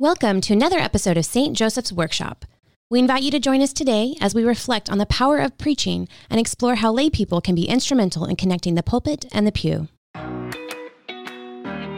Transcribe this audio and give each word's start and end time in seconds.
Welcome 0.00 0.40
to 0.40 0.54
another 0.54 0.78
episode 0.78 1.18
of 1.18 1.26
St. 1.26 1.54
Joseph's 1.54 1.92
Workshop. 1.92 2.46
We 2.88 2.98
invite 2.98 3.22
you 3.22 3.30
to 3.32 3.38
join 3.38 3.60
us 3.60 3.74
today 3.74 4.16
as 4.18 4.34
we 4.34 4.42
reflect 4.42 4.88
on 4.88 4.96
the 4.96 5.04
power 5.04 5.36
of 5.36 5.58
preaching 5.58 6.08
and 6.30 6.40
explore 6.40 6.76
how 6.76 6.90
lay 6.90 7.10
people 7.10 7.42
can 7.42 7.54
be 7.54 7.68
instrumental 7.68 8.24
in 8.24 8.36
connecting 8.36 8.76
the 8.76 8.82
pulpit 8.82 9.26
and 9.30 9.46
the 9.46 9.52
pew. 9.52 9.88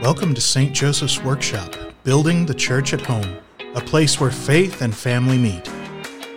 Welcome 0.02 0.34
to 0.34 0.40
St. 0.40 0.74
Joseph's 0.74 1.22
Workshop, 1.22 1.76
building 2.02 2.44
the 2.44 2.54
church 2.54 2.92
at 2.92 3.02
home, 3.02 3.36
a 3.76 3.80
place 3.80 4.18
where 4.18 4.32
faith 4.32 4.82
and 4.82 4.92
family 4.92 5.38
meet. 5.38 5.70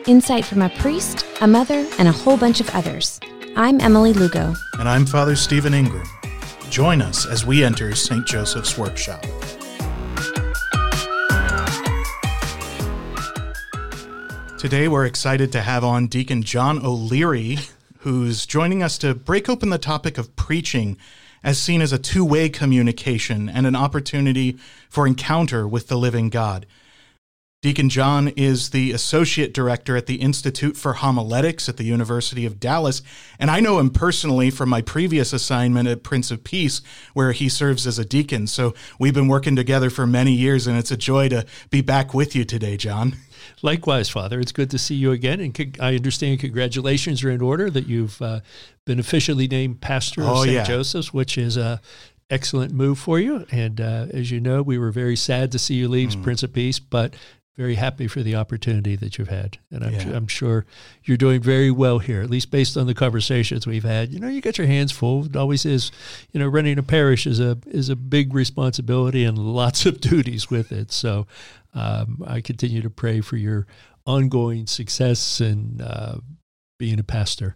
Insight 0.06 0.46
from 0.46 0.62
a 0.62 0.70
priest, 0.70 1.26
a 1.42 1.48
mother, 1.48 1.84
and 1.98 2.08
a 2.08 2.12
whole 2.12 2.38
bunch 2.38 2.60
of 2.60 2.70
others. 2.76 3.20
I'm 3.56 3.82
Emily 3.82 4.14
Lugo. 4.14 4.54
And 4.78 4.88
I'm 4.88 5.08
Father 5.08 5.36
Stephen 5.36 5.74
Ingram. 5.74 6.06
Join 6.70 7.02
us 7.02 7.26
as 7.26 7.44
we 7.44 7.64
enter 7.64 7.96
St. 7.96 8.28
Joseph's 8.28 8.78
Workshop. 8.78 9.26
Today, 14.58 14.88
we're 14.88 15.06
excited 15.06 15.52
to 15.52 15.62
have 15.62 15.84
on 15.84 16.08
Deacon 16.08 16.42
John 16.42 16.84
O'Leary, 16.84 17.60
who's 18.00 18.46
joining 18.46 18.82
us 18.82 18.98
to 19.00 19.14
break 19.14 19.50
open 19.50 19.70
the 19.70 19.78
topic 19.78 20.18
of 20.18 20.34
preaching 20.38 20.98
as 21.44 21.60
seen 21.60 21.82
as 21.82 21.92
a 21.92 22.00
two 22.00 22.24
way 22.24 22.48
communication 22.48 23.50
and 23.50 23.68
an 23.68 23.76
opportunity 23.76 24.58
for 24.90 25.06
encounter 25.06 25.68
with 25.68 25.88
the 25.88 25.98
living 25.98 26.30
God. 26.30 26.66
Deacon 27.62 27.90
John 27.90 28.30
is 28.30 28.70
the 28.70 28.92
associate 28.92 29.54
director 29.54 29.98
at 29.98 30.06
the 30.06 30.22
Institute 30.22 30.78
for 30.78 30.94
Homiletics 30.94 31.68
at 31.68 31.78
the 31.78 31.84
University 31.84 32.46
of 32.46 32.60
Dallas, 32.60 33.02
and 33.38 33.52
I 33.52 33.60
know 33.60 33.80
him 33.80 33.90
personally 33.90 34.52
from 34.52 34.70
my 34.70 34.82
previous 34.82 35.34
assignment 35.34 35.88
at 35.88 36.04
Prince 36.04 36.32
of 36.32 36.44
Peace, 36.44 36.82
where 37.14 37.34
he 37.34 37.50
serves 37.50 37.86
as 37.86 38.00
a 38.00 38.06
deacon. 38.06 38.48
So 38.48 38.74
we've 39.00 39.16
been 39.16 39.28
working 39.28 39.56
together 39.56 39.90
for 39.90 40.08
many 40.08 40.32
years, 40.32 40.66
and 40.66 40.78
it's 40.78 40.92
a 40.92 40.98
joy 40.98 41.28
to 41.30 41.46
be 41.72 41.82
back 41.82 42.14
with 42.14 42.36
you 42.36 42.46
today, 42.46 42.78
John. 42.78 43.18
Likewise, 43.62 44.10
Father. 44.10 44.40
It's 44.40 44.52
good 44.52 44.72
to 44.72 44.78
see 44.78 44.96
you 44.96 45.12
again, 45.12 45.40
and 45.40 45.78
I 45.80 45.96
understand 45.96 46.40
congratulations 46.40 47.24
are 47.24 47.32
in 47.32 47.42
order 47.42 47.70
that 47.70 47.88
you've 47.88 48.22
uh, 48.22 48.42
been 48.86 49.00
officially 49.00 49.48
named 49.48 49.82
pastor 49.82 50.22
of 50.22 50.30
oh, 50.30 50.44
St. 50.44 50.54
yeah. 50.54 50.64
Joseph's, 50.64 51.14
which 51.14 51.38
is 51.38 51.58
a 51.58 51.82
excellent 52.30 52.74
move 52.74 52.98
for 52.98 53.20
you. 53.20 53.46
And 53.52 53.80
uh, 53.80 54.08
as 54.12 54.32
you 54.32 54.40
know, 54.40 54.62
we 54.62 54.78
were 54.78 54.92
very 54.92 55.16
sad 55.16 55.52
to 55.52 55.60
see 55.60 55.76
you 55.76 55.88
leave 55.88 56.10
mm. 56.10 56.24
Prince 56.24 56.44
of 56.44 56.54
Peace, 56.54 56.80
but 56.80 57.14
very 57.58 57.76
happy 57.76 58.08
for 58.08 58.22
the 58.22 58.36
opportunity 58.36 58.98
that 58.98 59.18
you've 59.18 59.30
had. 59.30 59.58
And 59.72 59.86
I'm, 59.86 59.94
yeah. 59.94 60.16
I'm, 60.16 60.28
sure 60.28 60.66
you're 61.06 61.16
doing 61.16 61.42
very 61.42 61.72
well 61.72 62.00
here, 62.00 62.22
at 62.22 62.30
least 62.30 62.52
based 62.52 62.76
on 62.76 62.86
the 62.86 62.94
conversations 62.94 63.66
we've 63.66 63.86
had. 63.86 64.12
You 64.12 64.20
know, 64.20 64.28
you 64.28 64.42
got 64.42 64.58
your 64.58 64.68
hands 64.68 64.92
full. 64.92 65.26
It 65.26 65.38
always 65.38 65.66
is, 65.66 65.90
you 66.34 66.40
know, 66.40 66.48
running 66.48 66.78
a 66.78 66.84
parish 66.84 67.26
is 67.26 67.40
a, 67.40 67.58
is 67.68 67.88
a 67.88 67.96
big 67.96 68.34
responsibility 68.34 69.24
and 69.24 69.38
lots 69.38 69.86
of 69.86 70.02
duties 70.02 70.50
with 70.50 70.74
it. 70.74 70.92
So 70.92 71.28
um, 71.76 72.24
I 72.26 72.42
continue 72.42 72.82
to 72.82 72.90
pray 72.90 73.22
for 73.22 73.38
your 73.38 73.68
ongoing 74.06 74.66
success 74.66 75.40
and 75.40 75.82
uh, 75.82 76.16
being 76.80 77.00
a 77.00 77.04
pastor. 77.04 77.56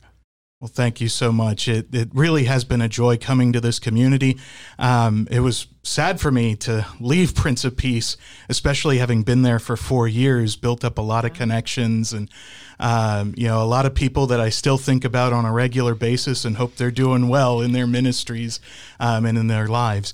Well, 0.59 0.67
thank 0.67 0.99
you 0.99 1.07
so 1.07 1.31
much. 1.31 1.69
It, 1.69 1.95
it 1.95 2.09
really 2.13 2.43
has 2.43 2.65
been 2.65 2.81
a 2.81 2.89
joy 2.89 3.15
coming 3.15 3.53
to 3.53 3.61
this 3.61 3.79
community. 3.79 4.37
Um, 4.77 5.25
it 5.31 5.39
was 5.39 5.67
sad 5.83 6.19
for 6.19 6.31
me 6.31 6.57
to 6.57 6.85
leave 6.99 7.33
Prince 7.33 7.63
of 7.63 7.77
Peace, 7.77 8.17
especially 8.49 8.97
having 8.97 9.23
been 9.23 9.43
there 9.43 9.59
for 9.59 9.77
four 9.77 10.05
years, 10.05 10.57
built 10.57 10.83
up 10.83 10.97
a 10.97 11.01
lot 11.01 11.23
of 11.23 11.31
connections 11.31 12.11
and, 12.11 12.29
um, 12.77 13.33
you 13.37 13.47
know, 13.47 13.63
a 13.63 13.65
lot 13.65 13.85
of 13.85 13.95
people 13.95 14.27
that 14.27 14.41
I 14.41 14.49
still 14.49 14.77
think 14.77 15.05
about 15.05 15.31
on 15.31 15.45
a 15.45 15.53
regular 15.53 15.95
basis 15.95 16.43
and 16.43 16.57
hope 16.57 16.75
they're 16.75 16.91
doing 16.91 17.29
well 17.29 17.61
in 17.61 17.71
their 17.71 17.87
ministries 17.87 18.59
um, 18.99 19.25
and 19.25 19.37
in 19.37 19.47
their 19.47 19.67
lives. 19.69 20.13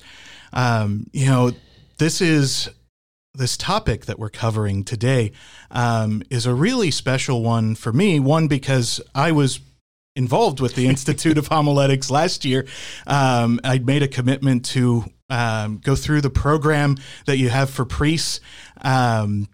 Um, 0.54 1.08
you 1.12 1.26
know, 1.26 1.54
this 1.98 2.22
is 2.22 2.70
this 3.38 3.58
topic 3.58 4.06
that 4.06 4.20
we're 4.20 4.30
covering 4.30 4.84
today 4.84 5.32
um, 5.72 6.24
is 6.30 6.46
a 6.46 6.54
really 6.54 6.92
special 6.92 7.44
one 7.44 7.76
for 7.76 7.94
me. 7.94 8.20
One, 8.20 8.48
because 8.48 9.02
I 9.14 9.32
was 9.32 9.60
involved 10.16 10.60
with 10.60 10.76
the 10.76 10.88
Institute 10.88 11.38
of 11.38 11.48
Homiletics 11.48 12.10
last 12.10 12.46
year, 12.46 12.66
um, 13.08 13.60
I 13.64 13.80
made 13.80 14.04
a 14.04 14.08
commitment 14.08 14.66
to 14.66 15.06
um, 15.30 15.80
go 15.84 15.96
through 15.96 16.22
the 16.22 16.30
program 16.30 16.98
that 17.26 17.38
you 17.38 17.50
have 17.50 17.70
for 17.70 17.86
priests 17.86 18.40
um, 18.82 19.48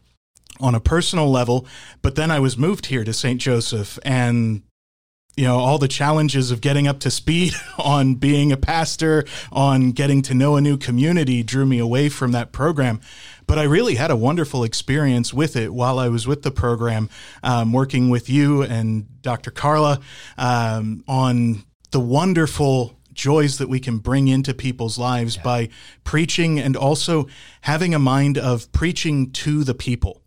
on 0.59 0.75
a 0.75 0.79
personal 0.79 1.29
level. 1.29 1.65
But 2.01 2.15
then 2.15 2.31
I 2.31 2.39
was 2.39 2.57
moved 2.57 2.87
here 2.87 3.03
to 3.03 3.13
St. 3.13 3.39
Joseph 3.39 3.97
and 4.03 4.63
you 5.37 5.45
know 5.45 5.57
all 5.57 5.77
the 5.77 5.87
challenges 5.87 6.51
of 6.51 6.61
getting 6.61 6.87
up 6.87 6.99
to 6.99 7.11
speed 7.11 7.53
on 7.77 8.15
being 8.15 8.51
a 8.51 8.57
pastor 8.57 9.25
on 9.51 9.91
getting 9.91 10.21
to 10.21 10.33
know 10.33 10.55
a 10.55 10.61
new 10.61 10.77
community 10.77 11.43
drew 11.43 11.65
me 11.65 11.79
away 11.79 12.09
from 12.09 12.31
that 12.31 12.51
program 12.51 12.99
but 13.51 13.59
I 13.59 13.63
really 13.63 13.95
had 13.95 14.11
a 14.11 14.15
wonderful 14.15 14.63
experience 14.63 15.33
with 15.33 15.57
it 15.57 15.73
while 15.73 15.99
I 15.99 16.07
was 16.07 16.25
with 16.25 16.41
the 16.41 16.51
program, 16.51 17.09
um, 17.43 17.73
working 17.73 18.09
with 18.09 18.29
you 18.29 18.61
and 18.61 19.21
Dr. 19.21 19.51
Karla 19.51 19.99
um, 20.37 21.03
on 21.05 21.65
the 21.91 21.99
wonderful 21.99 22.97
joys 23.11 23.57
that 23.57 23.67
we 23.67 23.81
can 23.81 23.97
bring 23.97 24.29
into 24.29 24.53
people's 24.53 24.97
lives 24.97 25.35
yeah. 25.35 25.43
by 25.43 25.69
preaching 26.05 26.59
and 26.59 26.77
also 26.77 27.27
having 27.59 27.93
a 27.93 27.99
mind 27.99 28.37
of 28.37 28.71
preaching 28.71 29.31
to 29.31 29.65
the 29.65 29.73
people. 29.73 30.20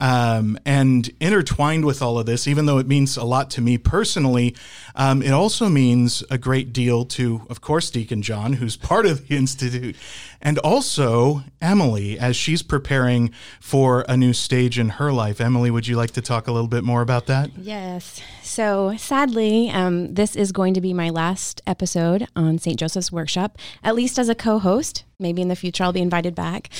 Um, 0.00 0.58
and 0.64 1.10
intertwined 1.20 1.84
with 1.84 2.02
all 2.02 2.18
of 2.18 2.26
this, 2.26 2.46
even 2.46 2.66
though 2.66 2.78
it 2.78 2.86
means 2.86 3.16
a 3.16 3.24
lot 3.24 3.50
to 3.50 3.60
me 3.60 3.78
personally, 3.78 4.54
um, 4.98 5.22
it 5.22 5.30
also 5.30 5.68
means 5.68 6.24
a 6.28 6.36
great 6.36 6.72
deal 6.72 7.04
to, 7.04 7.46
of 7.48 7.60
course, 7.60 7.88
Deacon 7.88 8.20
John, 8.20 8.54
who's 8.54 8.76
part 8.76 9.06
of 9.06 9.28
the 9.28 9.36
Institute, 9.38 9.94
and 10.42 10.58
also 10.58 11.44
Emily 11.62 12.18
as 12.18 12.34
she's 12.34 12.62
preparing 12.62 13.30
for 13.60 14.04
a 14.08 14.16
new 14.16 14.32
stage 14.32 14.76
in 14.76 14.88
her 14.90 15.12
life. 15.12 15.40
Emily, 15.40 15.70
would 15.70 15.86
you 15.86 15.96
like 15.96 16.10
to 16.12 16.20
talk 16.20 16.48
a 16.48 16.52
little 16.52 16.68
bit 16.68 16.82
more 16.82 17.00
about 17.00 17.26
that? 17.26 17.50
Yes. 17.56 18.20
So 18.42 18.96
sadly, 18.96 19.70
um, 19.70 20.14
this 20.14 20.34
is 20.34 20.50
going 20.50 20.74
to 20.74 20.80
be 20.80 20.92
my 20.92 21.10
last 21.10 21.62
episode 21.64 22.26
on 22.34 22.58
St. 22.58 22.78
Joseph's 22.78 23.12
Workshop, 23.12 23.56
at 23.84 23.94
least 23.94 24.18
as 24.18 24.28
a 24.28 24.34
co-host. 24.34 25.04
Maybe 25.20 25.42
in 25.42 25.48
the 25.48 25.56
future 25.56 25.84
I'll 25.84 25.92
be 25.92 26.00
invited 26.00 26.34
back. 26.34 26.70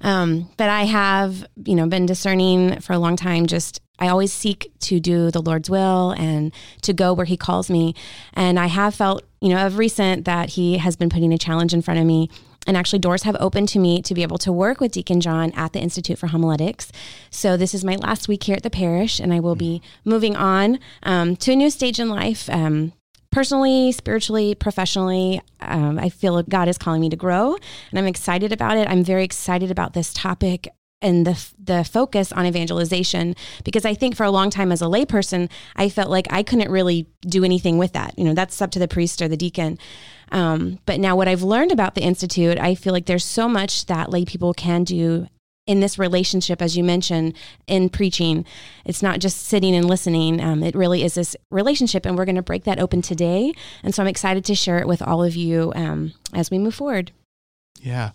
Um, 0.00 0.48
but 0.56 0.70
I 0.70 0.84
have, 0.84 1.44
you 1.64 1.74
know, 1.74 1.86
been 1.86 2.06
discerning 2.06 2.80
for 2.80 2.92
a 2.92 2.98
long 2.98 3.16
time. 3.16 3.46
Just 3.46 3.80
I 3.98 4.08
always 4.08 4.32
seek 4.32 4.72
to 4.80 5.00
do 5.00 5.30
the 5.30 5.42
Lord's 5.42 5.68
will 5.68 6.12
and 6.12 6.52
to 6.82 6.92
go 6.92 7.12
where 7.12 7.26
He 7.26 7.36
calls 7.36 7.70
me. 7.70 7.94
And 8.34 8.58
I 8.58 8.66
have 8.66 8.94
felt, 8.94 9.24
you 9.40 9.48
know, 9.48 9.66
of 9.66 9.78
recent 9.78 10.24
that 10.24 10.50
He 10.50 10.78
has 10.78 10.96
been 10.96 11.10
putting 11.10 11.32
a 11.32 11.38
challenge 11.38 11.74
in 11.74 11.82
front 11.82 12.00
of 12.00 12.06
me 12.06 12.28
and 12.68 12.76
actually, 12.76 12.98
doors 12.98 13.22
have 13.22 13.36
opened 13.40 13.70
to 13.70 13.78
me 13.78 14.02
to 14.02 14.12
be 14.12 14.22
able 14.22 14.36
to 14.38 14.52
work 14.52 14.78
with 14.78 14.92
Deacon 14.92 15.22
John 15.22 15.52
at 15.52 15.72
the 15.72 15.80
Institute 15.80 16.18
for 16.18 16.26
Homiletics. 16.26 16.92
So, 17.30 17.56
this 17.56 17.72
is 17.72 17.82
my 17.82 17.96
last 17.96 18.28
week 18.28 18.44
here 18.44 18.56
at 18.56 18.62
the 18.62 18.68
parish, 18.68 19.18
and 19.18 19.32
I 19.32 19.40
will 19.40 19.54
be 19.54 19.80
moving 20.04 20.36
on 20.36 20.78
um, 21.02 21.34
to 21.36 21.52
a 21.52 21.56
new 21.56 21.70
stage 21.70 21.98
in 21.98 22.10
life. 22.10 22.50
Um, 22.50 22.92
personally, 23.32 23.90
spiritually, 23.92 24.54
professionally, 24.54 25.40
um, 25.62 25.98
I 25.98 26.10
feel 26.10 26.42
God 26.42 26.68
is 26.68 26.76
calling 26.76 27.00
me 27.00 27.08
to 27.08 27.16
grow, 27.16 27.56
and 27.90 27.98
I'm 27.98 28.06
excited 28.06 28.52
about 28.52 28.76
it. 28.76 28.86
I'm 28.86 29.02
very 29.02 29.24
excited 29.24 29.70
about 29.70 29.94
this 29.94 30.12
topic 30.12 30.68
and 31.00 31.26
the 31.26 31.52
the 31.62 31.84
focus 31.84 32.32
on 32.32 32.46
evangelization 32.46 33.36
because 33.64 33.84
I 33.84 33.94
think 33.94 34.16
for 34.16 34.24
a 34.24 34.30
long 34.30 34.50
time 34.50 34.72
as 34.72 34.82
a 34.82 34.86
layperson 34.86 35.48
I 35.76 35.88
felt 35.88 36.10
like 36.10 36.26
I 36.30 36.42
couldn't 36.42 36.70
really 36.70 37.06
do 37.20 37.44
anything 37.44 37.78
with 37.78 37.92
that. 37.92 38.18
You 38.18 38.24
know, 38.24 38.34
that's 38.34 38.60
up 38.60 38.70
to 38.72 38.78
the 38.78 38.88
priest 38.88 39.22
or 39.22 39.28
the 39.28 39.36
deacon. 39.36 39.78
Um, 40.30 40.78
but 40.86 41.00
now, 41.00 41.16
what 41.16 41.28
I've 41.28 41.42
learned 41.42 41.72
about 41.72 41.94
the 41.94 42.02
Institute, 42.02 42.58
I 42.58 42.74
feel 42.74 42.92
like 42.92 43.06
there's 43.06 43.24
so 43.24 43.48
much 43.48 43.86
that 43.86 44.10
lay 44.10 44.24
people 44.24 44.52
can 44.52 44.84
do 44.84 45.26
in 45.66 45.80
this 45.80 45.98
relationship, 45.98 46.62
as 46.62 46.76
you 46.76 46.82
mentioned, 46.82 47.34
in 47.66 47.90
preaching. 47.90 48.44
It's 48.84 49.02
not 49.02 49.20
just 49.20 49.46
sitting 49.46 49.74
and 49.74 49.86
listening. 49.86 50.40
Um, 50.40 50.62
it 50.62 50.74
really 50.74 51.02
is 51.02 51.14
this 51.14 51.36
relationship, 51.50 52.06
and 52.06 52.16
we're 52.16 52.24
going 52.24 52.36
to 52.36 52.42
break 52.42 52.64
that 52.64 52.80
open 52.80 53.02
today. 53.02 53.52
And 53.82 53.94
so 53.94 54.02
I'm 54.02 54.08
excited 54.08 54.44
to 54.46 54.54
share 54.54 54.78
it 54.78 54.88
with 54.88 55.02
all 55.02 55.22
of 55.22 55.36
you 55.36 55.72
um, 55.74 56.12
as 56.32 56.50
we 56.50 56.58
move 56.58 56.74
forward. 56.74 57.12
Yeah. 57.80 58.10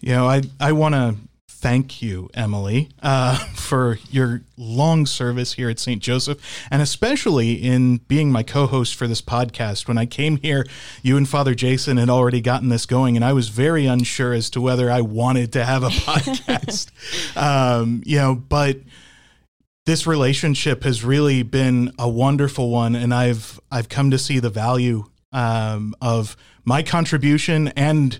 You 0.00 0.12
know, 0.12 0.26
I, 0.26 0.42
I 0.60 0.72
want 0.72 0.94
to 0.94 1.16
thank 1.62 2.02
you, 2.02 2.28
Emily, 2.34 2.88
uh, 3.02 3.36
for 3.54 3.98
your 4.10 4.42
long 4.58 5.06
service 5.06 5.52
here 5.54 5.70
at 5.70 5.78
St. 5.78 6.02
Joseph, 6.02 6.38
and 6.70 6.82
especially 6.82 7.52
in 7.54 7.98
being 8.08 8.32
my 8.32 8.42
co 8.42 8.66
host 8.66 8.96
for 8.96 9.06
this 9.06 9.22
podcast. 9.22 9.86
When 9.86 9.96
I 9.96 10.04
came 10.04 10.38
here, 10.38 10.66
you 11.02 11.16
and 11.16 11.26
Father 11.26 11.54
Jason 11.54 11.96
had 11.96 12.10
already 12.10 12.40
gotten 12.40 12.68
this 12.68 12.84
going, 12.84 13.14
and 13.16 13.24
I 13.24 13.32
was 13.32 13.48
very 13.48 13.86
unsure 13.86 14.34
as 14.34 14.50
to 14.50 14.60
whether 14.60 14.90
I 14.90 15.00
wanted 15.00 15.52
to 15.52 15.64
have 15.64 15.84
a 15.84 15.88
podcast. 15.90 16.90
um, 17.36 18.02
you 18.04 18.16
know, 18.18 18.34
but 18.34 18.78
this 19.86 20.04
relationship 20.04 20.82
has 20.82 21.04
really 21.04 21.44
been 21.44 21.92
a 21.96 22.08
wonderful 22.08 22.70
one, 22.70 22.96
and 22.96 23.14
I've 23.14 23.60
I've 23.70 23.88
come 23.88 24.10
to 24.10 24.18
see 24.18 24.40
the 24.40 24.50
value 24.50 25.04
um, 25.32 25.94
of 26.02 26.36
my 26.64 26.82
contribution 26.82 27.68
and 27.68 28.18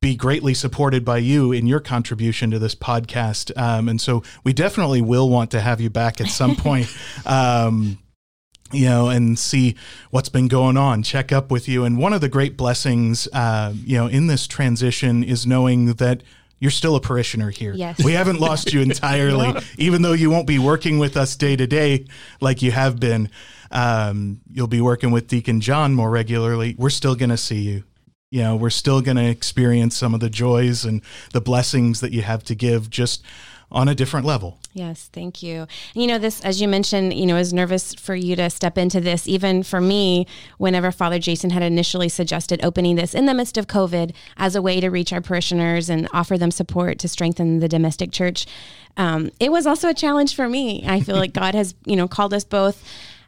be 0.00 0.14
greatly 0.14 0.54
supported 0.54 1.04
by 1.04 1.18
you 1.18 1.52
in 1.52 1.66
your 1.66 1.80
contribution 1.80 2.50
to 2.50 2.58
this 2.58 2.74
podcast. 2.74 3.56
Um, 3.56 3.88
and 3.88 4.00
so 4.00 4.22
we 4.44 4.52
definitely 4.52 5.02
will 5.02 5.28
want 5.28 5.50
to 5.52 5.60
have 5.60 5.80
you 5.80 5.90
back 5.90 6.20
at 6.20 6.28
some 6.28 6.56
point. 6.56 6.94
Um, 7.26 7.98
you 8.70 8.84
know, 8.84 9.08
and 9.08 9.38
see 9.38 9.76
what's 10.10 10.28
been 10.28 10.46
going 10.46 10.76
on, 10.76 11.02
check 11.02 11.32
up 11.32 11.50
with 11.50 11.68
you. 11.68 11.84
And 11.84 11.96
one 11.96 12.12
of 12.12 12.20
the 12.20 12.28
great 12.28 12.54
blessings, 12.54 13.26
uh, 13.32 13.72
you 13.74 13.96
know, 13.96 14.08
in 14.08 14.26
this 14.26 14.46
transition 14.46 15.24
is 15.24 15.46
knowing 15.46 15.94
that 15.94 16.22
you're 16.58 16.70
still 16.70 16.96
a 16.96 17.00
parishioner 17.00 17.50
here. 17.50 17.72
Yes. 17.72 18.02
We 18.02 18.12
haven't 18.12 18.40
lost 18.40 18.72
you 18.72 18.80
entirely, 18.82 19.54
even 19.78 20.02
though 20.02 20.12
you 20.12 20.30
won't 20.30 20.46
be 20.46 20.58
working 20.58 20.98
with 20.98 21.16
us 21.16 21.36
day 21.36 21.56
to 21.56 21.66
day 21.66 22.06
like 22.40 22.62
you 22.62 22.70
have 22.72 23.00
been. 23.00 23.30
Um, 23.70 24.40
you'll 24.50 24.66
be 24.66 24.80
working 24.80 25.10
with 25.10 25.28
Deacon 25.28 25.60
John 25.60 25.94
more 25.94 26.10
regularly. 26.10 26.74
We're 26.78 26.90
still 26.90 27.14
going 27.14 27.30
to 27.30 27.36
see 27.36 27.60
you. 27.60 27.84
You 28.30 28.42
know, 28.42 28.56
we're 28.56 28.70
still 28.70 29.00
going 29.00 29.16
to 29.16 29.28
experience 29.28 29.96
some 29.96 30.12
of 30.12 30.20
the 30.20 30.28
joys 30.28 30.84
and 30.84 31.00
the 31.32 31.40
blessings 31.40 32.00
that 32.00 32.12
you 32.12 32.22
have 32.22 32.44
to 32.44 32.54
give 32.54 32.90
just 32.90 33.22
on 33.70 33.88
a 33.88 33.94
different 33.94 34.26
level. 34.26 34.58
Yes, 34.72 35.10
thank 35.12 35.42
you. 35.42 35.66
You 35.94 36.06
know, 36.06 36.18
this, 36.18 36.40
as 36.42 36.60
you 36.60 36.68
mentioned, 36.68 37.14
you 37.14 37.26
know, 37.26 37.36
I 37.36 37.38
was 37.38 37.52
nervous 37.52 37.94
for 37.94 38.14
you 38.14 38.36
to 38.36 38.48
step 38.50 38.78
into 38.78 39.00
this. 39.00 39.28
Even 39.28 39.62
for 39.62 39.80
me, 39.80 40.26
whenever 40.56 40.90
Father 40.90 41.18
Jason 41.18 41.50
had 41.50 41.62
initially 41.62 42.08
suggested 42.08 42.64
opening 42.64 42.96
this 42.96 43.14
in 43.14 43.26
the 43.26 43.34
midst 43.34 43.58
of 43.58 43.66
COVID 43.66 44.14
as 44.36 44.54
a 44.54 44.62
way 44.62 44.80
to 44.80 44.88
reach 44.88 45.12
our 45.12 45.20
parishioners 45.20 45.90
and 45.90 46.08
offer 46.12 46.38
them 46.38 46.50
support 46.50 46.98
to 47.00 47.08
strengthen 47.08 47.60
the 47.60 47.68
domestic 47.68 48.10
church, 48.10 48.46
um, 48.96 49.30
it 49.38 49.52
was 49.52 49.66
also 49.66 49.88
a 49.88 49.94
challenge 49.94 50.34
for 50.34 50.48
me. 50.48 50.84
I 50.86 51.00
feel 51.00 51.16
like 51.16 51.32
God 51.34 51.54
has, 51.54 51.74
you 51.84 51.96
know, 51.96 52.08
called 52.08 52.32
us 52.32 52.44
both 52.44 52.82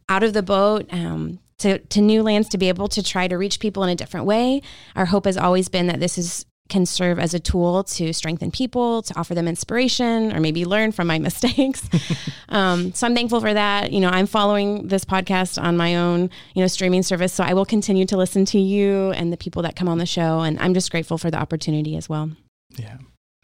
out 0.09 0.23
of 0.23 0.33
the 0.33 0.43
boat. 0.43 0.87
Um, 0.91 1.39
to, 1.61 1.79
to 1.79 2.01
new 2.01 2.23
lands 2.23 2.49
to 2.51 2.59
be 2.59 2.69
able 2.69 2.89
to 2.89 3.03
try 3.03 3.29
to 3.29 3.37
reach 3.37 3.61
people 3.61 3.83
in 3.83 3.89
a 3.89 3.95
different 3.95 4.27
way. 4.27 4.63
Our 4.97 5.07
hope 5.07 5.25
has 5.25 5.37
always 5.37 5.69
been 5.69 5.87
that 5.87 6.01
this 6.01 6.19
is 6.19 6.47
can 6.71 6.87
serve 6.87 7.19
as 7.19 7.35
a 7.35 7.39
tool 7.39 7.85
to 7.85 8.15
strengthen 8.15 8.51
people, 8.51 9.03
to 9.03 9.19
offer 9.19 9.35
them 9.35 9.47
inspiration, 9.47 10.35
or 10.35 10.41
maybe 10.41 10.65
learn 10.65 10.93
from 10.93 11.09
my 11.09 11.19
mistakes. 11.29 11.87
um, 12.49 12.95
so 12.95 13.07
I'm 13.07 13.15
thankful 13.15 13.41
for 13.41 13.53
that. 13.53 13.93
You 13.93 14.01
know, 14.01 14.09
I'm 14.09 14.27
following 14.27 14.89
this 14.89 15.05
podcast 15.05 15.63
on 15.63 15.77
my 15.77 15.97
own, 15.97 16.31
you 16.55 16.63
know, 16.63 16.69
streaming 16.69 17.03
service. 17.03 17.35
So 17.35 17.45
I 17.45 17.53
will 17.53 17.67
continue 17.67 18.07
to 18.07 18.17
listen 18.17 18.47
to 18.47 18.59
you 18.59 19.11
and 19.11 19.31
the 19.31 19.37
people 19.37 19.63
that 19.63 19.77
come 19.77 19.89
on 19.89 19.99
the 19.99 20.07
show. 20.07 20.41
And 20.41 20.59
I'm 20.61 20.73
just 20.73 20.91
grateful 20.91 21.19
for 21.19 21.31
the 21.31 21.39
opportunity 21.39 21.97
as 21.97 22.09
well. 22.09 22.31
Yeah. 22.77 22.99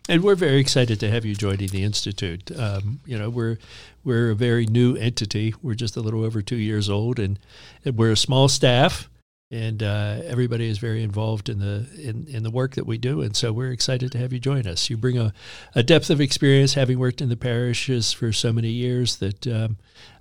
And 0.09 0.23
we're 0.23 0.37
very 0.37 0.59
excited 0.59 1.01
to 1.01 1.11
have 1.11 1.25
you 1.25 1.35
joining 1.35 1.69
the 1.69 1.83
institute. 1.83 2.53
Um, 2.57 3.01
you 3.05 3.19
know, 3.19 3.29
we're 3.29 3.59
we're 4.07 4.31
a 4.31 4.35
very 4.35 4.65
new 4.65 4.97
entity. 4.97 5.53
We're 5.61 5.75
just 5.75 5.97
a 5.97 6.01
little 6.01 6.25
over 6.25 6.41
two 6.41 6.57
years 6.57 6.89
old, 6.89 7.19
and, 7.19 7.39
and 7.85 7.99
we're 7.99 8.13
a 8.13 8.17
small 8.17 8.49
staff 8.49 9.11
and 9.51 9.83
uh, 9.83 10.21
everybody 10.25 10.69
is 10.69 10.79
very 10.79 11.03
involved 11.03 11.49
in 11.49 11.61
the 11.61 11.87
in, 11.97 12.27
in 12.27 12.43
the 12.43 12.51
work 12.51 12.75
that 12.75 12.85
we 12.85 12.99
do 12.99 13.21
and 13.21 13.37
so 13.37 13.53
we're 13.53 13.71
excited 13.71 14.11
to 14.11 14.19
have 14.19 14.33
you 14.33 14.41
join 14.41 14.67
us 14.67 14.91
you 14.91 14.97
bring 14.97 15.17
a, 15.17 15.33
a 15.75 15.85
depth 15.85 16.11
of 16.11 16.21
experience 16.21 16.75
having 16.75 16.99
worked 16.99 17.21
in 17.21 17.29
the 17.29 17.37
parishes 17.37 18.13
for 18.13 18.33
so 18.33 18.53
many 18.53 18.71
years 18.71 19.17
that 19.17 19.47
um, 19.47 19.77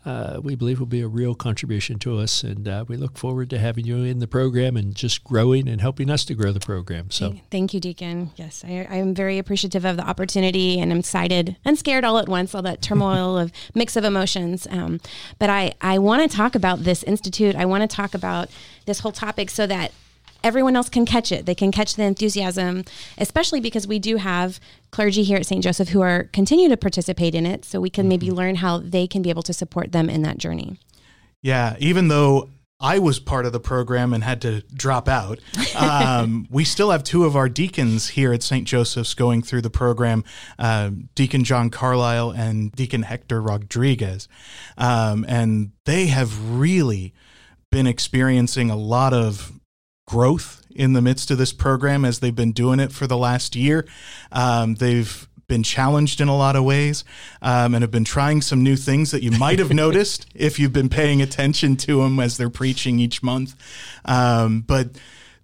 uh, 0.05 0.39
we 0.41 0.55
believe 0.55 0.79
will 0.79 0.85
be 0.85 1.01
a 1.01 1.07
real 1.07 1.33
contribution 1.33 1.97
to 1.99 2.19
us. 2.19 2.43
And 2.43 2.67
uh, 2.67 2.85
we 2.87 2.95
look 2.95 3.17
forward 3.17 3.49
to 3.49 3.59
having 3.59 3.85
you 3.85 4.03
in 4.03 4.19
the 4.19 4.27
program 4.27 4.77
and 4.77 4.93
just 4.93 5.23
growing 5.23 5.67
and 5.67 5.81
helping 5.81 6.09
us 6.11 6.23
to 6.25 6.35
grow 6.35 6.51
the 6.51 6.59
program. 6.59 7.09
So 7.09 7.35
thank 7.49 7.73
you 7.73 7.79
deacon. 7.79 8.31
Yes 8.35 8.63
I, 8.63 8.69
am 8.69 9.15
very 9.15 9.39
appreciative 9.39 9.83
of 9.85 9.97
the 9.97 10.03
opportunity 10.03 10.79
and 10.79 10.91
i'm 10.91 10.99
excited 10.99 11.57
and 11.65 11.77
scared 11.77 12.03
all 12.03 12.17
at 12.17 12.29
once 12.29 12.53
all 12.53 12.61
that 12.61 12.81
turmoil 12.81 13.37
of 13.37 13.51
mix 13.73 13.95
of 13.95 14.03
emotions. 14.03 14.67
Um, 14.69 14.99
but 15.39 15.49
i 15.49 15.73
i 15.81 15.97
want 15.97 16.29
to 16.29 16.35
talk 16.35 16.55
about 16.55 16.83
this 16.83 17.03
institute. 17.03 17.55
I 17.55 17.65
want 17.65 17.89
to 17.89 17.93
talk 17.93 18.13
about 18.13 18.49
this 18.85 18.99
whole 18.99 19.11
topic 19.11 19.49
so 19.49 19.65
that 19.67 19.91
everyone 20.45 20.75
else 20.75 20.87
can 20.87 21.05
catch 21.05 21.31
it. 21.31 21.45
They 21.45 21.55
can 21.55 21.71
catch 21.71 21.95
the 21.95 22.03
enthusiasm, 22.03 22.85
especially 23.17 23.59
because 23.59 23.87
we 23.87 23.99
do 23.99 24.17
have 24.17 24.59
clergy 24.91 25.23
here 25.23 25.37
at 25.37 25.45
St. 25.45 25.61
Joseph 25.61 25.89
who 25.89 26.01
are 26.01 26.25
continue 26.25 26.69
to 26.69 26.77
participate 26.77 27.35
in 27.35 27.45
it. 27.45 27.65
So 27.65 27.81
we 27.81 27.89
can 27.89 28.07
maybe 28.07 28.27
mm-hmm. 28.27 28.35
learn 28.35 28.55
how 28.55 28.77
they 28.77 29.07
can 29.07 29.23
be 29.23 29.31
able 29.31 29.43
to 29.43 29.53
support 29.53 29.91
them 29.91 30.09
in 30.09 30.21
that 30.21 30.37
journey. 30.37 30.79
Yeah, 31.41 31.75
even 31.79 32.07
though 32.07 32.49
I 32.79 32.99
was 32.99 33.19
part 33.19 33.45
of 33.45 33.53
the 33.53 33.59
program 33.59 34.13
and 34.13 34.23
had 34.23 34.41
to 34.43 34.61
drop 34.73 35.09
out. 35.09 35.39
Um, 35.75 36.47
we 36.49 36.63
still 36.63 36.91
have 36.91 37.03
two 37.03 37.25
of 37.25 37.35
our 37.35 37.49
deacons 37.49 38.07
here 38.07 38.31
at 38.31 38.41
St. 38.41 38.65
Joseph's 38.65 39.13
going 39.13 39.41
through 39.41 39.61
the 39.61 39.69
program 39.69 40.23
uh, 40.57 40.91
Deacon 41.15 41.43
John 41.43 41.69
Carlisle 41.69 42.31
and 42.31 42.71
Deacon 42.71 43.03
Hector 43.03 43.41
Rodriguez. 43.41 44.29
Um, 44.77 45.25
and 45.27 45.73
they 45.83 46.07
have 46.07 46.57
really 46.57 47.13
been 47.71 47.87
experiencing 47.87 48.69
a 48.69 48.77
lot 48.77 49.13
of 49.13 49.51
growth 50.05 50.61
in 50.75 50.93
the 50.93 51.01
midst 51.01 51.31
of 51.31 51.37
this 51.37 51.53
program 51.53 52.05
as 52.05 52.19
they've 52.19 52.35
been 52.35 52.51
doing 52.51 52.79
it 52.79 52.91
for 52.91 53.07
the 53.07 53.17
last 53.17 53.55
year. 53.55 53.85
Um, 54.31 54.75
they've 54.75 55.27
been 55.47 55.63
challenged 55.63 56.21
in 56.21 56.27
a 56.27 56.35
lot 56.35 56.55
of 56.55 56.63
ways 56.63 57.03
um, 57.41 57.75
and 57.75 57.83
have 57.83 57.91
been 57.91 58.03
trying 58.03 58.41
some 58.41 58.63
new 58.63 58.75
things 58.75 59.11
that 59.11 59.23
you 59.23 59.31
might 59.31 59.59
have 59.59 59.71
noticed 59.73 60.25
if 60.33 60.59
you've 60.59 60.73
been 60.73 60.89
paying 60.89 61.21
attention 61.21 61.75
to 61.77 62.01
them 62.01 62.19
as 62.19 62.37
they're 62.37 62.49
preaching 62.49 62.99
each 62.99 63.21
month. 63.21 63.55
Um, 64.05 64.61
but 64.61 64.89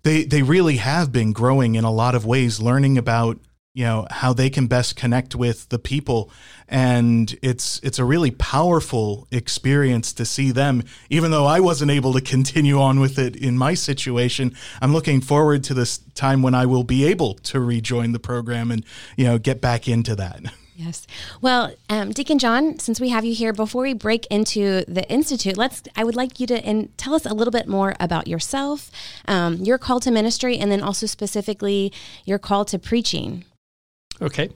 they 0.03 0.23
they 0.23 0.41
really 0.41 0.77
have 0.77 1.11
been 1.11 1.31
growing 1.31 1.75
in 1.75 1.83
a 1.83 1.91
lot 1.91 2.15
of 2.15 2.25
ways, 2.25 2.59
learning 2.59 2.97
about 2.97 3.37
you 3.73 3.85
know 3.85 4.05
how 4.11 4.33
they 4.33 4.49
can 4.49 4.67
best 4.67 4.95
connect 4.95 5.33
with 5.33 5.69
the 5.69 5.79
people 5.79 6.29
and 6.67 7.37
it's 7.41 7.79
it's 7.83 7.99
a 7.99 8.05
really 8.05 8.31
powerful 8.31 9.27
experience 9.31 10.11
to 10.11 10.25
see 10.25 10.51
them 10.51 10.83
even 11.09 11.31
though 11.31 11.45
I 11.45 11.59
wasn't 11.59 11.91
able 11.91 12.13
to 12.13 12.21
continue 12.35 12.81
on 12.81 12.99
with 12.99 13.17
it 13.17 13.35
in 13.35 13.57
my 13.57 13.73
situation 13.73 14.55
I'm 14.81 14.93
looking 14.93 15.21
forward 15.21 15.63
to 15.65 15.73
this 15.73 15.99
time 16.15 16.41
when 16.41 16.53
I 16.55 16.65
will 16.65 16.83
be 16.83 17.05
able 17.05 17.35
to 17.35 17.59
rejoin 17.59 18.11
the 18.11 18.19
program 18.19 18.71
and 18.71 18.85
you 19.15 19.25
know 19.25 19.37
get 19.37 19.61
back 19.61 19.87
into 19.87 20.15
that 20.15 20.41
Yes. 20.73 21.05
Well, 21.41 21.75
um, 21.89 22.11
Deacon 22.11 22.39
John, 22.39 22.79
since 22.79 22.99
we 22.99 23.09
have 23.09 23.23
you 23.23 23.35
here, 23.35 23.53
before 23.53 23.83
we 23.83 23.93
break 23.93 24.25
into 24.27 24.83
the 24.87 25.07
institute, 25.11 25.55
let's. 25.55 25.83
I 25.95 26.03
would 26.03 26.15
like 26.15 26.39
you 26.39 26.47
to 26.47 26.87
tell 26.97 27.13
us 27.13 27.23
a 27.27 27.35
little 27.35 27.51
bit 27.51 27.67
more 27.67 27.93
about 27.99 28.27
yourself, 28.27 28.89
um, 29.27 29.57
your 29.57 29.77
call 29.77 29.99
to 29.99 30.09
ministry, 30.09 30.57
and 30.57 30.71
then 30.71 30.81
also 30.81 31.05
specifically 31.05 31.93
your 32.25 32.39
call 32.39 32.65
to 32.65 32.79
preaching. 32.79 33.45
Okay. 34.21 34.49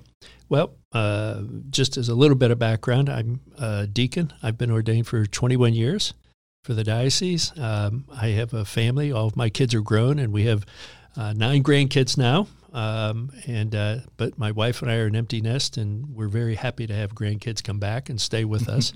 Well, 0.47 0.75
uh, 0.91 1.41
just 1.69 1.97
as 1.97 2.07
a 2.07 2.15
little 2.15 2.37
bit 2.37 2.51
of 2.51 2.59
background, 2.59 3.09
I'm 3.09 3.39
a 3.57 3.87
deacon. 3.87 4.31
I've 4.43 4.57
been 4.57 4.69
ordained 4.69 5.07
for 5.07 5.25
21 5.25 5.73
years 5.73 6.13
for 6.63 6.73
the 6.73 6.83
diocese. 6.83 7.51
Um, 7.57 8.05
I 8.15 8.29
have 8.29 8.53
a 8.53 8.63
family. 8.63 9.11
All 9.11 9.27
of 9.27 9.35
my 9.35 9.49
kids 9.49 9.73
are 9.73 9.81
grown, 9.81 10.19
and 10.19 10.31
we 10.31 10.45
have 10.45 10.65
uh, 11.17 11.33
nine 11.33 11.63
grandkids 11.63 12.17
now. 12.17 12.47
Um, 12.73 13.31
and 13.47 13.73
uh, 13.73 13.97
but 14.17 14.37
my 14.37 14.51
wife 14.51 14.81
and 14.81 14.91
I 14.91 14.97
are 14.97 15.05
an 15.07 15.15
empty 15.15 15.41
nest, 15.41 15.77
and 15.77 16.13
we're 16.15 16.27
very 16.27 16.55
happy 16.55 16.85
to 16.85 16.93
have 16.93 17.15
grandkids 17.15 17.63
come 17.63 17.79
back 17.79 18.09
and 18.09 18.21
stay 18.21 18.45
with 18.45 18.69
us. 18.69 18.93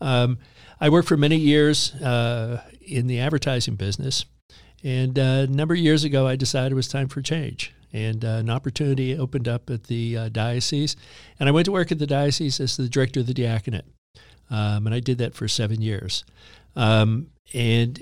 um, 0.00 0.38
I 0.80 0.88
worked 0.88 1.06
for 1.06 1.18
many 1.18 1.36
years 1.36 1.94
uh, 1.96 2.62
in 2.80 3.06
the 3.06 3.20
advertising 3.20 3.76
business, 3.76 4.24
and 4.82 5.18
uh, 5.18 5.22
a 5.22 5.46
number 5.46 5.74
of 5.74 5.80
years 5.80 6.02
ago, 6.02 6.26
I 6.26 6.34
decided 6.36 6.72
it 6.72 6.76
was 6.76 6.88
time 6.88 7.08
for 7.08 7.22
change 7.22 7.74
and 7.92 8.24
uh, 8.24 8.28
an 8.28 8.50
opportunity 8.50 9.16
opened 9.16 9.48
up 9.48 9.70
at 9.70 9.84
the 9.84 10.16
uh, 10.16 10.28
diocese. 10.28 10.96
And 11.38 11.48
I 11.48 11.52
went 11.52 11.66
to 11.66 11.72
work 11.72 11.90
at 11.90 11.98
the 11.98 12.06
diocese 12.06 12.60
as 12.60 12.76
the 12.76 12.88
director 12.88 13.20
of 13.20 13.26
the 13.26 13.34
diaconate. 13.34 13.86
Um, 14.50 14.86
and 14.86 14.94
I 14.94 15.00
did 15.00 15.18
that 15.18 15.34
for 15.34 15.48
seven 15.48 15.80
years. 15.80 16.24
Um, 16.76 17.28
and 17.54 18.00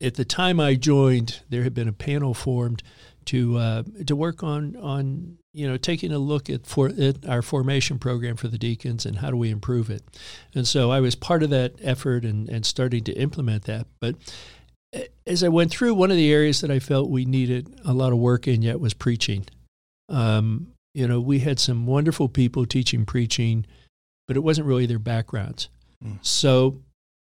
at 0.00 0.14
the 0.14 0.24
time 0.24 0.60
I 0.60 0.74
joined, 0.74 1.40
there 1.48 1.62
had 1.62 1.74
been 1.74 1.88
a 1.88 1.92
panel 1.92 2.34
formed 2.34 2.82
to 3.26 3.58
uh, 3.58 3.82
to 4.06 4.16
work 4.16 4.42
on 4.42 4.74
on 4.76 5.36
you 5.52 5.68
know 5.68 5.76
taking 5.76 6.12
a 6.12 6.18
look 6.18 6.48
at 6.48 6.66
for 6.66 6.88
at 6.88 7.28
our 7.28 7.42
formation 7.42 7.98
program 7.98 8.36
for 8.36 8.48
the 8.48 8.56
deacons 8.56 9.04
and 9.04 9.18
how 9.18 9.30
do 9.30 9.36
we 9.36 9.50
improve 9.50 9.90
it. 9.90 10.02
And 10.54 10.66
so 10.66 10.90
I 10.90 11.00
was 11.00 11.14
part 11.14 11.42
of 11.42 11.50
that 11.50 11.74
effort 11.82 12.24
and 12.24 12.48
and 12.48 12.64
starting 12.64 13.04
to 13.04 13.12
implement 13.12 13.64
that. 13.64 13.86
But 14.00 14.16
as 15.26 15.44
I 15.44 15.48
went 15.48 15.70
through, 15.70 15.94
one 15.94 16.10
of 16.10 16.16
the 16.16 16.32
areas 16.32 16.60
that 16.60 16.70
I 16.70 16.78
felt 16.78 17.10
we 17.10 17.24
needed 17.24 17.80
a 17.84 17.92
lot 17.92 18.12
of 18.12 18.18
work 18.18 18.48
in 18.48 18.62
yet 18.62 18.80
was 18.80 18.94
preaching. 18.94 19.46
Um, 20.08 20.68
you 20.94 21.06
know, 21.06 21.20
we 21.20 21.40
had 21.40 21.58
some 21.58 21.86
wonderful 21.86 22.28
people 22.28 22.66
teaching 22.66 23.04
preaching, 23.04 23.66
but 24.26 24.36
it 24.36 24.40
wasn't 24.40 24.66
really 24.66 24.86
their 24.86 24.98
backgrounds. 24.98 25.68
Mm. 26.04 26.24
So, 26.24 26.80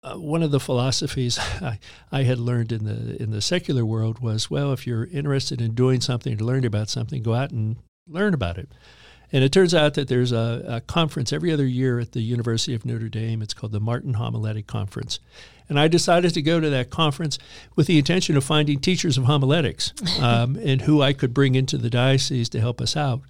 uh, 0.05 0.15
one 0.15 0.45
of 0.45 0.53
the 0.53 0.61
philosophies 0.61 1.39
I, 1.61 1.81
I 2.13 2.23
had 2.23 2.39
learned 2.39 2.71
in 2.71 2.85
the 2.85 3.21
in 3.21 3.31
the 3.31 3.41
secular 3.41 3.85
world 3.85 4.21
was, 4.21 4.49
well, 4.51 4.73
if 4.73 4.87
you're 4.87 5.07
interested 5.07 5.61
in 5.61 5.75
doing 5.75 6.01
something 6.01 6.37
to 6.37 6.45
learn 6.45 6.65
about 6.65 6.89
something, 6.89 7.23
go 7.23 7.35
out 7.35 7.51
and 7.51 7.77
learn 8.07 8.35
about 8.35 8.59
it. 8.59 8.71
And 9.31 9.45
it 9.45 9.53
turns 9.53 9.75
out 9.75 9.95
that 9.95 10.09
there's 10.09 10.33
a, 10.33 10.65
a 10.67 10.81
conference 10.81 11.33
every 11.33 11.53
other 11.53 11.67
year 11.67 11.99
at 11.99 12.13
the 12.13 12.23
University 12.23 12.75
of 12.75 12.87
Notre 12.87 13.11
Dame. 13.11 13.43
It's 13.43 13.53
called 13.53 13.73
the 13.73 13.81
Marten 13.81 14.15
Homiletic 14.15 14.67
Conference. 14.67 15.21
And 15.69 15.79
I 15.79 15.89
decided 15.89 16.35
to 16.35 16.43
go 16.43 16.61
to 16.61 16.71
that 16.71 16.91
conference 16.91 17.39
with 17.77 17.87
the 17.87 17.99
intention 17.99 18.37
of 18.37 18.45
finding 18.45 18.81
teachers 18.81 19.19
of 19.19 19.25
homiletics 19.25 19.93
um, 20.21 20.57
and 20.57 20.83
who 20.83 21.03
I 21.03 21.13
could 21.13 21.35
bring 21.35 21.55
into 21.55 21.77
the 21.77 21.91
diocese 21.91 22.49
to 22.51 22.61
help 22.61 22.81
us 22.81 22.97
out. 22.97 23.21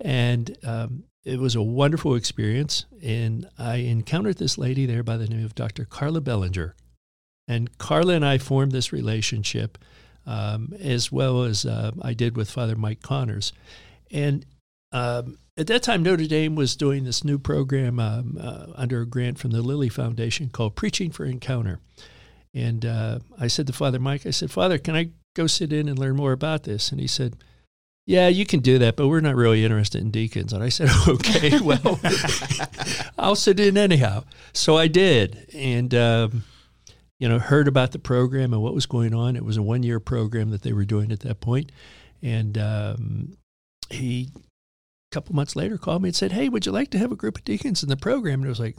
And 0.00 0.56
um, 0.64 1.04
it 1.24 1.38
was 1.38 1.54
a 1.54 1.62
wonderful 1.62 2.14
experience. 2.14 2.86
And 3.02 3.48
I 3.58 3.76
encountered 3.76 4.38
this 4.38 4.58
lady 4.58 4.86
there 4.86 5.02
by 5.02 5.16
the 5.16 5.26
name 5.26 5.44
of 5.44 5.54
Dr. 5.54 5.84
Karla 5.84 6.20
Bellinger. 6.20 6.74
And 7.46 7.76
Karla 7.78 8.14
and 8.14 8.24
I 8.24 8.38
formed 8.38 8.72
this 8.72 8.92
relationship 8.92 9.78
um, 10.26 10.74
as 10.80 11.10
well 11.10 11.42
as 11.42 11.66
uh, 11.66 11.90
I 12.00 12.14
did 12.14 12.36
with 12.36 12.50
Father 12.50 12.76
Mike 12.76 13.02
Connors. 13.02 13.52
And 14.10 14.46
um, 14.92 15.38
at 15.56 15.66
that 15.66 15.82
time, 15.82 16.02
Notre 16.02 16.26
Dame 16.26 16.54
was 16.54 16.76
doing 16.76 17.04
this 17.04 17.24
new 17.24 17.38
program 17.38 17.98
um, 17.98 18.38
uh, 18.40 18.66
under 18.74 19.02
a 19.02 19.06
grant 19.06 19.38
from 19.38 19.50
the 19.50 19.62
Lilly 19.62 19.88
Foundation 19.88 20.48
called 20.48 20.76
Preaching 20.76 21.10
for 21.10 21.24
Encounter. 21.24 21.80
And 22.54 22.84
uh, 22.84 23.18
I 23.38 23.48
said 23.48 23.66
to 23.66 23.72
Father 23.72 23.98
Mike, 23.98 24.26
I 24.26 24.30
said, 24.30 24.50
Father, 24.50 24.78
can 24.78 24.94
I 24.94 25.10
go 25.34 25.46
sit 25.46 25.72
in 25.72 25.88
and 25.88 25.98
learn 25.98 26.16
more 26.16 26.32
about 26.32 26.64
this? 26.64 26.90
And 26.90 27.00
he 27.00 27.06
said, 27.06 27.36
yeah, 28.06 28.28
you 28.28 28.44
can 28.44 28.60
do 28.60 28.78
that, 28.78 28.96
but 28.96 29.08
we're 29.08 29.20
not 29.20 29.36
really 29.36 29.64
interested 29.64 30.00
in 30.00 30.10
deacons. 30.10 30.52
And 30.52 30.62
I 30.62 30.68
said, 30.68 30.90
okay, 31.08 31.60
well, 31.62 32.00
I'll 33.18 33.36
sit 33.36 33.60
in 33.60 33.76
anyhow. 33.76 34.24
So 34.52 34.76
I 34.76 34.88
did. 34.88 35.48
And, 35.54 35.94
um, 35.94 36.44
you 37.18 37.28
know, 37.28 37.38
heard 37.38 37.68
about 37.68 37.92
the 37.92 37.98
program 37.98 38.52
and 38.52 38.62
what 38.62 38.74
was 38.74 38.86
going 38.86 39.14
on. 39.14 39.36
It 39.36 39.44
was 39.44 39.56
a 39.56 39.62
one 39.62 39.82
year 39.82 40.00
program 40.00 40.50
that 40.50 40.62
they 40.62 40.72
were 40.72 40.84
doing 40.84 41.12
at 41.12 41.20
that 41.20 41.40
point. 41.40 41.70
And 42.20 42.58
um, 42.58 43.36
he, 43.90 44.30
couple 45.12 45.34
months 45.34 45.54
later, 45.54 45.78
called 45.78 46.02
me 46.02 46.08
and 46.08 46.16
said, 46.16 46.32
hey, 46.32 46.48
would 46.48 46.66
you 46.66 46.72
like 46.72 46.90
to 46.90 46.98
have 46.98 47.12
a 47.12 47.16
group 47.16 47.38
of 47.38 47.44
deacons 47.44 47.82
in 47.82 47.88
the 47.88 47.96
program? 47.96 48.40
And 48.40 48.46
I 48.46 48.48
was 48.48 48.60
like, 48.60 48.76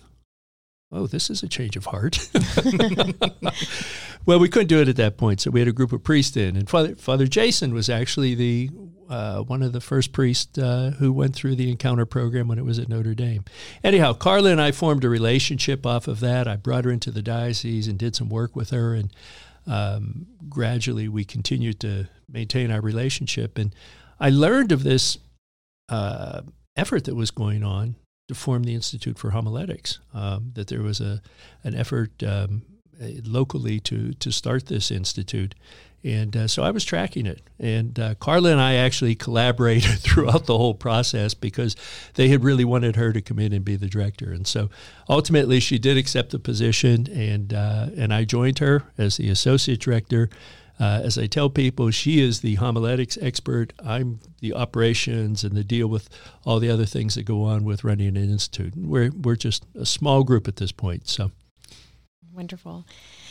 oh, 0.92 1.08
this 1.08 1.30
is 1.30 1.44
a 1.44 1.48
change 1.48 1.76
of 1.76 1.86
heart. 1.86 2.30
well, 4.26 4.40
we 4.40 4.48
couldn't 4.48 4.68
do 4.68 4.82
it 4.82 4.88
at 4.88 4.96
that 4.98 5.18
point, 5.18 5.42
so 5.42 5.52
we 5.52 5.60
had 5.60 5.68
a 5.68 5.74
group 5.74 5.92
of 5.92 6.04
priests 6.04 6.38
in, 6.38 6.56
and 6.56 6.70
Father, 6.70 6.96
Father 6.96 7.28
Jason 7.28 7.74
was 7.74 7.90
actually 7.90 8.36
the 8.36 8.70
uh, 9.10 9.42
one 9.42 9.62
of 9.62 9.74
the 9.74 9.82
first 9.82 10.12
priests 10.12 10.58
uh, 10.58 10.94
who 10.98 11.12
went 11.12 11.36
through 11.36 11.56
the 11.56 11.70
encounter 11.70 12.06
program 12.06 12.48
when 12.48 12.58
it 12.58 12.66
was 12.66 12.80
at 12.80 12.90
Notre 12.90 13.14
Dame. 13.14 13.44
Anyhow, 13.84 14.14
Karla 14.14 14.50
and 14.50 14.62
I 14.62 14.72
formed 14.72 15.04
a 15.04 15.10
relationship 15.10 15.86
off 15.86 16.08
of 16.08 16.20
that. 16.22 16.48
I 16.48 16.56
brought 16.56 16.86
her 16.86 16.92
into 16.92 17.12
the 17.12 17.22
diocese 17.22 17.88
and 17.88 18.00
did 18.00 18.16
some 18.16 18.30
work 18.30 18.56
with 18.56 18.70
her, 18.70 18.94
and 18.94 19.14
um, 19.68 20.28
gradually 20.50 21.08
we 21.08 21.26
continued 21.26 21.80
to 21.82 22.08
maintain 22.30 22.72
our 22.72 22.82
relationship. 22.82 23.58
And 23.58 23.76
I 24.20 24.30
learned 24.30 24.72
of 24.72 24.84
this 24.84 25.18
uh, 25.90 26.42
effort 26.76 27.06
that 27.06 27.16
was 27.16 27.32
going 27.32 27.64
on 27.64 27.96
to 28.28 28.36
form 28.36 28.64
the 28.64 28.74
Institute 28.74 29.18
for 29.18 29.32
Homiletics. 29.32 30.00
Um, 30.14 30.52
that 30.56 30.68
there 30.68 30.82
was 30.82 31.02
a 31.02 31.22
an 31.64 31.76
effort 31.76 32.24
um, 32.24 32.64
locally 33.24 33.80
to 33.82 34.14
to 34.14 34.32
start 34.32 34.68
this 34.68 34.92
institute, 34.92 35.56
and 36.04 36.36
uh, 36.36 36.48
so 36.48 36.64
I 36.64 36.72
was 36.72 36.84
tracking 36.84 37.26
it. 37.26 37.42
And 37.60 37.98
uh, 38.00 38.16
Karla 38.16 38.52
and 38.52 38.62
I 38.62 38.76
actually 38.76 39.16
collaborated 39.26 40.00
throughout 40.00 40.46
the 40.46 40.58
whole 40.58 40.74
process 40.74 41.34
because 41.34 41.76
they 42.16 42.30
had 42.30 42.44
really 42.44 42.66
wanted 42.66 42.96
her 42.96 43.14
to 43.14 43.22
come 43.22 43.40
in 43.40 43.54
and 43.54 43.64
be 43.64 43.76
the 43.76 43.88
director. 43.88 44.32
And 44.32 44.48
so 44.48 44.70
ultimately, 45.10 45.60
she 45.60 45.80
did 45.80 45.98
accept 45.98 46.32
the 46.32 46.40
position, 46.40 47.08
and 47.12 47.54
uh, 47.54 47.88
and 47.96 48.14
I 48.14 48.24
joined 48.26 48.60
her 48.60 48.84
as 48.98 49.18
the 49.18 49.30
associate 49.30 49.80
director. 49.80 50.30
Uh, 50.80 51.02
as 51.04 51.18
I 51.18 51.28
tell 51.28 51.50
people, 51.50 51.92
she 51.92 52.20
is 52.20 52.42
the 52.42 52.56
homiletics 52.56 53.18
expert. 53.22 53.74
I'm 53.84 54.20
the 54.42 54.54
operations 54.54 55.44
and 55.44 55.56
the 55.56 55.64
deal 55.64 55.88
with 55.88 56.10
all 56.46 56.60
the 56.60 56.70
other 56.70 56.86
things 56.86 57.16
that 57.16 57.24
go 57.24 57.44
on 57.44 57.64
with 57.64 57.84
running 57.84 58.08
an 58.08 58.18
institute. 58.18 58.74
We're 58.76 59.12
we're 59.12 59.36
just 59.36 59.66
a 59.76 59.86
small 59.86 60.24
group 60.24 60.48
at 60.48 60.56
this 60.56 60.72
point. 60.72 61.08
So 61.08 61.32
wonderful. 62.34 62.88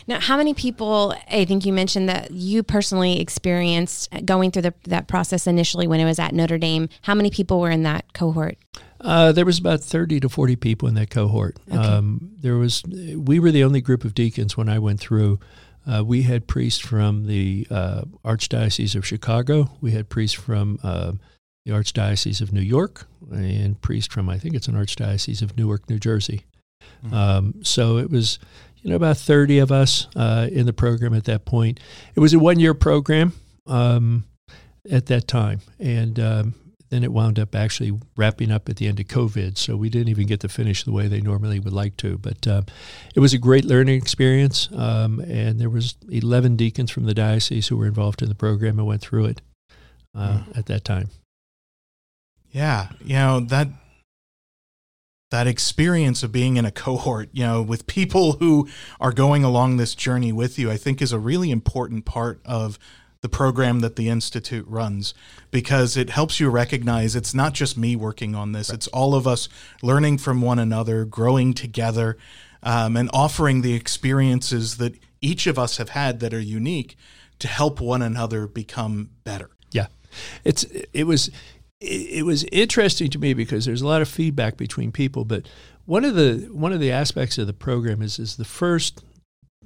Now, 0.06 0.20
how 0.20 0.36
many 0.36 0.54
people? 0.54 1.14
I 1.30 1.44
think 1.44 1.66
you 1.66 1.72
mentioned 1.72 2.08
that 2.08 2.30
you 2.30 2.62
personally 2.62 3.20
experienced 3.20 4.08
going 4.24 4.50
through 4.50 4.62
the, 4.62 4.74
that 4.84 5.08
process 5.08 5.46
initially 5.46 5.86
when 5.86 6.00
it 6.00 6.04
was 6.04 6.18
at 6.18 6.34
Notre 6.34 6.58
Dame. 6.58 6.88
How 7.02 7.14
many 7.14 7.30
people 7.30 7.60
were 7.60 7.70
in 7.70 7.82
that 7.82 8.12
cohort? 8.12 8.58
Uh, 9.00 9.32
there 9.32 9.44
was 9.44 9.58
about 9.58 9.80
thirty 9.80 10.20
to 10.20 10.28
forty 10.28 10.54
people 10.54 10.88
in 10.88 10.94
that 10.94 11.10
cohort. 11.10 11.58
Okay. 11.68 11.76
Um, 11.76 12.30
there 12.40 12.56
was 12.56 12.84
we 13.16 13.40
were 13.40 13.50
the 13.50 13.64
only 13.64 13.80
group 13.80 14.04
of 14.04 14.14
deacons 14.14 14.56
when 14.56 14.68
I 14.68 14.78
went 14.78 15.00
through 15.00 15.40
uh, 15.86 16.04
we 16.04 16.22
had 16.22 16.46
priests 16.46 16.80
from 16.80 17.26
the 17.26 17.66
uh, 17.70 18.02
Archdiocese 18.24 18.94
of 18.94 19.06
Chicago. 19.06 19.70
We 19.80 19.92
had 19.92 20.08
priests 20.08 20.38
from 20.38 20.78
uh, 20.82 21.12
the 21.64 21.72
Archdiocese 21.72 22.40
of 22.40 22.52
New 22.52 22.60
York 22.60 23.06
and 23.30 23.80
priests 23.80 24.12
from, 24.12 24.28
I 24.28 24.38
think 24.38 24.54
it's 24.54 24.68
an 24.68 24.74
Archdiocese 24.74 25.42
of 25.42 25.56
Newark, 25.56 25.88
New 25.88 25.98
Jersey. 25.98 26.44
Mm-hmm. 27.04 27.14
Um, 27.14 27.54
so 27.62 27.98
it 27.98 28.10
was, 28.10 28.38
you 28.82 28.90
know, 28.90 28.96
about 28.96 29.16
30 29.16 29.58
of 29.58 29.72
us 29.72 30.08
uh, 30.16 30.48
in 30.50 30.66
the 30.66 30.72
program 30.72 31.14
at 31.14 31.24
that 31.24 31.44
point. 31.44 31.80
It 32.14 32.20
was 32.20 32.34
a 32.34 32.38
one 32.38 32.60
year 32.60 32.74
program 32.74 33.32
um, 33.66 34.24
at 34.90 35.06
that 35.06 35.26
time. 35.26 35.60
And 35.78 36.18
um, 36.18 36.54
then 36.92 37.02
it 37.02 37.10
wound 37.10 37.38
up 37.38 37.54
actually 37.54 37.98
wrapping 38.16 38.50
up 38.50 38.68
at 38.68 38.76
the 38.76 38.86
end 38.86 39.00
of 39.00 39.06
COVID. 39.06 39.56
So 39.56 39.76
we 39.76 39.88
didn't 39.88 40.10
even 40.10 40.26
get 40.26 40.40
to 40.40 40.48
finish 40.48 40.84
the 40.84 40.92
way 40.92 41.08
they 41.08 41.22
normally 41.22 41.58
would 41.58 41.72
like 41.72 41.96
to. 41.96 42.18
But 42.18 42.46
uh, 42.46 42.62
it 43.14 43.20
was 43.20 43.32
a 43.32 43.38
great 43.38 43.64
learning 43.64 43.96
experience. 43.96 44.68
Um, 44.76 45.18
and 45.20 45.58
there 45.58 45.70
was 45.70 45.96
11 46.10 46.56
deacons 46.56 46.90
from 46.90 47.04
the 47.04 47.14
diocese 47.14 47.68
who 47.68 47.78
were 47.78 47.86
involved 47.86 48.20
in 48.20 48.28
the 48.28 48.34
program 48.34 48.78
and 48.78 48.86
went 48.86 49.00
through 49.00 49.24
it 49.24 49.40
uh, 50.14 50.40
mm. 50.40 50.58
at 50.58 50.66
that 50.66 50.84
time. 50.84 51.08
Yeah, 52.50 52.88
you 53.02 53.14
know 53.14 53.40
that 53.40 53.68
that 55.30 55.46
experience 55.46 56.22
of 56.22 56.30
being 56.30 56.58
in 56.58 56.66
a 56.66 56.70
cohort, 56.70 57.30
you 57.32 57.42
know, 57.42 57.62
with 57.62 57.86
people 57.86 58.32
who 58.32 58.68
are 59.00 59.12
going 59.12 59.42
along 59.42 59.78
this 59.78 59.94
journey 59.94 60.30
with 60.30 60.58
you, 60.58 60.70
I 60.70 60.76
think 60.76 61.00
is 61.00 61.12
a 61.12 61.18
really 61.18 61.50
important 61.50 62.04
part 62.04 62.42
of 62.44 62.78
the 63.22 63.28
program 63.28 63.80
that 63.80 63.96
the 63.96 64.08
Institute 64.08 64.66
runs 64.68 65.14
because 65.50 65.96
it 65.96 66.10
helps 66.10 66.40
you 66.40 66.50
recognize 66.50 67.16
it's 67.16 67.32
not 67.32 67.54
just 67.54 67.78
me 67.78 67.96
working 67.96 68.34
on 68.34 68.52
this, 68.52 68.68
right. 68.68 68.74
it's 68.74 68.88
all 68.88 69.14
of 69.14 69.26
us 69.26 69.48
learning 69.80 70.18
from 70.18 70.42
one 70.42 70.58
another, 70.58 71.04
growing 71.04 71.54
together, 71.54 72.18
um, 72.64 72.96
and 72.96 73.08
offering 73.12 73.62
the 73.62 73.74
experiences 73.74 74.76
that 74.76 74.98
each 75.20 75.46
of 75.46 75.58
us 75.58 75.76
have 75.76 75.90
had 75.90 76.18
that 76.20 76.34
are 76.34 76.40
unique 76.40 76.96
to 77.38 77.46
help 77.46 77.80
one 77.80 78.02
another 78.02 78.46
become 78.46 79.10
better. 79.24 79.50
Yeah. 79.70 79.86
It's, 80.44 80.64
it 80.92 81.04
was, 81.04 81.30
it 81.80 82.26
was 82.26 82.44
interesting 82.50 83.08
to 83.10 83.18
me 83.18 83.34
because 83.34 83.64
there's 83.64 83.82
a 83.82 83.86
lot 83.86 84.02
of 84.02 84.08
feedback 84.08 84.56
between 84.56 84.90
people, 84.90 85.24
but 85.24 85.48
one 85.84 86.04
of 86.04 86.14
the 86.14 86.48
one 86.52 86.72
of 86.72 86.78
the 86.78 86.92
aspects 86.92 87.38
of 87.38 87.48
the 87.48 87.52
program 87.52 88.02
is 88.02 88.20
is 88.20 88.36
the 88.36 88.44
first 88.44 89.02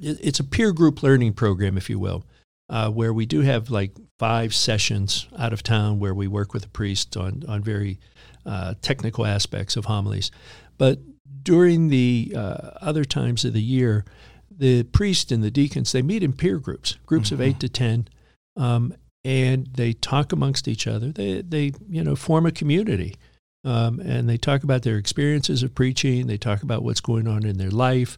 it's 0.00 0.40
a 0.40 0.44
peer 0.44 0.72
group 0.72 1.02
learning 1.02 1.34
program, 1.34 1.76
if 1.76 1.90
you 1.90 1.98
will 1.98 2.25
uh, 2.68 2.90
where 2.90 3.12
we 3.12 3.26
do 3.26 3.40
have 3.42 3.70
like 3.70 3.92
five 4.18 4.54
sessions 4.54 5.28
out 5.38 5.52
of 5.52 5.62
town 5.62 5.99
where 5.99 6.14
we 6.14 6.26
work 6.26 6.52
with 6.52 6.64
a 6.64 6.68
priest 6.68 7.16
on, 7.16 7.42
on 7.49 7.62
very 7.62 7.99
uh, 8.44 8.75
technical 8.82 9.26
aspects 9.26 9.76
of 9.76 9.85
homilies. 9.85 10.30
But 10.78 11.00
during 11.42 11.88
the 11.88 12.32
uh, 12.37 12.70
other 12.80 13.04
times 13.04 13.44
of 13.44 13.52
the 13.52 13.62
year, 13.62 14.04
the 14.50 14.85
priest 14.85 15.30
and 15.30 15.44
the 15.44 15.50
deacons, 15.50 15.92
they 15.92 16.02
meet 16.02 16.23
in 16.23 16.32
peer 16.32 16.58
groups, 16.58 16.96
groups 17.06 17.28
mm-hmm. 17.28 17.35
of 17.35 17.40
eight 17.42 17.61
to 17.61 17.68
10, 17.68 18.08
um, 18.56 18.94
and 19.25 19.66
they 19.75 19.92
talk 19.92 20.32
amongst 20.32 20.66
each 20.68 20.87
other. 20.87 21.12
They, 21.12 21.42
they 21.42 21.73
you 21.88 22.02
know, 22.02 22.16
form 22.16 22.46
a 22.46 22.52
community. 22.52 23.16
Um, 23.64 23.99
and 23.99 24.28
they 24.28 24.37
talk 24.37 24.62
about 24.62 24.82
their 24.82 24.96
experiences 24.96 25.64
of 25.64 25.75
preaching. 25.75 26.28
They 26.28 26.37
talk 26.37 26.62
about 26.62 26.85
what's 26.85 27.00
going 27.00 27.26
on 27.26 27.44
in 27.44 27.58
their 27.58 27.70
life. 27.70 28.16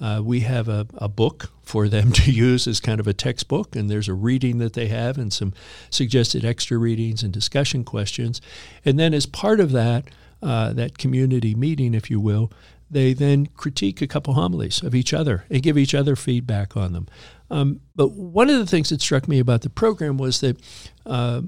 Uh, 0.00 0.20
we 0.24 0.40
have 0.40 0.68
a, 0.68 0.86
a 0.94 1.08
book 1.08 1.50
for 1.62 1.88
them 1.88 2.12
to 2.20 2.30
use 2.30 2.66
as 2.66 2.80
kind 2.80 3.00
of 3.00 3.06
a 3.06 3.14
textbook, 3.14 3.76
and 3.76 3.90
there's 3.90 4.08
a 4.08 4.14
reading 4.14 4.58
that 4.58 4.74
they 4.74 4.88
have 4.88 5.18
and 5.18 5.32
some 5.32 5.52
suggested 5.90 6.44
extra 6.44 6.78
readings 6.78 7.22
and 7.22 7.32
discussion 7.32 7.84
questions. 7.84 8.40
And 8.84 8.98
then, 8.98 9.14
as 9.14 9.26
part 9.26 9.60
of 9.60 9.72
that, 9.72 10.04
uh, 10.42 10.72
that 10.72 10.98
community 10.98 11.54
meeting, 11.54 11.94
if 11.94 12.10
you 12.10 12.20
will, 12.20 12.52
they 12.90 13.12
then 13.12 13.46
critique 13.46 14.00
a 14.00 14.06
couple 14.06 14.34
homilies 14.34 14.82
of 14.82 14.94
each 14.94 15.12
other 15.12 15.44
and 15.50 15.62
give 15.62 15.76
each 15.76 15.94
other 15.94 16.16
feedback 16.16 16.76
on 16.76 16.92
them. 16.92 17.06
Um, 17.50 17.80
but 17.94 18.12
one 18.12 18.48
of 18.48 18.58
the 18.58 18.66
things 18.66 18.90
that 18.90 19.00
struck 19.00 19.28
me 19.28 19.38
about 19.38 19.62
the 19.62 19.70
program 19.70 20.16
was 20.16 20.40
that 20.40 20.58
uh, 21.04 21.42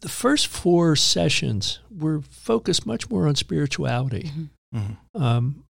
the 0.00 0.08
first 0.08 0.46
four 0.46 0.96
sessions 0.96 1.80
were 1.90 2.20
focused 2.22 2.86
much 2.86 3.08
more 3.08 3.26
on 3.26 3.34
spirituality. 3.34 4.30
Mm-hmm. 4.32 4.78
Mm-hmm. 4.78 5.22
Um, 5.22 5.64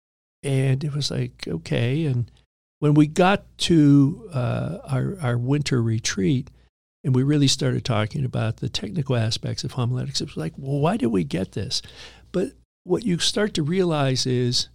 and 0.43 0.83
it 0.83 0.95
was 0.95 1.11
like 1.11 1.47
okay. 1.47 2.05
And 2.05 2.31
when 2.79 2.95
we 2.95 3.07
got 3.07 3.45
to 3.59 4.29
uh, 4.33 4.79
our, 4.89 5.17
our 5.23 5.39
winter 5.39 5.83
retreat 5.83 6.51
and 7.05 7.15
we 7.15 7.23
really 7.23 7.49
started 7.49 7.85
talking 7.85 8.25
about 8.25 8.59
the 8.59 8.69
technical 8.69 9.17
aspects 9.17 9.65
of 9.65 9.73
homiletics 9.73 10.21
it 10.21 10.27
was 10.27 10.37
like 10.37 10.53
well 10.57 10.81
why 10.81 10.97
did 10.97 11.07
we 11.07 11.25
get 11.25 11.53
this? 11.53 11.83
But 12.33 12.53
what 12.85 13.05
you 13.05 13.19
start 13.19 13.55
to 13.55 13.63
realize 13.63 14.27
is 14.27 14.69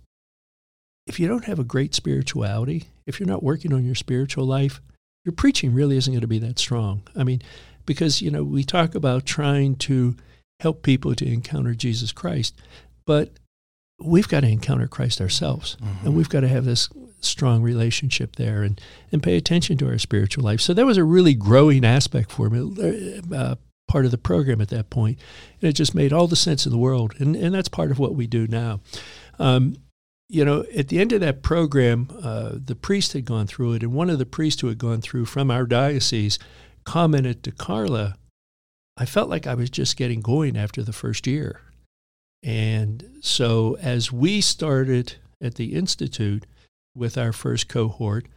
if 1.05 1.19
you 1.19 1.27
don't 1.27 1.45
have 1.45 1.59
a 1.59 1.63
great 1.63 1.93
spirituality 1.95 2.89
if 3.05 3.19
you're 3.19 3.27
not 3.27 3.43
working 3.43 3.73
on 3.73 3.85
your 3.85 3.95
spiritual 3.95 4.45
life 4.45 4.81
your 5.25 5.33
preaching 5.33 5.73
really 5.73 5.97
isn't 5.97 6.13
going 6.13 6.21
to 6.21 6.27
be 6.27 6.39
that 6.39 6.59
strong. 6.59 7.01
I 7.15 7.23
mean 7.23 7.41
because 7.85 8.21
you 8.21 8.29
know 8.29 8.43
we 8.43 8.63
talk 8.63 8.93
about 8.95 9.25
trying 9.25 9.75
to 9.75 10.15
help 10.59 10.83
people 10.83 11.13
to 11.15 11.25
encounter 11.25 11.73
jesus 11.73 12.11
christ 12.11 12.55
but 13.05 13.31
we've 13.99 14.27
got 14.27 14.41
to 14.41 14.47
encounter 14.47 14.87
Christ 14.87 15.21
ourselves, 15.21 15.77
mm-hmm. 15.81 16.07
and 16.07 16.15
we've 16.15 16.29
got 16.29 16.41
to 16.41 16.47
have 16.47 16.65
this 16.65 16.89
strong 17.19 17.61
relationship 17.61 18.35
there 18.35 18.63
and, 18.63 18.79
and 19.11 19.23
pay 19.23 19.35
attention 19.35 19.77
to 19.77 19.87
our 19.87 19.97
spiritual 19.97 20.43
life. 20.43 20.61
So 20.61 20.73
that 20.73 20.85
was 20.85 20.97
a 20.97 21.03
really 21.03 21.33
growing 21.33 21.83
aspect 21.83 22.31
for 22.31 22.49
me, 22.49 23.21
uh, 23.33 23.55
part 23.87 24.05
of 24.05 24.11
the 24.11 24.17
program 24.17 24.61
at 24.61 24.69
that 24.69 24.89
point. 24.89 25.17
And 25.61 25.69
it 25.69 25.73
just 25.73 25.95
made 25.95 26.13
all 26.13 26.27
the 26.27 26.35
sense 26.35 26.65
in 26.65 26.71
the 26.71 26.77
world. 26.77 27.13
And, 27.19 27.35
and 27.35 27.55
that's 27.55 27.69
part 27.69 27.91
of 27.91 27.99
what 27.99 28.15
we 28.15 28.27
do 28.27 28.47
now. 28.47 28.81
Um, 29.39 29.77
you 30.29 30.43
know, 30.43 30.65
at 30.75 30.89
the 30.89 30.99
end 30.99 31.13
of 31.13 31.21
that 31.21 31.41
program, 31.41 32.09
uh, 32.21 32.51
the 32.53 32.75
priest 32.75 33.13
had 33.13 33.25
gone 33.25 33.47
through 33.47 33.73
it, 33.73 33.83
and 33.83 33.93
one 33.93 34.09
of 34.09 34.19
the 34.19 34.25
priests 34.25 34.59
who 34.59 34.67
had 34.67 34.77
gone 34.77 35.01
through 35.01 35.25
from 35.25 35.49
our 35.49 35.65
diocese 35.65 36.37
commented 36.83 37.43
to 37.43 37.51
Karla, 37.51 38.17
I 38.97 39.05
felt 39.05 39.29
like 39.29 39.47
I 39.47 39.53
was 39.53 39.69
just 39.69 39.95
getting 39.95 40.19
going 40.19 40.57
after 40.57 40.83
the 40.83 40.91
first 40.91 41.27
year. 41.27 41.61
And 42.47 43.17
so, 43.19 43.75
as 43.81 44.09
we 44.09 44.39
started 44.39 45.15
at 45.41 45.55
the 45.55 45.73
Institute 45.73 46.45
with 46.95 47.17
our 47.17 47.33
first 47.33 47.67
cohort, 47.67 48.27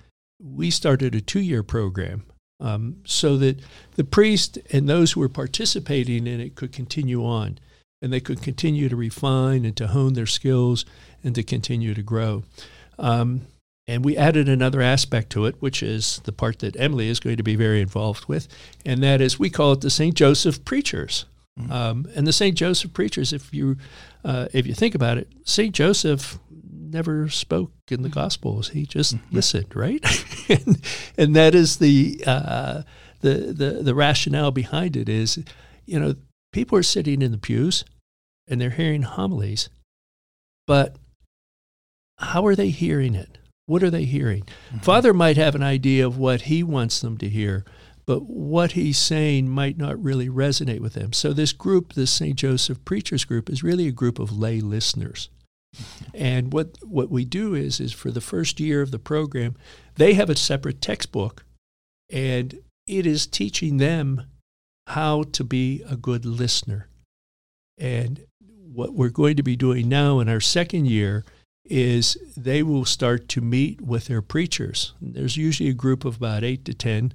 we 0.42 0.72
started 0.72 1.14
a 1.14 1.20
two 1.20 1.38
year 1.38 1.62
program 1.62 2.24
um, 2.58 2.96
so 3.04 3.36
that 3.36 3.60
the 3.94 4.02
priest 4.02 4.58
and 4.72 4.88
those 4.88 5.12
who 5.12 5.20
were 5.20 5.28
participating 5.28 6.26
in 6.26 6.40
it 6.40 6.56
could 6.56 6.72
continue 6.72 7.24
on 7.24 7.60
and 8.02 8.12
they 8.12 8.18
could 8.18 8.42
continue 8.42 8.88
to 8.88 8.96
refine 8.96 9.64
and 9.64 9.76
to 9.76 9.86
hone 9.86 10.14
their 10.14 10.26
skills 10.26 10.84
and 11.22 11.36
to 11.36 11.44
continue 11.44 11.94
to 11.94 12.02
grow. 12.02 12.42
Um, 12.98 13.42
and 13.86 14.04
we 14.04 14.16
added 14.16 14.48
another 14.48 14.80
aspect 14.80 15.30
to 15.30 15.46
it, 15.46 15.54
which 15.60 15.84
is 15.84 16.20
the 16.24 16.32
part 16.32 16.58
that 16.60 16.78
Emily 16.80 17.08
is 17.08 17.20
going 17.20 17.36
to 17.36 17.44
be 17.44 17.54
very 17.54 17.80
involved 17.80 18.26
with, 18.26 18.48
and 18.84 19.04
that 19.04 19.20
is 19.20 19.38
we 19.38 19.50
call 19.50 19.72
it 19.72 19.82
the 19.82 19.90
St. 19.90 20.16
Joseph 20.16 20.64
Preachers. 20.64 21.26
Mm-hmm. 21.58 21.72
Um, 21.72 22.06
and 22.14 22.26
the 22.26 22.32
St. 22.32 22.56
Joseph 22.56 22.92
Preachers, 22.92 23.32
if 23.32 23.52
you 23.52 23.76
uh, 24.24 24.48
if 24.52 24.66
you 24.66 24.74
think 24.74 24.94
about 24.94 25.18
it, 25.18 25.30
St. 25.44 25.74
Joseph 25.74 26.38
never 26.50 27.28
spoke 27.28 27.72
in 27.90 28.02
the 28.02 28.08
mm-hmm. 28.08 28.18
Gospels; 28.18 28.70
he 28.70 28.86
just 28.86 29.16
mm-hmm. 29.16 29.36
listened, 29.36 29.74
right? 29.74 30.04
and, 30.48 30.80
and, 31.16 31.36
that 31.36 31.54
is 31.54 31.78
the, 31.78 32.22
uh, 32.26 32.82
the 33.20 33.52
the 33.52 33.70
the 33.82 33.94
rationale 33.94 34.50
behind 34.50 34.96
it 34.96 35.08
is, 35.08 35.42
you 35.86 35.98
know, 35.98 36.14
people 36.52 36.78
are 36.78 36.82
sitting 36.82 37.22
in 37.22 37.32
the 37.32 37.38
pews 37.38 37.84
and 38.48 38.60
they're 38.60 38.70
hearing 38.70 39.02
homilies, 39.02 39.68
but 40.66 40.96
how 42.18 42.46
are 42.46 42.56
they 42.56 42.70
hearing 42.70 43.14
it? 43.14 43.38
What 43.66 43.82
are 43.82 43.90
they 43.90 44.04
hearing? 44.04 44.42
Mm-hmm. 44.42 44.78
Father 44.78 45.14
might 45.14 45.36
have 45.36 45.54
an 45.54 45.62
idea 45.62 46.06
of 46.06 46.18
what 46.18 46.42
he 46.42 46.62
wants 46.62 47.00
them 47.00 47.16
to 47.18 47.28
hear, 47.28 47.64
but 48.10 48.28
what 48.28 48.72
he's 48.72 48.98
saying 48.98 49.48
might 49.48 49.78
not 49.78 50.02
really 50.02 50.28
resonate 50.28 50.80
with 50.80 50.94
them. 50.94 51.12
So, 51.12 51.32
this 51.32 51.52
group, 51.52 51.92
this 51.92 52.10
St. 52.10 52.34
Joseph 52.34 52.84
Preachers 52.84 53.24
Group, 53.24 53.48
is 53.48 53.62
really 53.62 53.86
a 53.86 53.92
group 53.92 54.18
of 54.18 54.36
lay 54.36 54.60
listeners. 54.60 55.28
And 56.12 56.52
what, 56.52 56.76
what 56.82 57.08
we 57.08 57.24
do 57.24 57.54
is, 57.54 57.78
is 57.78 57.92
for 57.92 58.10
the 58.10 58.20
first 58.20 58.58
year 58.58 58.82
of 58.82 58.90
the 58.90 58.98
program, 58.98 59.54
they 59.94 60.14
have 60.14 60.28
a 60.28 60.34
separate 60.34 60.80
textbook, 60.80 61.44
and 62.10 62.58
it 62.88 63.06
is 63.06 63.28
teaching 63.28 63.76
them 63.76 64.26
how 64.88 65.22
to 65.30 65.44
be 65.44 65.84
a 65.88 65.94
good 65.94 66.24
listener. 66.24 66.88
And 67.78 68.24
what 68.40 68.92
we're 68.92 69.10
going 69.10 69.36
to 69.36 69.44
be 69.44 69.54
doing 69.54 69.88
now 69.88 70.18
in 70.18 70.28
our 70.28 70.40
second 70.40 70.88
year 70.88 71.24
is 71.64 72.18
they 72.36 72.64
will 72.64 72.84
start 72.84 73.28
to 73.28 73.40
meet 73.40 73.80
with 73.80 74.06
their 74.06 74.20
preachers. 74.20 74.94
There's 75.00 75.36
usually 75.36 75.70
a 75.70 75.74
group 75.74 76.04
of 76.04 76.16
about 76.16 76.42
eight 76.42 76.64
to 76.64 76.74
10, 76.74 77.12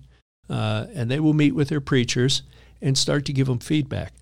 uh, 0.50 0.88
and 0.94 1.10
they 1.10 1.20
will 1.20 1.34
meet 1.34 1.56
with 1.56 1.70
their 1.70 1.82
preachers 1.82 2.44
and 2.82 2.98
start 2.98 3.26
to 3.26 3.34
give 3.34 3.48
them 3.48 3.60
feedback. 3.60 4.14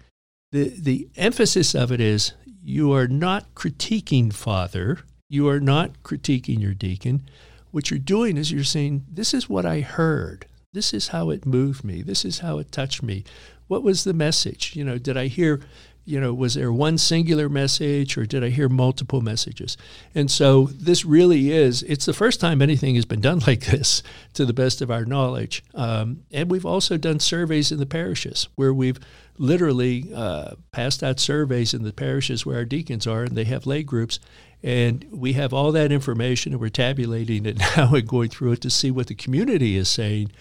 The, 0.52 0.70
the 0.70 1.08
emphasis 1.18 1.74
of 1.74 1.92
it 1.92 2.00
is 2.00 2.34
you 2.64 2.94
are 2.94 3.08
not 3.08 3.54
critiquing 3.56 4.32
Father, 4.32 5.00
you 5.30 5.48
are 5.50 5.60
not 5.60 6.04
critiquing 6.04 6.62
your 6.62 6.74
deacon. 6.74 7.24
What 7.72 7.90
you're 7.90 8.00
doing 8.00 8.38
is 8.38 8.52
you're 8.52 8.64
saying, 8.64 9.06
This 9.12 9.34
is 9.34 9.50
what 9.50 9.66
I 9.66 9.82
heard. 9.82 10.46
This 10.74 10.94
is 10.94 11.10
how 11.10 11.30
it 11.30 11.46
moved 11.46 11.84
me. 11.84 12.02
This 12.02 12.24
is 12.24 12.40
how 12.40 12.60
it 12.60 12.72
touched 12.72 13.04
me. 13.04 13.24
What 13.68 13.84
was 13.84 14.04
the 14.04 14.14
message? 14.14 14.76
You 14.76 14.84
know, 14.84 14.98
did 14.98 15.18
I 15.18 15.28
hear 15.28 15.62
you 16.06 16.20
know, 16.20 16.34
was 16.34 16.56
there 16.56 16.72
one 16.72 16.98
singular 16.98 17.48
message 17.48 18.18
or 18.18 18.26
did 18.26 18.44
I 18.44 18.50
hear 18.50 18.68
multiple 18.68 19.22
messages? 19.22 19.78
And 20.14 20.30
so 20.30 20.66
this 20.74 21.06
really 21.06 21.52
is, 21.52 21.84
it's 21.84 22.06
the 22.06 22.14
first 22.14 22.40
time 22.40 22.62
anything 22.62 22.96
has 22.96 23.06
been 23.06 23.22
done 23.22 23.40
like 23.48 23.66
this 23.66 24.04
to 24.34 24.46
the 24.46 24.54
best 24.54 24.82
of 24.82 24.92
our 24.92 25.06
knowledge. 25.06 25.64
Um, 25.74 26.24
and 26.32 26.52
we've 26.52 26.66
also 26.66 26.98
done 26.98 27.20
surveys 27.20 27.72
in 27.72 27.80
the 27.80 27.86
parishes 27.86 28.50
where 28.56 28.74
we've 28.74 29.00
literally 29.38 30.14
uh, 30.14 30.56
passed 30.72 31.04
out 31.04 31.20
surveys 31.20 31.74
in 31.74 31.84
the 31.84 31.94
parishes 31.94 32.46
where 32.46 32.58
our 32.58 32.66
deacons 32.66 33.08
are 33.08 33.24
and 33.24 33.36
they 33.36 33.46
have 33.46 33.66
lay 33.66 33.84
groups. 33.84 34.20
And 34.62 35.06
we 35.12 35.34
have 35.34 35.54
all 35.54 35.72
that 35.74 35.92
information 35.92 36.54
and 36.54 36.62
we're 36.62 36.70
tabulating 36.70 37.46
it 37.46 37.58
now 37.78 37.94
and 37.94 38.08
going 38.08 38.30
through 38.30 38.54
it 38.54 38.62
to 38.62 38.70
see 38.70 38.92
what 38.92 39.08
the 39.08 39.16
community 39.16 39.78
is 39.78 39.90
saying 39.90 40.32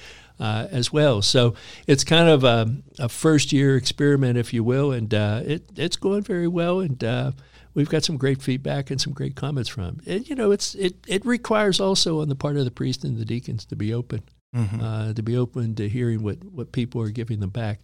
uh, 0.41 0.69
as 0.71 0.93
well. 0.93 1.23
So 1.23 1.55
it's 1.87 2.05
kind 2.05 2.29
of 2.29 2.45
a, 2.45 2.75
a, 2.99 3.09
first 3.09 3.53
year 3.53 3.77
experiment, 3.77 4.39
if 4.39 4.53
you 4.53 4.65
will, 4.65 4.93
and 4.93 5.13
uh, 5.13 5.43
it, 5.45 5.65
it's 5.77 5.97
going 5.97 6.23
very 6.23 6.49
well. 6.49 6.81
And 6.81 7.03
uh, 7.03 7.33
we've 7.75 7.89
got 7.89 8.05
some 8.05 8.17
great 8.17 8.43
feedback 8.43 8.91
and 8.91 9.01
some 9.01 9.13
great 9.13 9.37
comments 9.37 9.69
from. 9.69 10.01
And 10.07 10.29
you 10.29 10.35
know, 10.35 10.51
it's 10.51 10.75
it 10.75 10.95
it 11.07 11.25
requires 11.25 11.81
also 11.81 12.21
on 12.21 12.29
the 12.29 12.35
part 12.35 12.57
of 12.57 12.65
the 12.65 12.71
priest 12.71 13.05
and 13.05 13.17
the 13.17 13.25
deacons 13.25 13.65
to 13.67 13.77
be 13.77 13.93
open, 13.93 14.23
mm-hmm. 14.55 14.81
Uh, 14.81 15.13
to 15.13 15.23
be 15.23 15.37
open 15.37 15.75
to 15.77 15.89
hearing 15.89 16.23
what 16.23 16.43
what 16.45 16.73
people 16.73 17.01
are 17.03 17.11
giving 17.11 17.41
them 17.41 17.51
back, 17.51 17.81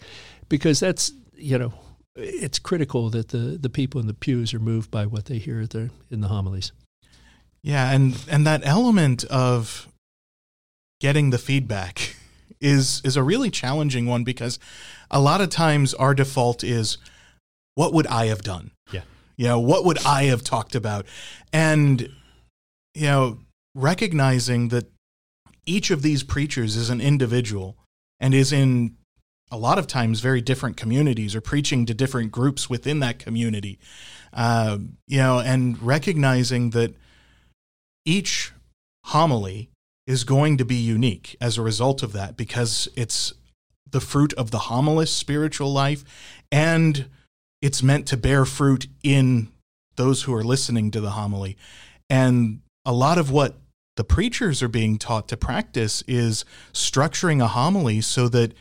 because 0.48 0.80
that's 0.80 1.12
you 1.36 1.58
know. 1.58 1.72
It's 2.20 2.58
critical 2.58 3.10
that 3.10 3.28
the, 3.28 3.56
the 3.60 3.70
people 3.70 4.00
in 4.00 4.08
the 4.08 4.12
pews 4.12 4.52
are 4.52 4.58
moved 4.58 4.90
by 4.90 5.06
what 5.06 5.26
they 5.26 5.38
hear 5.38 5.64
the, 5.68 5.90
in 6.10 6.20
the 6.20 6.26
homilies. 6.26 6.72
Yeah, 7.62 7.92
and 7.92 8.20
and 8.28 8.44
that 8.44 8.62
element 8.64 9.22
of 9.26 9.86
getting 11.00 11.30
the 11.30 11.38
feedback 11.38 12.16
is 12.60 13.00
is 13.04 13.16
a 13.16 13.22
really 13.22 13.50
challenging 13.50 14.06
one 14.06 14.24
because 14.24 14.58
a 15.10 15.20
lot 15.20 15.40
of 15.40 15.50
times 15.50 15.94
our 15.94 16.14
default 16.14 16.62
is 16.64 16.98
what 17.74 17.92
would 17.92 18.06
I 18.08 18.26
have 18.26 18.42
done? 18.42 18.72
Yeah. 18.92 19.02
You 19.36 19.46
know, 19.46 19.60
what 19.60 19.84
would 19.84 20.04
I 20.04 20.24
have 20.24 20.42
talked 20.42 20.74
about? 20.74 21.06
And 21.52 22.10
you 22.94 23.06
know, 23.06 23.38
recognizing 23.74 24.68
that 24.68 24.90
each 25.66 25.90
of 25.90 26.02
these 26.02 26.22
preachers 26.22 26.76
is 26.76 26.90
an 26.90 27.00
individual 27.00 27.76
and 28.18 28.34
is 28.34 28.52
in 28.52 28.96
a 29.50 29.56
lot 29.56 29.78
of 29.78 29.86
times 29.86 30.20
very 30.20 30.40
different 30.40 30.76
communities 30.76 31.34
or 31.34 31.40
preaching 31.40 31.86
to 31.86 31.94
different 31.94 32.32
groups 32.32 32.68
within 32.68 33.00
that 33.00 33.18
community. 33.18 33.78
Uh, 34.32 34.78
you 35.06 35.18
know, 35.18 35.38
and 35.38 35.80
recognizing 35.82 36.70
that 36.70 36.94
each 38.04 38.52
homily 39.04 39.70
is 40.08 40.24
going 40.24 40.56
to 40.56 40.64
be 40.64 40.74
unique 40.74 41.36
as 41.38 41.58
a 41.58 41.62
result 41.62 42.02
of 42.02 42.14
that 42.14 42.34
because 42.34 42.88
it's 42.96 43.34
the 43.88 44.00
fruit 44.00 44.32
of 44.34 44.50
the 44.50 44.58
homilist 44.58 45.14
spiritual 45.14 45.70
life 45.70 46.02
and 46.50 47.06
it's 47.60 47.82
meant 47.82 48.06
to 48.06 48.16
bear 48.16 48.46
fruit 48.46 48.86
in 49.02 49.48
those 49.96 50.22
who 50.22 50.34
are 50.34 50.42
listening 50.42 50.90
to 50.90 51.00
the 51.00 51.10
homily. 51.10 51.58
And 52.08 52.62
a 52.86 52.92
lot 52.92 53.18
of 53.18 53.30
what 53.30 53.56
the 53.96 54.04
preachers 54.04 54.62
are 54.62 54.68
being 54.68 54.96
taught 54.96 55.28
to 55.28 55.36
practice 55.36 56.02
is 56.08 56.46
structuring 56.72 57.42
a 57.42 57.48
homily 57.48 58.00
so 58.00 58.28
that 58.28 58.54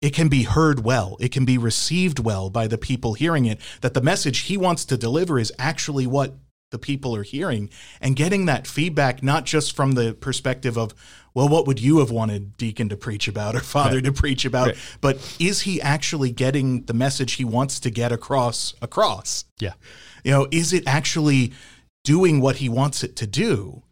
it 0.00 0.14
can 0.14 0.28
be 0.28 0.44
heard 0.44 0.82
well, 0.82 1.18
it 1.20 1.30
can 1.30 1.44
be 1.44 1.58
received 1.58 2.18
well 2.18 2.48
by 2.48 2.66
the 2.66 2.78
people 2.78 3.14
hearing 3.14 3.44
it, 3.44 3.60
that 3.82 3.92
the 3.92 4.00
message 4.00 4.40
he 4.40 4.56
wants 4.56 4.86
to 4.86 4.96
deliver 4.96 5.38
is 5.38 5.52
actually 5.58 6.06
what 6.06 6.34
the 6.74 6.78
people 6.80 7.14
are 7.14 7.22
hearing 7.22 7.70
and 8.00 8.16
getting 8.16 8.46
that 8.46 8.66
feedback 8.66 9.22
not 9.22 9.44
just 9.44 9.76
from 9.76 9.92
the 9.92 10.12
perspective 10.12 10.76
of 10.76 10.92
well 11.34 11.48
what 11.48 11.68
would 11.68 11.80
you 11.80 12.00
have 12.00 12.10
wanted 12.10 12.56
deacon 12.56 12.88
to 12.88 12.96
preach 12.96 13.28
about 13.28 13.54
or 13.54 13.60
father 13.74 13.98
right. 13.98 14.04
to 14.04 14.12
preach 14.12 14.44
about 14.44 14.66
right. 14.66 14.98
but 15.00 15.36
is 15.38 15.60
he 15.60 15.80
actually 15.80 16.32
getting 16.32 16.82
the 16.86 16.92
message 16.92 17.34
he 17.34 17.44
wants 17.44 17.78
to 17.78 17.90
get 17.90 18.10
across 18.10 18.74
across 18.82 19.44
yeah 19.60 19.74
you 20.24 20.32
know 20.32 20.48
is 20.50 20.72
it 20.72 20.82
actually 20.84 21.52
doing 22.02 22.40
what 22.40 22.56
he 22.56 22.68
wants 22.68 23.04
it 23.04 23.14
to 23.14 23.26
do 23.26 23.84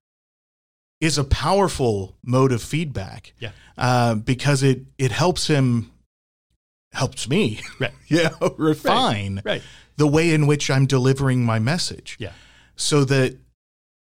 is 1.01 1.17
a 1.17 1.25
powerful 1.25 2.17
mode 2.25 2.51
of 2.51 2.61
feedback 2.61 3.33
yeah 3.39 3.53
uh, 3.79 4.17
because 4.17 4.65
it 4.65 4.83
it 4.99 5.13
helps 5.13 5.47
him 5.47 5.93
helps 6.93 7.29
me 7.29 7.61
right 7.79 7.93
yeah 8.09 8.31
refine 8.57 9.37
right. 9.37 9.45
right. 9.45 9.63
the 9.99 10.07
way 10.09 10.35
in 10.35 10.49
which 10.49 10.69
i'm 10.69 10.85
delivering 10.85 11.45
my 11.45 11.61
message 11.61 12.17
yeah 12.19 12.33
so 12.77 13.05
that 13.05 13.37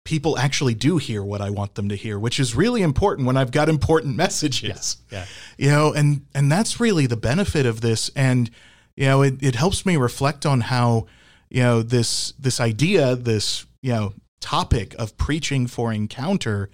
people 0.06 0.38
actually 0.38 0.76
do 0.76 0.98
hear 0.98 1.24
what 1.24 1.42
I 1.42 1.50
want 1.50 1.76
them 1.76 1.90
to 1.90 1.96
hear, 1.96 2.18
which 2.18 2.40
is 2.40 2.56
really 2.56 2.84
important 2.84 3.28
when 3.28 3.36
I've 3.36 3.52
got 3.52 3.68
important 3.68 4.16
messages. 4.26 4.98
Yeah. 5.12 5.20
yeah. 5.20 5.26
You 5.58 5.70
know, 5.72 5.94
and 5.94 6.26
and 6.34 6.52
that's 6.52 6.80
really 6.80 7.08
the 7.08 7.18
benefit 7.18 7.66
of 7.66 7.82
this. 7.82 8.10
And, 8.16 8.50
you 8.96 9.06
know, 9.06 9.22
it, 9.24 9.42
it 9.42 9.56
helps 9.56 9.86
me 9.86 9.98
reflect 9.98 10.46
on 10.46 10.62
how, 10.62 11.08
you 11.50 11.62
know, 11.62 11.82
this 11.82 12.34
this 12.40 12.60
idea, 12.62 13.16
this, 13.16 13.66
you 13.82 13.92
know, 13.92 14.14
topic 14.40 14.96
of 15.00 15.18
preaching 15.18 15.68
for 15.68 15.92
encounter, 15.92 16.70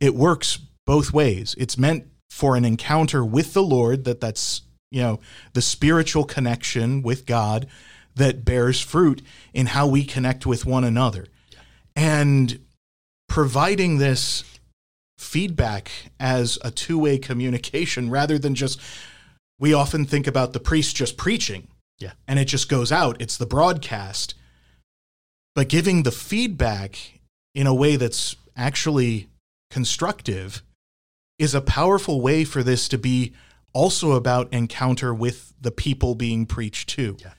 it 0.00 0.14
works 0.14 0.58
both 0.86 1.12
ways. 1.12 1.54
It's 1.58 1.78
meant 1.78 2.06
for 2.30 2.56
an 2.56 2.64
encounter 2.64 3.24
with 3.24 3.52
the 3.52 3.62
Lord, 3.62 4.04
that 4.04 4.20
that's, 4.20 4.62
you 4.90 5.02
know, 5.02 5.20
the 5.52 5.62
spiritual 5.62 6.24
connection 6.24 7.02
with 7.02 7.26
God 7.26 7.66
that 8.16 8.44
bears 8.44 8.80
fruit 8.80 9.22
in 9.52 9.66
how 9.66 9.86
we 9.86 10.04
connect 10.04 10.46
with 10.46 10.66
one 10.66 10.84
another. 10.84 11.26
And 11.96 12.60
providing 13.28 13.98
this 13.98 14.44
feedback 15.18 15.90
as 16.20 16.58
a 16.62 16.70
two 16.70 16.98
way 16.98 17.18
communication 17.18 18.10
rather 18.10 18.38
than 18.38 18.54
just, 18.54 18.80
we 19.58 19.72
often 19.72 20.04
think 20.04 20.26
about 20.26 20.52
the 20.52 20.60
priest 20.60 20.96
just 20.96 21.16
preaching. 21.16 21.68
Yeah. 21.98 22.12
And 22.26 22.38
it 22.38 22.46
just 22.46 22.68
goes 22.68 22.90
out, 22.90 23.20
it's 23.20 23.36
the 23.36 23.46
broadcast. 23.46 24.34
But 25.54 25.68
giving 25.68 26.02
the 26.02 26.10
feedback 26.10 27.20
in 27.54 27.66
a 27.66 27.74
way 27.74 27.96
that's 27.96 28.36
actually 28.56 29.28
constructive 29.70 30.62
is 31.38 31.54
a 31.54 31.60
powerful 31.60 32.20
way 32.20 32.44
for 32.44 32.62
this 32.62 32.88
to 32.88 32.98
be 32.98 33.32
also 33.72 34.12
about 34.12 34.52
encounter 34.52 35.12
with 35.12 35.52
the 35.60 35.70
people 35.70 36.14
being 36.14 36.46
preached 36.46 36.88
to. 36.90 37.16
Yeah. 37.20 37.32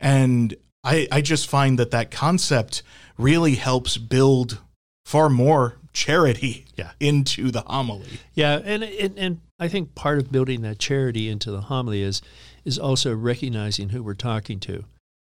And 0.00 0.54
I, 0.84 1.08
I 1.10 1.20
just 1.20 1.48
find 1.48 1.78
that 1.78 1.90
that 1.90 2.10
concept 2.10 2.82
really 3.16 3.56
helps 3.56 3.98
build 3.98 4.60
far 5.04 5.28
more 5.28 5.78
charity 5.92 6.66
yeah. 6.76 6.92
into 7.00 7.50
the 7.50 7.62
homily. 7.62 8.20
Yeah, 8.34 8.60
and, 8.64 8.84
and 8.84 9.18
and 9.18 9.40
I 9.58 9.68
think 9.68 9.94
part 9.94 10.18
of 10.18 10.30
building 10.30 10.62
that 10.62 10.78
charity 10.78 11.28
into 11.28 11.50
the 11.50 11.62
homily 11.62 12.02
is 12.02 12.22
is 12.64 12.78
also 12.78 13.14
recognizing 13.14 13.88
who 13.88 14.02
we're 14.02 14.14
talking 14.14 14.60
to. 14.60 14.84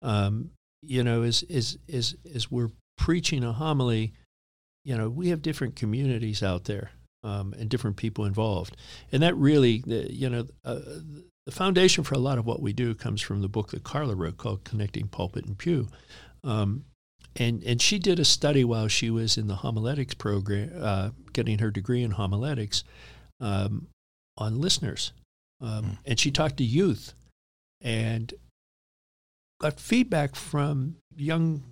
Um, 0.02 0.50
you 0.82 1.02
know, 1.04 1.22
is 1.22 1.42
is 1.44 1.78
is 1.86 2.16
is 2.24 2.50
we're 2.50 2.70
preaching 2.96 3.44
a 3.44 3.52
homily. 3.52 4.12
You 4.84 4.96
know, 4.96 5.08
we 5.08 5.28
have 5.28 5.42
different 5.42 5.76
communities 5.76 6.42
out 6.42 6.64
there 6.64 6.90
um, 7.22 7.54
and 7.58 7.68
different 7.68 7.96
people 7.96 8.24
involved, 8.24 8.76
and 9.12 9.22
that 9.22 9.36
really, 9.36 9.82
you 9.86 10.28
know, 10.28 10.46
uh, 10.64 10.80
the 11.46 11.52
foundation 11.52 12.04
for 12.04 12.14
a 12.14 12.18
lot 12.18 12.38
of 12.38 12.46
what 12.46 12.62
we 12.62 12.72
do 12.72 12.94
comes 12.94 13.20
from 13.20 13.42
the 13.42 13.48
book 13.48 13.70
that 13.70 13.84
Karla 13.84 14.14
wrote 14.14 14.36
called 14.36 14.64
"Connecting 14.64 15.08
Pulpit 15.08 15.44
and 15.44 15.58
Pew." 15.58 15.88
Um, 16.42 16.84
and 17.36 17.62
and 17.64 17.80
she 17.80 17.98
did 17.98 18.18
a 18.18 18.24
study 18.24 18.64
while 18.64 18.88
she 18.88 19.10
was 19.10 19.36
in 19.36 19.46
the 19.46 19.56
homiletics 19.56 20.14
program, 20.14 20.70
uh, 20.80 21.10
getting 21.32 21.58
her 21.58 21.70
degree 21.70 22.02
in 22.02 22.12
homiletics, 22.12 22.84
um, 23.40 23.88
on 24.38 24.60
listeners, 24.60 25.12
um, 25.60 25.84
mm. 25.84 25.98
and 26.06 26.18
she 26.18 26.30
talked 26.30 26.56
to 26.58 26.64
youth, 26.64 27.14
and 27.80 28.34
got 29.60 29.80
feedback 29.80 30.36
from 30.36 30.96
young 31.16 31.62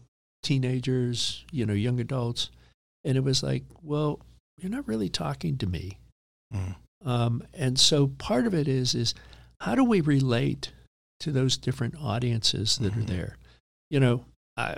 teenagers, 0.42 1.44
you 1.52 1.64
know, 1.64 1.72
young 1.72 2.00
adults, 2.00 2.50
and 3.04 3.16
it 3.16 3.24
was 3.24 3.42
like, 3.42 3.64
well, 3.82 4.20
you're 4.58 4.70
not 4.70 4.86
really 4.88 5.08
talking 5.08 5.56
to 5.58 5.66
me. 5.66 5.98
Mm. 6.52 6.76
Um, 7.04 7.42
and 7.54 7.78
so 7.78 8.08
part 8.08 8.46
of 8.46 8.54
it 8.54 8.68
is 8.68 8.94
is 8.94 9.14
how 9.62 9.76
do 9.76 9.84
we 9.84 10.00
relate 10.00 10.72
to 11.20 11.30
those 11.30 11.56
different 11.56 11.94
audiences 11.96 12.78
that 12.78 12.92
mm-hmm. 12.92 13.02
are 13.02 13.04
there? 13.04 13.36
You 13.90 14.00
know, 14.00 14.24
I, 14.56 14.76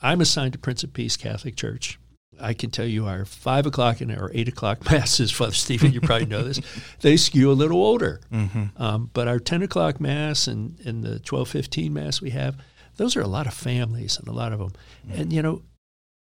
I'm 0.00 0.20
assigned 0.20 0.52
to 0.52 0.60
Prince 0.60 0.84
of 0.84 0.92
Peace 0.92 1.16
Catholic 1.16 1.56
Church. 1.56 1.98
I 2.40 2.54
can 2.54 2.70
tell 2.70 2.86
you 2.86 3.06
our 3.06 3.24
five 3.24 3.66
o'clock 3.66 4.00
and 4.00 4.16
our 4.16 4.30
eight 4.32 4.46
o'clock 4.46 4.84
masses, 4.90 5.32
Father 5.32 5.54
Stephen, 5.54 5.90
you 5.90 6.00
probably 6.00 6.26
know 6.26 6.44
this, 6.44 6.60
they 7.00 7.16
skew 7.16 7.50
a 7.50 7.54
little 7.54 7.78
older. 7.78 8.20
Mm-hmm. 8.32 8.80
Um, 8.80 9.10
but 9.12 9.26
our 9.26 9.40
10 9.40 9.62
o'clock 9.62 10.00
mass 10.00 10.46
and, 10.46 10.78
and 10.84 11.02
the 11.02 11.18
1215 11.28 11.92
mass 11.92 12.20
we 12.20 12.30
have, 12.30 12.56
those 12.98 13.16
are 13.16 13.22
a 13.22 13.26
lot 13.26 13.48
of 13.48 13.54
families 13.54 14.18
and 14.18 14.28
a 14.28 14.32
lot 14.32 14.52
of 14.52 14.60
them. 14.60 14.72
Mm-hmm. 15.08 15.20
And, 15.20 15.32
you 15.32 15.42
know, 15.42 15.62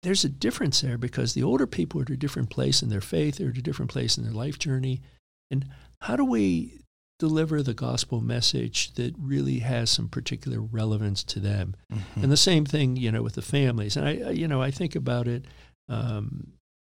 there's 0.03 0.25
a 0.25 0.29
difference 0.29 0.81
there 0.81 0.97
because 0.97 1.36
the 1.36 1.43
older 1.43 1.67
people 1.67 2.01
are 2.01 2.03
at 2.03 2.10
a 2.10 2.17
different 2.17 2.49
place 2.49 2.81
in 2.81 2.89
their 2.89 2.99
faith, 2.99 3.38
they're 3.38 3.51
at 3.51 3.57
a 3.57 3.62
different 3.62 3.91
place 3.91 4.17
in 4.17 4.25
their 4.25 4.34
life 4.34 4.60
journey. 4.60 5.01
And 5.49 5.67
how 6.01 6.17
do 6.17 6.25
we 6.25 6.81
deliver 7.21 7.62
the 7.62 7.75
gospel 7.75 8.19
message 8.19 8.95
that 8.95 9.13
really 9.15 9.60
has 9.60 9.91
some 9.91 10.10
particular 10.10 10.60
relevance 10.60 11.23
to 11.23 11.39
them. 11.39 11.75
Mm-hmm. 11.93 12.23
And 12.23 12.31
the 12.31 12.36
same 12.36 12.65
thing, 12.65 12.95
you 12.95 13.12
know, 13.12 13.21
with 13.21 13.36
the 13.36 13.43
families. 13.43 13.95
And 13.95 14.07
I, 14.07 14.31
you 14.31 14.47
know, 14.47 14.60
I 14.60 14.71
think 14.71 14.95
about 14.95 15.27
it. 15.27 15.45
Um, 15.88 16.47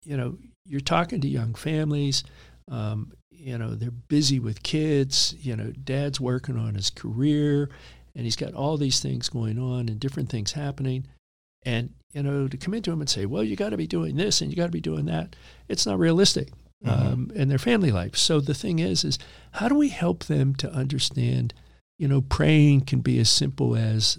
you 0.04 0.16
know, 0.16 0.38
you're 0.64 0.80
talking 0.80 1.20
to 1.22 1.28
young 1.28 1.54
families. 1.54 2.22
Um, 2.70 3.10
you 3.32 3.58
know, 3.58 3.74
they're 3.74 3.90
busy 3.90 4.38
with 4.38 4.62
kids. 4.62 5.34
You 5.40 5.56
know, 5.56 5.72
dad's 5.72 6.20
working 6.20 6.56
on 6.56 6.76
his 6.76 6.88
career, 6.88 7.68
and 8.14 8.24
he's 8.24 8.36
got 8.36 8.54
all 8.54 8.76
these 8.76 9.00
things 9.00 9.28
going 9.28 9.58
on 9.58 9.88
and 9.88 9.98
different 9.98 10.28
things 10.28 10.52
happening. 10.52 11.08
And 11.66 11.90
you 12.12 12.22
know, 12.22 12.46
to 12.46 12.56
come 12.56 12.74
into 12.74 12.92
him 12.92 13.00
and 13.00 13.10
say, 13.10 13.26
"Well, 13.26 13.42
you 13.42 13.56
got 13.56 13.70
to 13.70 13.76
be 13.76 13.88
doing 13.88 14.14
this 14.14 14.40
and 14.40 14.52
you 14.52 14.56
got 14.56 14.66
to 14.66 14.70
be 14.72 14.80
doing 14.80 15.06
that," 15.06 15.34
it's 15.68 15.84
not 15.84 15.98
realistic 15.98 16.50
mm-hmm. 16.84 17.12
um, 17.12 17.32
in 17.34 17.48
their 17.48 17.58
family 17.58 17.90
life. 17.90 18.16
So 18.16 18.40
the 18.40 18.54
thing 18.54 18.78
is, 18.78 19.04
is 19.04 19.18
how 19.52 19.68
do 19.68 19.74
we 19.74 19.88
help 19.88 20.24
them 20.24 20.54
to 20.56 20.72
understand? 20.72 21.54
You 21.98 22.08
know, 22.08 22.22
praying 22.22 22.82
can 22.82 23.00
be 23.00 23.18
as 23.18 23.30
simple 23.30 23.76
as, 23.76 24.18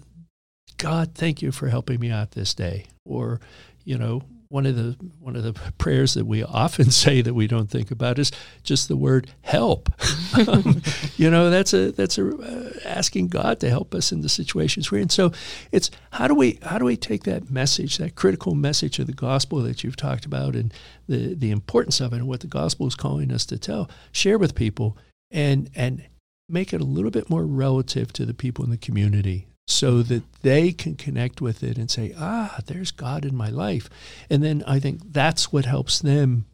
"God, 0.78 1.16
thank 1.16 1.42
you 1.42 1.52
for 1.52 1.70
helping 1.70 2.00
me 2.00 2.10
out 2.10 2.32
this 2.32 2.54
day," 2.54 2.86
or, 3.06 3.42
you 3.84 3.98
know, 3.98 4.22
one 4.54 4.68
of 4.68 4.76
the 4.76 4.96
one 5.20 5.36
of 5.36 5.42
the 5.42 5.54
prayers 5.80 6.14
that 6.14 6.26
we 6.26 6.44
often 6.44 6.92
say 7.04 7.24
that 7.24 7.34
we 7.34 7.48
don't 7.48 7.72
think 7.72 7.90
about 7.90 8.20
is 8.20 8.32
just 8.62 8.88
the 8.88 8.96
word 8.96 9.32
help. 9.42 9.90
you 11.18 11.32
know, 11.32 11.50
that's 11.50 11.74
a 11.74 11.92
that's 11.92 12.20
a 12.20 12.38
uh, 12.38 12.72
asking 12.86 13.30
God 13.30 13.60
to 13.62 13.70
help 13.70 13.96
us 13.96 14.12
in 14.12 14.22
the 14.22 14.30
situations 14.30 14.92
we're 14.92 15.02
in. 15.02 15.10
So 15.10 15.32
it's 15.72 15.90
how 16.12 16.28
do 16.28 16.36
we 16.36 16.60
how 16.62 16.78
do 16.78 16.86
we 16.86 16.96
take 16.96 17.24
that 17.24 17.50
message, 17.50 17.98
that 17.98 18.14
critical 18.14 18.54
message 18.54 19.00
of 19.00 19.08
the 19.08 19.14
gospel 19.14 19.60
that 19.64 19.84
you've 19.84 19.96
talked 19.96 20.26
about, 20.26 20.56
and 20.56 20.72
the 21.08 21.34
the 21.34 21.50
importance 21.50 22.00
of 22.00 22.14
it, 22.14 22.18
and 22.18 22.28
what 22.28 22.42
the 22.42 22.48
gospel 22.48 22.86
is 22.86 22.94
calling 22.94 23.32
us 23.32 23.48
to 23.48 23.58
tell, 23.58 23.90
share 24.12 24.38
with 24.38 24.54
people, 24.54 24.96
and 25.32 25.72
and 25.74 26.06
make 26.48 26.74
it 26.74 26.82
a 26.82 26.86
little 26.86 27.10
bit 27.10 27.28
more 27.28 27.48
relative 27.48 28.14
to 28.14 28.24
the 28.24 28.36
people 28.36 28.64
in 28.64 28.70
the 28.70 28.78
community 28.78 29.48
so 29.68 30.02
that 30.04 30.24
they 30.42 30.72
can 30.72 30.96
connect 30.96 31.42
with 31.42 31.64
it 31.64 31.78
and 31.78 31.90
say, 31.90 32.14
ah, 32.18 32.60
there's 32.66 32.92
God 32.92 33.26
in 33.26 33.36
my 33.36 33.50
life. 33.50 33.90
And 34.30 34.44
then 34.44 34.64
I 34.68 34.80
think 34.80 35.14
that's 35.14 35.54
what 35.54 35.66
helps 35.66 36.00
them 36.00 36.46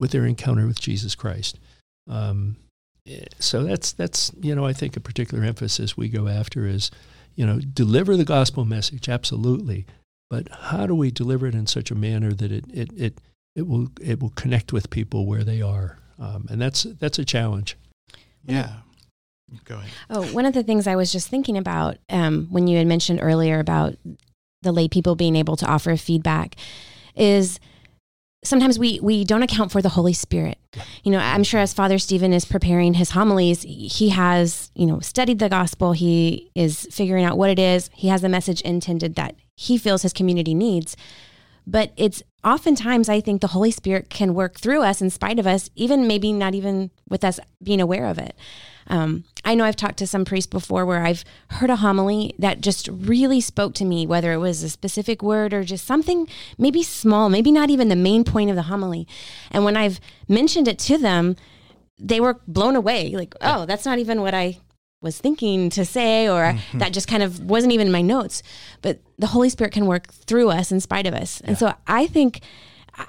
with 0.00 0.12
their 0.12 0.24
encounter 0.24 0.66
with 0.66 0.80
Jesus 0.80 1.14
Christ. 1.14 1.58
Um, 2.08 2.56
so 3.38 3.64
that's 3.64 3.92
that's 3.92 4.32
you 4.40 4.54
know 4.54 4.66
I 4.66 4.72
think 4.72 4.96
a 4.96 5.00
particular 5.00 5.44
emphasis 5.44 5.96
we 5.96 6.08
go 6.08 6.28
after 6.28 6.66
is 6.66 6.90
you 7.36 7.46
know 7.46 7.58
deliver 7.58 8.16
the 8.16 8.24
gospel 8.24 8.64
message 8.64 9.08
absolutely, 9.08 9.86
but 10.28 10.48
how 10.50 10.86
do 10.86 10.94
we 10.94 11.10
deliver 11.10 11.46
it 11.46 11.54
in 11.54 11.66
such 11.66 11.90
a 11.90 11.94
manner 11.94 12.32
that 12.32 12.52
it 12.52 12.64
it 12.72 12.90
it, 12.96 13.18
it 13.54 13.66
will 13.66 13.88
it 14.00 14.20
will 14.20 14.30
connect 14.30 14.72
with 14.72 14.90
people 14.90 15.26
where 15.26 15.44
they 15.44 15.62
are, 15.62 15.98
um, 16.18 16.46
and 16.50 16.60
that's 16.60 16.82
that's 16.82 17.18
a 17.18 17.24
challenge. 17.24 17.76
Yeah, 18.44 18.72
Go 19.64 19.76
ahead. 19.76 19.90
Oh, 20.10 20.26
one 20.32 20.46
of 20.46 20.54
the 20.54 20.62
things 20.62 20.86
I 20.86 20.96
was 20.96 21.12
just 21.12 21.28
thinking 21.28 21.56
about 21.56 21.98
um, 22.08 22.48
when 22.50 22.66
you 22.66 22.78
had 22.78 22.86
mentioned 22.86 23.20
earlier 23.22 23.58
about 23.58 23.96
the 24.62 24.72
lay 24.72 24.88
people 24.88 25.14
being 25.14 25.36
able 25.36 25.56
to 25.56 25.66
offer 25.66 25.96
feedback 25.96 26.56
is 27.14 27.60
sometimes 28.44 28.78
we 28.78 29.00
we 29.00 29.24
don't 29.24 29.42
account 29.42 29.72
for 29.72 29.82
the 29.82 29.90
Holy 29.90 30.12
Spirit. 30.12 30.58
You 31.02 31.12
know, 31.12 31.18
I'm 31.18 31.44
sure 31.44 31.60
as 31.60 31.72
Father 31.72 31.98
Stephen 31.98 32.32
is 32.32 32.44
preparing 32.44 32.94
his 32.94 33.10
homilies, 33.10 33.62
he 33.62 34.10
has, 34.10 34.70
you 34.74 34.86
know, 34.86 35.00
studied 35.00 35.38
the 35.38 35.48
gospel, 35.48 35.92
he 35.92 36.50
is 36.54 36.86
figuring 36.90 37.24
out 37.24 37.38
what 37.38 37.50
it 37.50 37.58
is, 37.58 37.90
he 37.94 38.08
has 38.08 38.22
a 38.22 38.28
message 38.28 38.60
intended 38.62 39.14
that 39.16 39.34
he 39.56 39.76
feels 39.78 40.02
his 40.02 40.12
community 40.12 40.54
needs. 40.54 40.96
But 41.68 41.92
it's 41.98 42.22
oftentimes 42.42 43.10
I 43.10 43.20
think 43.20 43.42
the 43.42 43.48
Holy 43.48 43.70
Spirit 43.70 44.08
can 44.08 44.32
work 44.32 44.58
through 44.58 44.82
us 44.82 45.02
in 45.02 45.10
spite 45.10 45.38
of 45.38 45.46
us, 45.46 45.68
even 45.74 46.06
maybe 46.06 46.32
not 46.32 46.54
even 46.54 46.90
with 47.10 47.22
us 47.24 47.38
being 47.62 47.78
aware 47.80 48.06
of 48.06 48.18
it. 48.18 48.34
Um, 48.86 49.24
I 49.44 49.54
know 49.54 49.64
I've 49.64 49.76
talked 49.76 49.98
to 49.98 50.06
some 50.06 50.24
priests 50.24 50.50
before 50.50 50.86
where 50.86 51.04
I've 51.04 51.26
heard 51.50 51.68
a 51.68 51.76
homily 51.76 52.34
that 52.38 52.62
just 52.62 52.88
really 52.88 53.42
spoke 53.42 53.74
to 53.74 53.84
me, 53.84 54.06
whether 54.06 54.32
it 54.32 54.38
was 54.38 54.62
a 54.62 54.70
specific 54.70 55.22
word 55.22 55.52
or 55.52 55.62
just 55.62 55.84
something 55.84 56.26
maybe 56.56 56.82
small, 56.82 57.28
maybe 57.28 57.52
not 57.52 57.68
even 57.68 57.90
the 57.90 57.96
main 57.96 58.24
point 58.24 58.48
of 58.48 58.56
the 58.56 58.62
homily. 58.62 59.06
And 59.50 59.62
when 59.62 59.76
I've 59.76 60.00
mentioned 60.26 60.68
it 60.68 60.78
to 60.80 60.96
them, 60.96 61.36
they 61.98 62.18
were 62.18 62.40
blown 62.46 62.76
away 62.76 63.10
like, 63.10 63.34
oh, 63.42 63.66
that's 63.66 63.84
not 63.84 63.98
even 63.98 64.22
what 64.22 64.32
I 64.32 64.58
was 65.00 65.18
thinking 65.18 65.70
to 65.70 65.84
say, 65.84 66.28
or 66.28 66.52
mm-hmm. 66.52 66.78
that 66.78 66.92
just 66.92 67.08
kind 67.08 67.22
of 67.22 67.40
wasn't 67.44 67.72
even 67.72 67.86
in 67.86 67.92
my 67.92 68.02
notes. 68.02 68.42
But 68.82 68.98
the 69.18 69.28
Holy 69.28 69.48
Spirit 69.48 69.72
can 69.72 69.86
work 69.86 70.12
through 70.12 70.50
us 70.50 70.72
in 70.72 70.80
spite 70.80 71.06
of 71.06 71.14
us. 71.14 71.40
And 71.42 71.56
so 71.56 71.74
I 71.86 72.06
think 72.06 72.40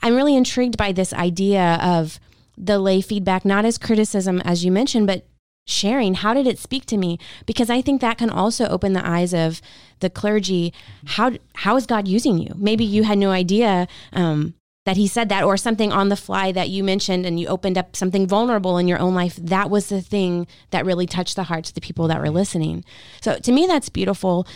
I'm 0.01 0.15
really 0.15 0.35
intrigued 0.35 0.77
by 0.77 0.91
this 0.91 1.13
idea 1.13 1.79
of 1.81 2.19
the 2.57 2.77
lay 2.77 3.01
feedback, 3.01 3.45
not 3.45 3.65
as 3.65 3.77
criticism, 3.77 4.41
as 4.41 4.63
you 4.63 4.71
mentioned, 4.71 5.07
but 5.07 5.25
sharing 5.65 6.15
how 6.15 6.33
did 6.33 6.47
it 6.47 6.57
speak 6.57 6.83
to 6.83 6.97
me 6.97 7.19
because 7.45 7.69
i 7.69 7.79
think 7.79 8.01
that 8.01 8.17
can 8.17 8.29
also 8.29 8.67
open 8.69 8.93
the 8.93 9.07
eyes 9.07 9.35
of 9.35 9.61
the 9.99 10.09
clergy 10.09 10.73
how 11.05 11.31
how 11.53 11.75
is 11.75 11.85
god 11.85 12.07
using 12.07 12.39
you 12.39 12.51
maybe 12.57 12.83
you 12.83 13.03
had 13.03 13.19
no 13.19 13.29
idea 13.29 13.87
um, 14.13 14.55
that 14.89 14.97
he 14.97 15.07
said 15.07 15.29
that 15.29 15.43
or 15.43 15.55
something 15.55 15.91
on 15.91 16.09
the 16.09 16.15
fly 16.15 16.51
that 16.51 16.67
you 16.67 16.83
mentioned 16.83 17.23
and 17.23 17.39
you 17.39 17.45
opened 17.45 17.77
up 17.77 17.95
something 17.95 18.25
vulnerable 18.25 18.79
in 18.79 18.87
your 18.87 18.97
own 18.97 19.13
life 19.13 19.35
that 19.35 19.69
was 19.69 19.89
the 19.89 20.01
thing 20.01 20.47
that 20.71 20.83
really 20.83 21.05
touched 21.05 21.35
the 21.35 21.43
hearts 21.43 21.69
of 21.69 21.75
the 21.75 21.81
people 21.81 22.07
that 22.07 22.19
were 22.19 22.31
listening 22.31 22.83
so 23.21 23.37
to 23.37 23.51
me 23.51 23.67
that's 23.67 23.87
beautiful 23.87 24.47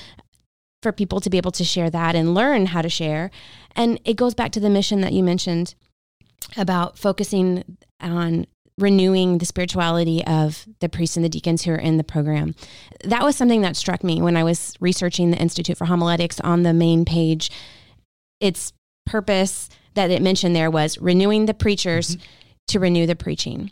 for 0.82 0.92
people 0.92 1.22
to 1.22 1.30
be 1.30 1.38
able 1.38 1.52
to 1.52 1.64
share 1.64 1.88
that 1.88 2.16
and 2.16 2.34
learn 2.34 2.66
how 2.66 2.82
to 2.82 2.90
share 2.90 3.30
and 3.76 4.00
it 4.06 4.16
goes 4.16 4.34
back 4.34 4.52
to 4.52 4.60
the 4.60 4.72
mission 4.72 5.02
that 5.02 5.14
you 5.14 5.22
mentioned 5.22 5.76
about 6.58 6.98
focusing 6.98 7.64
on 8.02 8.48
renewing 8.80 9.38
the 9.38 9.46
spirituality 9.46 10.26
of 10.26 10.66
the 10.80 10.90
priests 10.90 11.16
and 11.16 11.24
the 11.24 11.30
deacons 11.30 11.62
who 11.62 11.72
are 11.72 11.76
in 11.76 11.98
the 11.98 12.04
program. 12.04 12.56
That 13.04 13.22
was 13.22 13.36
something 13.36 13.62
that 13.62 13.76
struck 13.76 14.04
me 14.04 14.20
when 14.20 14.36
I 14.36 14.44
was 14.44 14.74
researching 14.80 15.30
the 15.30 15.38
Institute 15.38 15.78
for 15.78 15.86
Homiletics 15.86 16.40
on 16.40 16.64
the 16.64 16.74
main 16.74 17.06
page. 17.06 17.52
Its 18.40 18.74
purpose 19.06 19.70
that 19.96 20.12
it 20.12 20.22
mentioned 20.22 20.56
there 20.56 20.72
was 20.72 20.98
renewing 21.00 21.46
the 21.46 21.54
preachers 21.54 22.16
mm-hmm. 22.16 22.26
to 22.68 22.80
renew 22.80 23.06
the 23.06 23.16
preaching. 23.16 23.72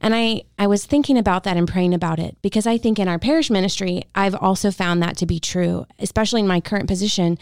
And 0.00 0.14
I, 0.14 0.42
I 0.58 0.66
was 0.66 0.86
thinking 0.86 1.18
about 1.18 1.44
that 1.44 1.56
and 1.56 1.68
praying 1.68 1.92
about 1.92 2.18
it 2.18 2.36
because 2.40 2.66
I 2.66 2.78
think 2.78 2.98
in 2.98 3.06
our 3.06 3.18
parish 3.18 3.50
ministry, 3.50 4.04
I've 4.14 4.34
also 4.34 4.70
found 4.70 5.02
that 5.02 5.16
to 5.18 5.26
be 5.26 5.38
true, 5.38 5.86
especially 5.98 6.40
in 6.40 6.48
my 6.48 6.60
current 6.60 6.88
position. 6.88 7.38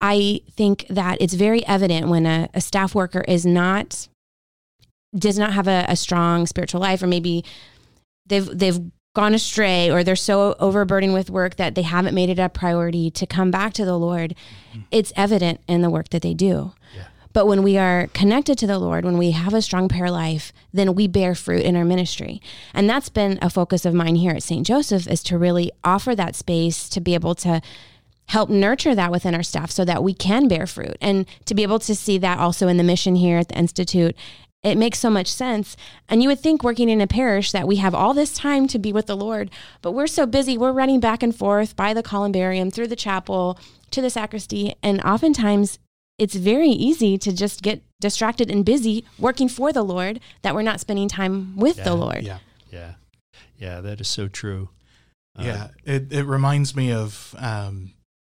I 0.00 0.42
think 0.50 0.86
that 0.90 1.16
it's 1.20 1.34
very 1.34 1.66
evident 1.66 2.08
when 2.08 2.26
a, 2.26 2.48
a 2.52 2.60
staff 2.60 2.94
worker 2.94 3.24
is 3.26 3.46
not 3.46 4.08
does 5.16 5.38
not 5.38 5.54
have 5.54 5.66
a, 5.66 5.86
a 5.88 5.96
strong 5.96 6.46
spiritual 6.46 6.82
life, 6.82 7.02
or 7.02 7.06
maybe 7.06 7.42
they've 8.26 8.46
they've 8.46 8.78
gone 9.14 9.34
astray 9.34 9.90
or 9.90 10.04
they're 10.04 10.14
so 10.14 10.54
overburdened 10.60 11.14
with 11.14 11.30
work 11.30 11.56
that 11.56 11.74
they 11.74 11.82
haven't 11.82 12.14
made 12.14 12.28
it 12.28 12.38
a 12.38 12.48
priority 12.48 13.10
to 13.10 13.26
come 13.26 13.50
back 13.50 13.72
to 13.72 13.84
the 13.84 13.98
Lord, 13.98 14.34
mm-hmm. 14.70 14.82
it's 14.90 15.12
evident 15.16 15.60
in 15.66 15.80
the 15.80 15.90
work 15.90 16.10
that 16.10 16.22
they 16.22 16.34
do. 16.34 16.72
Yeah. 16.94 17.04
But 17.32 17.46
when 17.46 17.62
we 17.62 17.76
are 17.76 18.08
connected 18.08 18.58
to 18.58 18.66
the 18.66 18.78
Lord, 18.78 19.04
when 19.04 19.18
we 19.18 19.32
have 19.32 19.54
a 19.54 19.62
strong 19.62 19.88
prayer 19.88 20.10
life, 20.10 20.52
then 20.72 20.94
we 20.94 21.06
bear 21.06 21.34
fruit 21.34 21.62
in 21.62 21.76
our 21.76 21.84
ministry. 21.84 22.40
And 22.72 22.88
that's 22.88 23.08
been 23.08 23.38
a 23.42 23.50
focus 23.50 23.84
of 23.84 23.94
mine 23.94 24.16
here 24.16 24.32
at 24.32 24.42
St. 24.42 24.66
Joseph 24.66 25.06
is 25.06 25.22
to 25.24 25.38
really 25.38 25.70
offer 25.84 26.14
that 26.14 26.34
space 26.34 26.88
to 26.88 27.00
be 27.00 27.14
able 27.14 27.34
to 27.36 27.60
help 28.28 28.50
nurture 28.50 28.94
that 28.94 29.10
within 29.10 29.34
our 29.34 29.42
staff 29.42 29.70
so 29.70 29.84
that 29.84 30.02
we 30.02 30.14
can 30.14 30.48
bear 30.48 30.66
fruit 30.66 30.96
and 31.00 31.26
to 31.46 31.54
be 31.54 31.62
able 31.62 31.78
to 31.78 31.94
see 31.94 32.18
that 32.18 32.38
also 32.38 32.68
in 32.68 32.76
the 32.76 32.84
mission 32.84 33.16
here 33.16 33.38
at 33.38 33.48
the 33.48 33.58
institute 33.58 34.14
it 34.62 34.76
makes 34.76 34.98
so 34.98 35.08
much 35.08 35.28
sense 35.28 35.76
and 36.08 36.22
you 36.22 36.28
would 36.28 36.40
think 36.40 36.62
working 36.62 36.90
in 36.90 37.00
a 37.00 37.06
parish 37.06 37.52
that 37.52 37.66
we 37.66 37.76
have 37.76 37.94
all 37.94 38.12
this 38.12 38.34
time 38.34 38.66
to 38.66 38.78
be 38.78 38.92
with 38.92 39.06
the 39.06 39.16
lord 39.16 39.50
but 39.80 39.92
we're 39.92 40.06
so 40.06 40.26
busy 40.26 40.58
we're 40.58 40.72
running 40.72 41.00
back 41.00 41.22
and 41.22 41.34
forth 41.34 41.74
by 41.74 41.94
the 41.94 42.02
columbarium 42.02 42.70
through 42.70 42.86
the 42.86 42.96
chapel 42.96 43.58
to 43.90 44.02
the 44.02 44.10
sacristy 44.10 44.74
and 44.82 45.00
oftentimes 45.02 45.78
it's 46.18 46.34
very 46.34 46.70
easy 46.70 47.16
to 47.18 47.32
just 47.32 47.62
get 47.62 47.82
distracted 48.00 48.50
and 48.50 48.64
busy 48.64 49.04
working 49.18 49.48
for 49.48 49.72
the 49.72 49.82
lord 49.82 50.20
that 50.42 50.54
we're 50.54 50.62
not 50.62 50.80
spending 50.80 51.08
time 51.08 51.56
with 51.56 51.78
yeah, 51.78 51.84
the 51.84 51.94
lord 51.94 52.22
yeah 52.22 52.38
yeah 52.70 52.94
yeah 53.58 53.80
that 53.80 54.00
is 54.00 54.08
so 54.08 54.28
true 54.28 54.68
yeah 55.38 55.64
uh, 55.64 55.68
it, 55.84 56.12
it 56.12 56.24
reminds 56.24 56.74
me 56.74 56.92
of 56.92 57.34
um, 57.38 57.92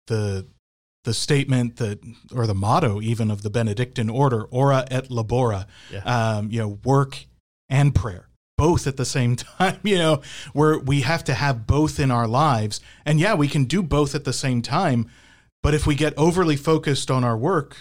the 0.08 0.46
the 1.08 1.14
statement 1.14 1.76
that 1.76 2.00
or 2.34 2.46
the 2.46 2.54
motto 2.54 3.00
even 3.00 3.30
of 3.30 3.40
the 3.40 3.48
Benedictine 3.48 4.10
order, 4.10 4.44
ora 4.50 4.86
et 4.90 5.08
labora, 5.08 5.66
yeah. 5.90 6.00
um, 6.00 6.50
you 6.50 6.60
know, 6.60 6.78
work 6.84 7.24
and 7.68 7.94
prayer, 7.94 8.28
both 8.58 8.86
at 8.86 8.98
the 8.98 9.06
same 9.06 9.34
time. 9.58 9.78
You 9.82 9.96
know, 9.96 10.20
where 10.52 10.78
we 10.78 11.00
have 11.00 11.24
to 11.24 11.34
have 11.34 11.66
both 11.66 11.98
in 11.98 12.10
our 12.10 12.28
lives, 12.28 12.80
and 13.06 13.18
yeah, 13.18 13.34
we 13.34 13.48
can 13.48 13.64
do 13.64 13.82
both 13.82 14.14
at 14.14 14.24
the 14.24 14.34
same 14.34 14.60
time. 14.60 15.10
But 15.62 15.74
if 15.74 15.86
we 15.86 15.94
get 15.94 16.16
overly 16.16 16.56
focused 16.56 17.10
on 17.10 17.24
our 17.24 17.36
work, 17.36 17.76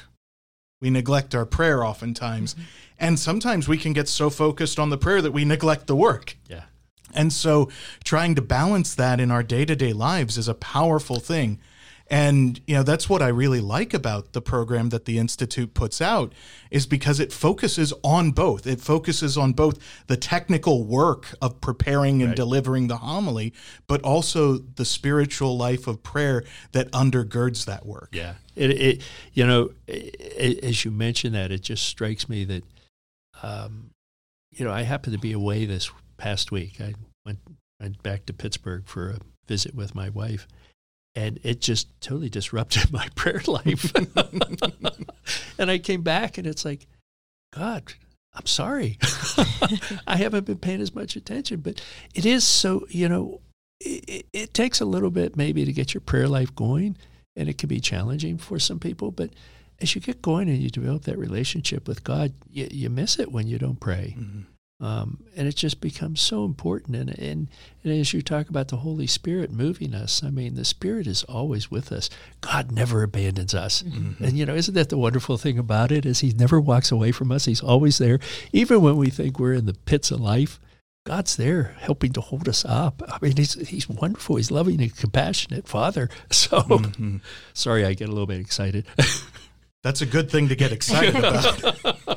we 0.81 0.89
neglect 0.89 1.33
our 1.35 1.45
prayer 1.45 1.83
oftentimes. 1.83 2.53
Mm-hmm. 2.53 2.63
And 2.99 3.19
sometimes 3.19 3.67
we 3.67 3.77
can 3.77 3.93
get 3.93 4.07
so 4.07 4.29
focused 4.29 4.79
on 4.79 4.89
the 4.89 4.97
prayer 4.97 5.21
that 5.21 5.31
we 5.31 5.45
neglect 5.45 5.87
the 5.87 5.95
work. 5.95 6.37
Yeah. 6.49 6.63
And 7.13 7.31
so 7.31 7.69
trying 8.03 8.35
to 8.35 8.41
balance 8.41 8.93
that 8.95 9.19
in 9.19 9.31
our 9.31 9.43
day 9.43 9.65
to 9.65 9.75
day 9.75 9.93
lives 9.93 10.37
is 10.37 10.47
a 10.47 10.53
powerful 10.53 11.19
thing. 11.19 11.59
And 12.09 12.61
you 12.65 12.75
know 12.75 12.83
that's 12.83 13.09
what 13.09 13.21
I 13.21 13.27
really 13.27 13.59
like 13.59 13.93
about 13.93 14.31
the 14.31 14.41
program 14.41 14.89
that 14.89 15.05
the 15.05 15.17
institute 15.17 15.73
puts 15.73 16.01
out 16.01 16.31
is 16.71 16.85
because 16.85 17.19
it 17.19 17.33
focuses 17.33 17.93
on 18.01 18.31
both. 18.31 18.65
It 18.65 18.79
focuses 18.79 19.37
on 19.37 19.51
both 19.51 19.77
the 20.07 20.15
technical 20.15 20.85
work 20.85 21.35
of 21.41 21.59
preparing 21.59 22.21
and 22.21 22.29
right. 22.29 22.35
delivering 22.35 22.87
the 22.87 22.97
homily, 22.97 23.53
but 23.87 24.01
also 24.03 24.57
the 24.57 24.85
spiritual 24.85 25.57
life 25.57 25.85
of 25.85 26.01
prayer 26.01 26.45
that 26.71 26.89
undergirds 26.91 27.65
that 27.65 27.85
work. 27.85 28.09
Yeah, 28.13 28.35
it, 28.55 28.69
it 28.71 29.01
you 29.33 29.45
know 29.45 29.71
it, 29.85 30.63
as 30.63 30.85
you 30.85 30.91
mentioned 30.91 31.35
that 31.35 31.51
it 31.51 31.61
just 31.61 31.83
strikes 31.83 32.29
me 32.29 32.45
that 32.45 32.63
um, 33.43 33.89
you 34.53 34.63
know 34.63 34.71
I 34.71 34.83
happened 34.83 35.13
to 35.13 35.19
be 35.19 35.33
away 35.33 35.65
this 35.65 35.91
past 36.15 36.53
week. 36.53 36.79
I 36.79 36.93
went 37.25 37.39
went 37.81 38.01
back 38.01 38.25
to 38.27 38.33
Pittsburgh 38.33 38.83
for 38.85 39.09
a 39.09 39.17
visit 39.45 39.75
with 39.75 39.93
my 39.93 40.07
wife 40.07 40.47
and 41.17 41.39
it 41.41 41.59
just 41.59 41.99
totally 41.99 42.29
disrupted 42.29 42.91
my 42.93 43.07
prayer 43.15 43.41
life. 43.47 43.91
and 45.57 45.71
I 45.71 45.79
came 45.79 46.03
back 46.03 46.37
and 46.37 46.45
it's 46.45 46.63
like, 46.63 46.85
God, 47.51 47.93
I'm 48.35 48.45
sorry. 48.45 48.99
I 50.07 50.17
haven't 50.17 50.45
been 50.45 50.59
paying 50.59 50.79
as 50.79 50.93
much 50.93 51.15
attention, 51.15 51.61
but 51.61 51.81
it 52.13 52.25
is 52.27 52.43
so, 52.43 52.85
you 52.89 53.09
know, 53.09 53.41
it, 53.79 54.27
it, 54.31 54.53
takes 54.53 54.79
a 54.79 54.85
little 54.85 55.09
bit 55.09 55.35
maybe 55.35 55.65
to 55.65 55.73
get 55.73 55.93
your 55.93 56.01
prayer 56.01 56.27
life 56.27 56.53
going, 56.55 56.97
and 57.35 57.49
it 57.49 57.57
can 57.57 57.69
be 57.69 57.79
challenging 57.79 58.37
for 58.37 58.59
some 58.59 58.79
people. 58.79 59.09
But 59.09 59.31
as 59.79 59.95
you 59.95 60.01
get 60.01 60.21
going 60.21 60.49
and 60.49 60.59
you 60.59 60.69
develop 60.69 61.03
that 61.03 61.17
relationship 61.17 61.87
with 61.87 62.03
God, 62.03 62.33
you, 62.49 62.67
you 62.69 62.89
miss 62.91 63.17
it 63.17 63.31
when 63.31 63.47
you 63.47 63.57
don't 63.57 63.79
pray. 63.79 64.15
Mm-hmm. 64.17 64.41
Um, 64.79 65.23
and 65.35 65.47
it 65.47 65.55
just 65.55 65.81
becomes 65.81 66.21
so 66.21 66.45
important. 66.45 66.95
And, 66.95 67.09
and, 67.17 67.47
and 67.83 67.93
as 67.93 68.13
you 68.13 68.21
talk 68.21 68.47
about 68.47 68.67
the 68.67 68.77
Holy 68.77 69.07
Spirit 69.07 69.51
moving 69.51 69.95
us, 69.95 70.23
I 70.23 70.29
mean, 70.29 70.55
the 70.55 70.65
Spirit 70.65 71.07
is 71.07 71.23
always 71.23 71.71
with 71.71 71.91
us. 71.91 72.09
God 72.41 72.71
never 72.71 73.01
abandons 73.01 73.55
us. 73.55 73.81
Mm-hmm. 73.81 74.23
And, 74.23 74.37
you 74.37 74.45
know, 74.45 74.53
isn't 74.53 74.75
that 74.75 74.89
the 74.89 74.97
wonderful 74.97 75.37
thing 75.37 75.57
about 75.57 75.91
it 75.91 76.05
is 76.05 76.19
he 76.19 76.31
never 76.31 76.61
walks 76.61 76.91
away 76.91 77.11
from 77.11 77.31
us. 77.31 77.45
He's 77.45 77.61
always 77.61 77.97
there. 77.97 78.19
Even 78.53 78.81
when 78.81 78.97
we 78.97 79.09
think 79.09 79.39
we're 79.39 79.53
in 79.53 79.65
the 79.65 79.73
pits 79.73 80.11
of 80.11 80.19
life, 80.19 80.59
God's 81.07 81.37
there 81.37 81.75
helping 81.79 82.11
to 82.13 82.21
hold 82.21 82.49
us 82.49 82.65
up. 82.65 83.01
I 83.07 83.17
mean, 83.21 83.37
he's, 83.37 83.53
he's 83.69 83.89
wonderful. 83.89 84.35
He's 84.35 84.51
loving 84.51 84.81
and 84.81 84.95
compassionate 84.95 85.67
Father. 85.67 86.09
So, 86.31 86.61
mm-hmm. 86.61 87.17
sorry, 87.53 87.83
I 87.85 87.93
get 87.93 88.09
a 88.09 88.11
little 88.11 88.27
bit 88.27 88.39
excited. 88.39 88.85
That's 89.83 90.01
a 90.01 90.05
good 90.05 90.29
thing 90.29 90.49
to 90.49 90.55
get 90.55 90.71
excited 90.71 91.15
about. 91.15 92.16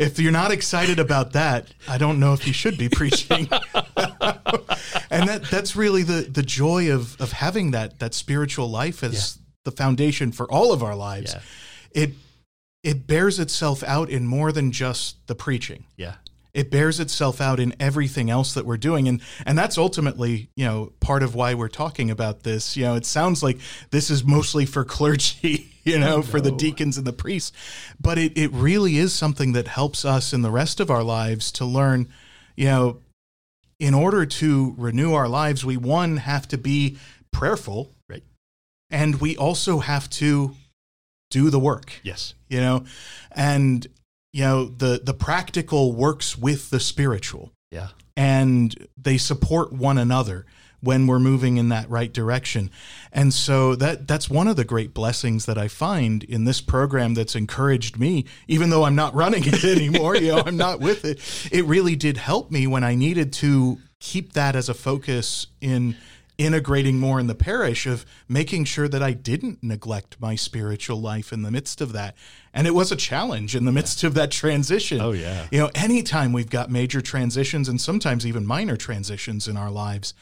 if 0.00 0.18
you're 0.18 0.32
not 0.32 0.50
excited 0.50 0.98
about 0.98 1.34
that, 1.34 1.68
I 1.86 1.98
don't 1.98 2.18
know 2.18 2.32
if 2.32 2.46
you 2.46 2.54
should 2.54 2.78
be 2.78 2.88
preaching. 2.88 3.48
and 5.10 5.28
that 5.28 5.46
that's 5.50 5.76
really 5.76 6.02
the 6.02 6.22
the 6.22 6.42
joy 6.42 6.90
of 6.90 7.20
of 7.20 7.32
having 7.32 7.72
that 7.72 7.98
that 7.98 8.14
spiritual 8.14 8.70
life 8.70 9.02
as 9.04 9.36
yeah. 9.36 9.42
the 9.64 9.72
foundation 9.72 10.32
for 10.32 10.50
all 10.50 10.72
of 10.72 10.82
our 10.82 10.96
lives. 10.96 11.34
Yeah. 11.34 12.02
It 12.02 12.10
it 12.82 13.06
bears 13.06 13.38
itself 13.38 13.82
out 13.82 14.08
in 14.08 14.26
more 14.26 14.52
than 14.52 14.72
just 14.72 15.26
the 15.26 15.34
preaching. 15.34 15.84
Yeah 15.96 16.14
it 16.52 16.70
bears 16.70 16.98
itself 16.98 17.40
out 17.40 17.60
in 17.60 17.74
everything 17.78 18.28
else 18.30 18.54
that 18.54 18.66
we're 18.66 18.76
doing 18.76 19.06
and 19.06 19.20
and 19.46 19.56
that's 19.56 19.78
ultimately 19.78 20.50
you 20.56 20.64
know 20.64 20.92
part 21.00 21.22
of 21.22 21.34
why 21.34 21.54
we're 21.54 21.68
talking 21.68 22.10
about 22.10 22.42
this 22.42 22.76
you 22.76 22.84
know 22.84 22.94
it 22.94 23.06
sounds 23.06 23.42
like 23.42 23.58
this 23.90 24.10
is 24.10 24.24
mostly 24.24 24.66
for 24.66 24.84
clergy 24.84 25.72
you 25.90 25.98
know 25.98 26.22
for 26.22 26.40
the 26.40 26.50
deacons 26.52 26.96
and 26.96 27.06
the 27.06 27.12
priests. 27.12 27.52
But 28.00 28.18
it, 28.18 28.36
it 28.36 28.50
really 28.52 28.96
is 28.96 29.12
something 29.12 29.52
that 29.52 29.68
helps 29.68 30.04
us 30.04 30.32
in 30.32 30.42
the 30.42 30.50
rest 30.50 30.80
of 30.80 30.90
our 30.90 31.02
lives 31.02 31.52
to 31.52 31.64
learn 31.64 32.08
you 32.56 32.66
know 32.66 33.00
in 33.78 33.94
order 33.94 34.26
to 34.26 34.74
renew 34.76 35.14
our 35.14 35.28
lives 35.28 35.64
we 35.64 35.76
one 35.76 36.18
have 36.18 36.46
to 36.48 36.58
be 36.58 36.98
prayerful. 37.32 37.94
Right. 38.08 38.24
And 38.90 39.20
we 39.20 39.36
also 39.36 39.78
have 39.78 40.08
to 40.10 40.54
do 41.30 41.50
the 41.50 41.60
work. 41.60 42.00
Yes. 42.02 42.34
You 42.48 42.60
know 42.60 42.84
and 43.32 43.86
you 44.32 44.42
know 44.42 44.64
the 44.66 45.00
the 45.02 45.14
practical 45.14 45.92
works 45.92 46.36
with 46.36 46.70
the 46.70 46.80
spiritual. 46.80 47.52
Yeah. 47.70 47.88
And 48.16 48.88
they 48.96 49.16
support 49.16 49.72
one 49.72 49.96
another 49.96 50.44
when 50.80 51.06
we're 51.06 51.18
moving 51.18 51.56
in 51.56 51.68
that 51.68 51.88
right 51.90 52.12
direction 52.12 52.70
and 53.12 53.34
so 53.34 53.74
that 53.74 54.06
that's 54.06 54.30
one 54.30 54.48
of 54.48 54.56
the 54.56 54.64
great 54.64 54.94
blessings 54.94 55.46
that 55.46 55.58
i 55.58 55.68
find 55.68 56.24
in 56.24 56.44
this 56.44 56.60
program 56.60 57.14
that's 57.14 57.34
encouraged 57.34 57.98
me 57.98 58.24
even 58.48 58.70
though 58.70 58.84
i'm 58.84 58.96
not 58.96 59.14
running 59.14 59.42
it 59.44 59.64
anymore 59.76 60.16
you 60.16 60.28
know 60.28 60.42
i'm 60.46 60.56
not 60.56 60.80
with 60.80 61.04
it 61.04 61.20
it 61.52 61.64
really 61.64 61.96
did 61.96 62.16
help 62.16 62.50
me 62.50 62.66
when 62.66 62.84
i 62.84 62.94
needed 62.94 63.32
to 63.32 63.78
keep 63.98 64.32
that 64.32 64.56
as 64.56 64.68
a 64.68 64.74
focus 64.74 65.46
in 65.60 65.94
integrating 66.40 66.98
more 66.98 67.20
in 67.20 67.26
the 67.26 67.34
parish 67.34 67.86
of 67.86 68.06
making 68.26 68.64
sure 68.64 68.88
that 68.88 69.02
I 69.02 69.12
didn't 69.12 69.62
neglect 69.62 70.16
my 70.20 70.36
spiritual 70.36 70.98
life 70.98 71.34
in 71.34 71.42
the 71.42 71.50
midst 71.50 71.82
of 71.82 71.92
that. 71.92 72.16
And 72.54 72.66
it 72.66 72.70
was 72.70 72.90
a 72.90 72.96
challenge 72.96 73.54
in 73.54 73.66
the 73.66 73.72
midst 73.72 74.02
of 74.04 74.14
that 74.14 74.30
transition. 74.30 75.02
Oh, 75.02 75.12
yeah. 75.12 75.46
You 75.50 75.60
know, 75.60 75.70
anytime 75.74 76.32
we've 76.32 76.48
got 76.48 76.70
major 76.70 77.02
transitions 77.02 77.68
and 77.68 77.78
sometimes 77.78 78.26
even 78.26 78.46
minor 78.46 78.78
transitions 78.78 79.48
in 79.48 79.58
our 79.58 79.70
lives, 79.70 80.14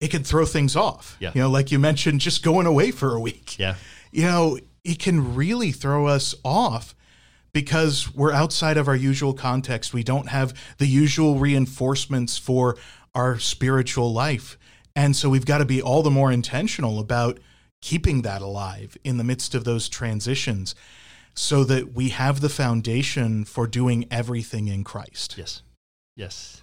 it 0.00 0.10
can 0.10 0.24
throw 0.24 0.46
things 0.46 0.76
off. 0.76 1.16
Yeah. 1.20 1.32
You 1.34 1.42
know, 1.42 1.50
like 1.50 1.70
you 1.70 1.78
mentioned, 1.78 2.20
just 2.20 2.42
going 2.42 2.66
away 2.66 2.90
for 2.90 3.14
a 3.14 3.20
week. 3.20 3.58
Yeah. 3.58 3.74
You 4.10 4.22
know, 4.24 4.58
it 4.82 4.98
can 4.98 5.34
really 5.34 5.72
throw 5.72 6.06
us 6.06 6.34
off 6.44 6.94
because 7.52 8.12
we're 8.14 8.32
outside 8.32 8.76
of 8.76 8.88
our 8.88 8.96
usual 8.96 9.34
context. 9.34 9.92
We 9.92 10.02
don't 10.02 10.28
have 10.28 10.54
the 10.78 10.86
usual 10.86 11.38
reinforcements 11.38 12.38
for 12.38 12.76
our 13.14 13.38
spiritual 13.38 14.12
life. 14.12 14.56
And 14.96 15.14
so 15.14 15.28
we've 15.28 15.46
got 15.46 15.58
to 15.58 15.64
be 15.64 15.82
all 15.82 16.02
the 16.02 16.10
more 16.10 16.32
intentional 16.32 16.98
about 16.98 17.38
keeping 17.82 18.22
that 18.22 18.42
alive 18.42 18.96
in 19.04 19.16
the 19.16 19.24
midst 19.24 19.54
of 19.54 19.64
those 19.64 19.88
transitions 19.88 20.74
so 21.34 21.64
that 21.64 21.92
we 21.94 22.10
have 22.10 22.40
the 22.40 22.48
foundation 22.48 23.44
for 23.44 23.66
doing 23.66 24.06
everything 24.10 24.68
in 24.68 24.84
Christ. 24.84 25.36
Yes. 25.38 25.62
Yes. 26.16 26.59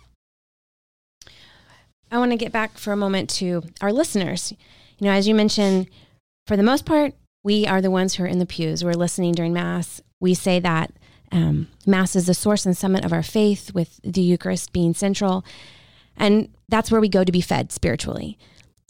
I 2.12 2.18
want 2.18 2.32
to 2.32 2.38
get 2.38 2.52
back 2.52 2.78
for 2.78 2.94
a 2.94 2.98
moment 2.98 3.30
to 3.32 3.64
our 3.82 3.92
listeners. 3.92 4.54
You 5.00 5.06
know, 5.06 5.12
as 5.12 5.28
you 5.28 5.36
mentioned, 5.36 5.90
for 6.46 6.56
the 6.56 6.64
most 6.64 6.86
part, 6.86 7.14
we 7.44 7.68
are 7.68 7.82
the 7.82 7.92
ones 7.92 8.16
who 8.16 8.24
are 8.24 8.28
in 8.28 8.40
the 8.40 8.46
pews. 8.46 8.84
We're 8.84 8.94
listening 8.94 9.34
during 9.34 9.54
Mass. 9.54 10.02
We 10.20 10.34
say 10.34 10.60
that 10.60 10.94
um, 11.32 11.68
Mass 11.86 12.16
is 12.16 12.28
the 12.28 12.34
source 12.34 12.66
and 12.66 12.76
summit 12.76 13.06
of 13.06 13.14
our 13.14 13.24
faith, 13.24 13.74
with 13.74 14.00
the 14.04 14.22
Eucharist 14.22 14.72
being 14.72 14.94
central. 14.94 15.46
And 16.16 16.50
that's 16.70 16.92
where 16.92 17.02
we 17.02 17.10
go 17.10 17.24
to 17.24 17.32
be 17.32 17.42
fed 17.42 17.72
spiritually. 17.72 18.38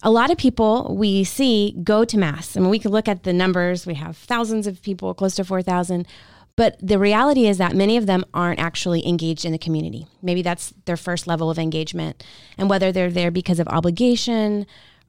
A 0.04 0.12
lot 0.12 0.30
of 0.30 0.38
people 0.38 0.96
we 0.96 1.24
see 1.24 1.76
go 1.84 2.06
to 2.06 2.18
Mass. 2.18 2.56
I 2.56 2.60
mean, 2.60 2.70
we 2.70 2.80
could 2.80 2.92
look 2.92 3.08
at 3.08 3.24
the 3.24 3.34
numbers. 3.34 3.88
We 3.88 3.96
have 3.96 4.16
thousands 4.16 4.68
of 4.68 4.82
people, 4.82 5.14
close 5.14 5.36
to 5.36 5.44
4,000. 5.44 6.08
But 6.58 6.76
the 6.82 7.00
reality 7.00 7.46
is 7.46 7.60
that 7.60 7.76
many 7.76 7.98
of 7.98 8.08
them 8.08 8.26
aren't 8.34 8.60
actually 8.60 9.08
engaged 9.08 9.46
in 9.46 9.52
the 9.52 9.60
community. 9.60 10.08
Maybe 10.24 10.42
that's 10.42 10.74
their 10.86 10.98
first 10.98 11.28
level 11.28 11.50
of 11.52 11.60
engagement. 11.60 12.26
And 12.58 12.70
whether 12.70 12.92
they're 12.92 13.12
there 13.12 13.32
because 13.32 13.60
of 13.60 13.68
obligation 13.68 14.66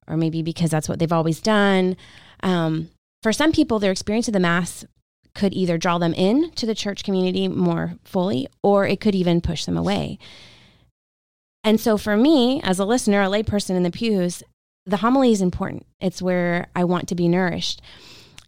or 0.06 0.16
maybe 0.16 0.42
because 0.42 0.70
that's 0.70 0.88
what 0.88 0.98
they've 0.98 1.12
always 1.12 1.40
done. 1.40 1.96
Um, 2.42 2.90
for 3.22 3.32
some 3.32 3.50
people, 3.50 3.78
their 3.78 3.90
experience 3.90 4.28
of 4.28 4.34
the 4.34 4.40
Mass 4.40 4.84
could 5.34 5.54
either 5.54 5.78
draw 5.78 5.98
them 5.98 6.14
in 6.14 6.50
to 6.52 6.66
the 6.66 6.74
church 6.74 7.02
community 7.02 7.48
more 7.48 7.94
fully 8.04 8.46
or 8.62 8.86
it 8.86 9.00
could 9.00 9.14
even 9.14 9.40
push 9.40 9.64
them 9.64 9.76
away. 9.76 10.18
And 11.64 11.80
so 11.80 11.96
for 11.96 12.16
me, 12.16 12.60
as 12.62 12.78
a 12.78 12.84
listener, 12.84 13.22
a 13.22 13.26
layperson 13.26 13.76
in 13.76 13.82
the 13.82 13.90
pews, 13.90 14.42
the 14.84 14.98
homily 14.98 15.32
is 15.32 15.42
important. 15.42 15.86
It's 16.00 16.22
where 16.22 16.68
I 16.74 16.84
want 16.84 17.08
to 17.08 17.14
be 17.14 17.28
nourished. 17.28 17.82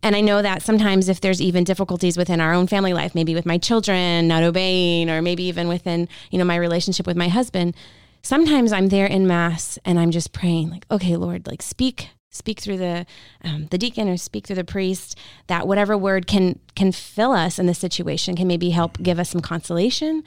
And 0.02 0.16
I 0.16 0.20
know 0.22 0.40
that 0.40 0.62
sometimes 0.62 1.08
if 1.08 1.20
there's 1.20 1.42
even 1.42 1.64
difficulties 1.64 2.16
within 2.16 2.40
our 2.40 2.54
own 2.54 2.66
family 2.66 2.92
life, 2.94 3.14
maybe 3.14 3.34
with 3.34 3.44
my 3.44 3.58
children 3.58 4.28
not 4.28 4.42
obeying, 4.42 5.10
or 5.10 5.20
maybe 5.20 5.44
even 5.44 5.68
within, 5.68 6.08
you 6.30 6.38
know, 6.38 6.44
my 6.44 6.56
relationship 6.56 7.06
with 7.06 7.16
my 7.16 7.28
husband, 7.28 7.74
sometimes 8.22 8.72
I'm 8.72 8.88
there 8.88 9.06
in 9.06 9.26
mass 9.26 9.78
and 9.84 9.98
I'm 9.98 10.10
just 10.10 10.32
praying 10.32 10.70
like, 10.70 10.86
okay, 10.90 11.16
Lord, 11.16 11.46
like 11.46 11.62
speak, 11.62 12.08
speak 12.30 12.60
through 12.60 12.78
the 12.78 13.06
um, 13.44 13.66
the 13.66 13.78
deacon 13.78 14.08
or 14.08 14.16
speak 14.16 14.46
through 14.46 14.56
the 14.56 14.64
priest. 14.64 15.18
That 15.48 15.68
whatever 15.68 15.98
word 15.98 16.26
can 16.26 16.58
can 16.74 16.92
fill 16.92 17.32
us 17.32 17.58
in 17.58 17.66
the 17.66 17.74
situation 17.74 18.36
can 18.36 18.48
maybe 18.48 18.70
help 18.70 19.02
give 19.02 19.18
us 19.18 19.28
some 19.28 19.42
consolation, 19.42 20.24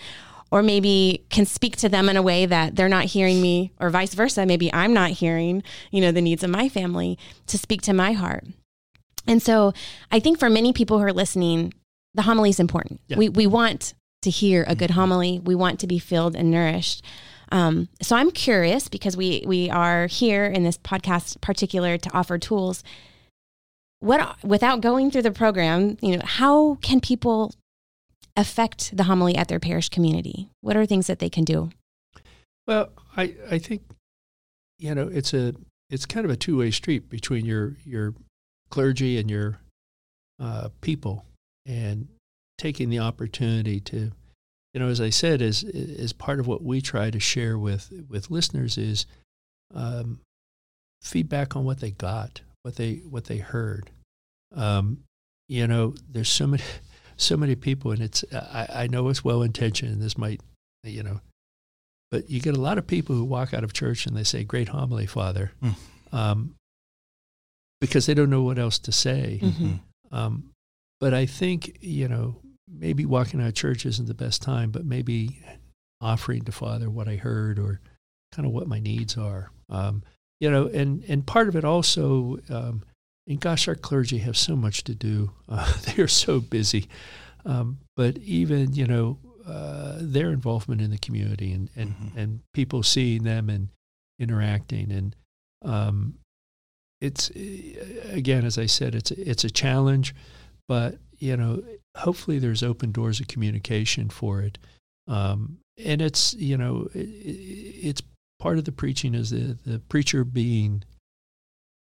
or 0.51 0.61
maybe 0.61 1.25
can 1.29 1.47
speak 1.47 1.77
to 1.77 1.89
them 1.89 2.09
in 2.09 2.17
a 2.17 2.21
way 2.21 2.45
that 2.45 2.75
they're 2.75 2.89
not 2.89 3.05
hearing 3.05 3.41
me, 3.41 3.71
or 3.79 3.89
vice 3.89 4.13
versa. 4.13 4.45
Maybe 4.45 4.71
I'm 4.71 4.93
not 4.93 5.11
hearing, 5.11 5.63
you 5.89 5.99
know, 5.99 6.11
the 6.11 6.21
needs 6.21 6.43
of 6.43 6.51
my 6.51 6.69
family 6.69 7.17
to 7.47 7.57
speak 7.57 7.81
to 7.83 7.93
my 7.93 8.11
heart. 8.11 8.45
And 9.27 9.41
so 9.41 9.73
I 10.11 10.19
think 10.19 10.39
for 10.39 10.49
many 10.49 10.73
people 10.73 10.99
who 10.99 11.05
are 11.05 11.13
listening, 11.13 11.73
the 12.13 12.23
homily 12.23 12.49
is 12.49 12.59
important. 12.59 13.01
Yeah. 13.07 13.17
We, 13.17 13.29
we 13.29 13.47
want 13.47 13.93
to 14.23 14.29
hear 14.29 14.63
a 14.67 14.75
good 14.75 14.89
mm-hmm. 14.89 14.99
homily, 14.99 15.39
we 15.43 15.55
want 15.55 15.79
to 15.81 15.87
be 15.87 15.99
filled 15.99 16.35
and 16.35 16.49
nourished. 16.49 17.03
Um, 17.51 17.89
so 18.01 18.15
I'm 18.15 18.31
curious 18.31 18.87
because 18.87 19.15
we 19.15 19.43
we 19.45 19.69
are 19.69 20.07
here 20.07 20.45
in 20.45 20.63
this 20.63 20.77
podcast 20.77 21.39
particular 21.39 21.99
to 21.99 22.13
offer 22.13 22.39
tools. 22.39 22.83
What 23.99 24.43
without 24.43 24.81
going 24.81 25.11
through 25.11 25.21
the 25.21 25.31
program, 25.31 25.97
you 26.01 26.17
know, 26.17 26.23
how 26.25 26.75
can 26.81 26.99
people 26.99 27.53
affect 28.35 28.97
the 28.97 29.03
homily 29.03 29.35
at 29.35 29.49
their 29.49 29.59
parish 29.59 29.89
community? 29.89 30.49
What 30.61 30.75
are 30.75 30.85
things 30.87 31.05
that 31.05 31.19
they 31.19 31.29
can 31.29 31.43
do? 31.43 31.69
Well, 32.65 32.89
I 33.15 33.35
I 33.51 33.59
think 33.59 33.83
you 34.79 34.95
know 34.95 35.07
it's 35.07 35.33
a 35.33 35.53
it's 35.91 36.07
kind 36.07 36.25
of 36.25 36.31
a 36.31 36.35
two 36.35 36.57
way 36.57 36.71
street 36.71 37.07
between 37.07 37.45
your 37.45 37.77
your 37.85 38.15
clergy 38.73 39.19
and 39.19 39.29
your 39.29 39.59
uh, 40.39 40.69
people, 40.81 41.25
and 41.67 42.07
taking 42.57 42.89
the 42.89 42.97
opportunity 42.97 43.79
to, 43.79 44.11
you 44.73 44.79
know, 44.79 44.87
as 44.87 44.99
I 44.99 45.11
said, 45.11 45.43
as 45.43 45.63
as 45.63 46.11
part 46.11 46.39
of 46.39 46.47
what 46.47 46.63
we 46.63 46.81
try 46.81 47.11
to 47.11 47.19
share 47.19 47.55
with 47.55 47.91
with 48.09 48.31
listeners 48.31 48.79
is 48.79 49.05
um, 49.75 50.21
feedback 51.03 51.55
on 51.55 51.65
what 51.65 51.81
they 51.81 51.91
got, 51.91 52.41
what 52.63 52.75
they 52.75 52.95
what 53.07 53.25
they 53.25 53.37
heard. 53.37 53.91
Um, 54.55 55.03
you 55.47 55.67
know, 55.67 55.93
there's 56.09 56.29
so 56.29 56.47
many 56.47 56.63
so 57.17 57.37
many 57.37 57.53
people, 57.53 57.91
and 57.91 58.01
it's 58.01 58.25
I, 58.33 58.67
I 58.73 58.87
know 58.87 59.07
it's 59.09 59.23
well 59.23 59.43
intentioned, 59.43 59.91
and 59.91 60.01
this 60.01 60.17
might, 60.17 60.41
you 60.83 61.03
know, 61.03 61.21
but 62.09 62.27
you 62.27 62.41
get 62.41 62.57
a 62.57 62.61
lot 62.61 62.79
of 62.79 62.87
people 62.87 63.15
who 63.15 63.23
walk 63.23 63.53
out 63.53 63.63
of 63.63 63.71
church 63.71 64.07
and 64.07 64.17
they 64.17 64.23
say, 64.23 64.43
"Great 64.43 64.69
homily, 64.69 65.05
Father," 65.05 65.51
mm. 65.61 65.75
um, 66.11 66.55
because 67.83 68.05
they 68.05 68.13
don't 68.13 68.29
know 68.29 68.43
what 68.43 68.57
else 68.57 68.79
to 68.79 68.93
say. 68.93 69.41
Mm-hmm. 69.43 69.73
Um, 70.09 70.51
but 71.01 71.13
I 71.13 71.25
think, 71.25 71.79
you 71.81 72.07
know, 72.07 72.37
maybe 72.65 73.05
walking 73.05 73.41
out 73.41 73.49
of 73.49 73.55
church 73.55 73.85
isn't 73.85 74.07
the 74.07 74.13
best 74.13 74.41
time, 74.41 74.71
but 74.71 74.85
maybe 74.85 75.41
offering 75.99 76.43
to 76.45 76.53
Father 76.53 76.89
what 76.89 77.09
I 77.09 77.17
heard 77.17 77.59
or 77.59 77.81
kind 78.31 78.45
of 78.45 78.53
what 78.53 78.69
my 78.69 78.79
needs 78.79 79.17
are. 79.17 79.51
Um, 79.69 80.01
you 80.39 80.49
know, 80.49 80.67
and, 80.67 81.03
and 81.09 81.27
part 81.27 81.49
of 81.49 81.57
it 81.57 81.65
also, 81.65 82.37
um, 82.49 82.83
and 83.27 83.41
gosh, 83.41 83.67
our 83.67 83.75
clergy 83.75 84.19
have 84.19 84.37
so 84.37 84.55
much 84.55 84.85
to 84.85 84.95
do. 84.95 85.31
Uh, 85.49 85.73
they 85.81 86.01
are 86.01 86.07
so 86.07 86.39
busy. 86.39 86.87
Um, 87.45 87.79
but 87.97 88.17
even, 88.19 88.73
you 88.73 88.87
know, 88.87 89.19
uh, 89.45 89.97
their 89.99 90.29
involvement 90.29 90.79
in 90.79 90.89
the 90.89 90.97
community 90.97 91.51
and, 91.51 91.69
and, 91.75 91.89
mm-hmm. 91.89 92.17
and 92.17 92.39
people 92.53 92.81
seeing 92.81 93.23
them 93.23 93.49
and 93.49 93.67
interacting 94.19 94.89
and, 94.89 95.15
um, 95.65 96.13
it's 97.03 97.29
again, 98.11 98.45
as 98.45 98.57
I 98.57 98.65
said, 98.65 98.95
it's 98.95 99.11
it's 99.11 99.43
a 99.43 99.49
challenge, 99.49 100.15
but 100.69 100.95
you 101.19 101.35
know, 101.35 101.61
hopefully 101.97 102.39
there's 102.39 102.63
open 102.63 102.91
doors 102.91 103.19
of 103.19 103.27
communication 103.27 104.09
for 104.09 104.41
it, 104.41 104.57
um, 105.07 105.57
and 105.83 106.01
it's 106.01 106.33
you 106.35 106.57
know, 106.57 106.87
it, 106.93 106.99
it's 106.99 108.01
part 108.39 108.57
of 108.57 108.63
the 108.63 108.71
preaching 108.71 109.13
is 109.13 109.31
the 109.31 109.57
the 109.65 109.79
preacher 109.79 110.23
being 110.23 110.83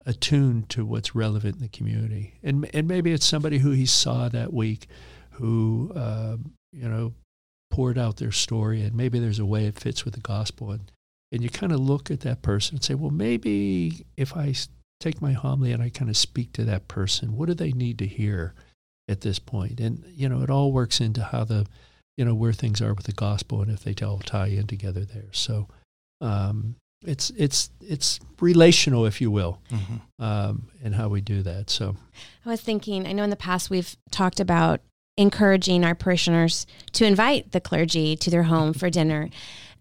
attuned 0.04 0.68
to 0.70 0.84
what's 0.84 1.14
relevant 1.14 1.54
in 1.56 1.62
the 1.62 1.68
community, 1.68 2.34
and 2.42 2.68
and 2.74 2.88
maybe 2.88 3.12
it's 3.12 3.24
somebody 3.24 3.58
who 3.58 3.70
he 3.70 3.86
saw 3.86 4.28
that 4.28 4.52
week, 4.52 4.88
who 5.30 5.92
uh, 5.94 6.36
you 6.72 6.88
know 6.88 7.14
poured 7.70 7.96
out 7.96 8.16
their 8.16 8.32
story, 8.32 8.82
and 8.82 8.94
maybe 8.96 9.20
there's 9.20 9.38
a 9.38 9.46
way 9.46 9.66
it 9.66 9.78
fits 9.78 10.04
with 10.04 10.14
the 10.14 10.20
gospel, 10.20 10.72
and 10.72 10.90
and 11.30 11.44
you 11.44 11.48
kind 11.48 11.72
of 11.72 11.78
look 11.78 12.10
at 12.10 12.20
that 12.20 12.42
person 12.42 12.74
and 12.74 12.84
say, 12.84 12.94
well, 12.94 13.10
maybe 13.10 14.04
if 14.16 14.36
I 14.36 14.52
take 15.02 15.20
my 15.20 15.32
homily 15.32 15.72
and 15.72 15.82
I 15.82 15.88
kind 15.88 16.10
of 16.10 16.16
speak 16.16 16.52
to 16.52 16.64
that 16.64 16.88
person. 16.88 17.36
What 17.36 17.46
do 17.46 17.54
they 17.54 17.72
need 17.72 17.98
to 17.98 18.06
hear 18.06 18.54
at 19.08 19.20
this 19.20 19.38
point? 19.38 19.80
And, 19.80 20.04
you 20.14 20.28
know, 20.28 20.42
it 20.42 20.50
all 20.50 20.72
works 20.72 21.00
into 21.00 21.22
how 21.22 21.44
the, 21.44 21.66
you 22.16 22.24
know, 22.24 22.34
where 22.34 22.52
things 22.52 22.80
are 22.80 22.94
with 22.94 23.06
the 23.06 23.12
gospel 23.12 23.62
and 23.62 23.70
if 23.70 23.84
they 23.84 23.94
all 24.04 24.18
tie 24.18 24.48
in 24.48 24.66
together 24.66 25.04
there. 25.04 25.28
So, 25.32 25.68
um, 26.20 26.76
it's 27.04 27.30
it's 27.30 27.70
it's 27.80 28.20
relational, 28.40 29.06
if 29.06 29.20
you 29.20 29.30
will, 29.30 29.58
mm-hmm. 29.70 30.22
um, 30.22 30.68
and 30.84 30.94
how 30.94 31.08
we 31.08 31.20
do 31.20 31.42
that. 31.42 31.68
So, 31.68 31.96
I 32.46 32.48
was 32.48 32.60
thinking. 32.60 33.06
I 33.06 33.12
know 33.12 33.24
in 33.24 33.30
the 33.30 33.36
past 33.36 33.70
we've 33.70 33.96
talked 34.12 34.38
about 34.38 34.80
encouraging 35.16 35.84
our 35.84 35.94
parishioners 35.94 36.66
to 36.92 37.04
invite 37.04 37.52
the 37.52 37.60
clergy 37.60 38.16
to 38.16 38.30
their 38.30 38.44
home 38.44 38.72
for 38.72 38.88
dinner, 38.88 39.28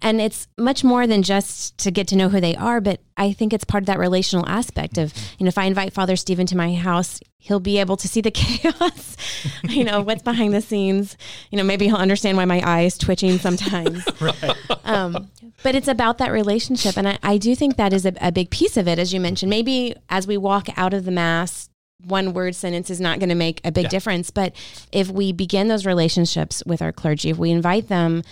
and 0.01 0.19
it's 0.19 0.47
much 0.57 0.83
more 0.83 1.05
than 1.05 1.21
just 1.21 1.77
to 1.79 1.91
get 1.91 2.07
to 2.07 2.15
know 2.15 2.29
who 2.29 2.41
they 2.41 2.55
are, 2.55 2.81
but 2.81 3.01
I 3.17 3.33
think 3.33 3.53
it's 3.53 3.63
part 3.63 3.83
of 3.83 3.85
that 3.87 3.99
relational 3.99 4.47
aspect 4.47 4.97
of, 4.97 5.13
you 5.37 5.43
know, 5.43 5.49
if 5.49 5.57
I 5.57 5.65
invite 5.65 5.93
Father 5.93 6.15
Stephen 6.15 6.47
to 6.47 6.57
my 6.57 6.73
house, 6.73 7.19
he'll 7.37 7.59
be 7.59 7.77
able 7.77 7.97
to 7.97 8.07
see 8.07 8.21
the 8.21 8.31
chaos, 8.31 9.15
you 9.63 9.83
know, 9.83 10.01
what's 10.01 10.23
behind 10.23 10.53
the 10.53 10.61
scenes. 10.61 11.17
You 11.51 11.57
know, 11.57 11.63
maybe 11.63 11.85
he'll 11.85 11.97
understand 11.97 12.37
why 12.37 12.45
my 12.45 12.61
eye 12.61 12.81
is 12.81 12.97
twitching 12.97 13.37
sometimes. 13.37 14.03
right. 14.21 14.55
Um, 14.83 15.29
but 15.61 15.75
it's 15.75 15.87
about 15.87 16.17
that 16.17 16.31
relationship. 16.31 16.97
And 16.97 17.07
I, 17.07 17.19
I 17.21 17.37
do 17.37 17.55
think 17.55 17.77
that 17.77 17.93
is 17.93 18.05
a, 18.05 18.13
a 18.21 18.31
big 18.31 18.49
piece 18.49 18.77
of 18.77 18.87
it, 18.87 18.97
as 18.97 19.13
you 19.13 19.19
mentioned. 19.19 19.49
Maybe 19.49 19.95
as 20.09 20.25
we 20.25 20.37
walk 20.37 20.67
out 20.77 20.93
of 20.93 21.05
the 21.05 21.11
Mass, 21.11 21.69
one 22.05 22.33
word 22.33 22.55
sentence 22.55 22.89
is 22.89 22.99
not 22.99 23.19
going 23.19 23.29
to 23.29 23.35
make 23.35 23.61
a 23.63 23.71
big 23.71 23.83
yeah. 23.83 23.89
difference. 23.89 24.31
But 24.31 24.55
if 24.91 25.09
we 25.09 25.31
begin 25.31 25.67
those 25.67 25.85
relationships 25.85 26.63
with 26.65 26.81
our 26.81 26.91
clergy, 26.91 27.29
if 27.29 27.37
we 27.37 27.51
invite 27.51 27.87
them 27.87 28.23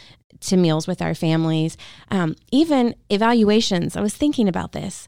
to 0.41 0.57
meals 0.57 0.87
with 0.87 1.01
our 1.01 1.13
families, 1.15 1.77
um, 2.09 2.35
even 2.51 2.95
evaluations. 3.09 3.95
I 3.95 4.01
was 4.01 4.13
thinking 4.13 4.47
about 4.47 4.71
this. 4.71 5.07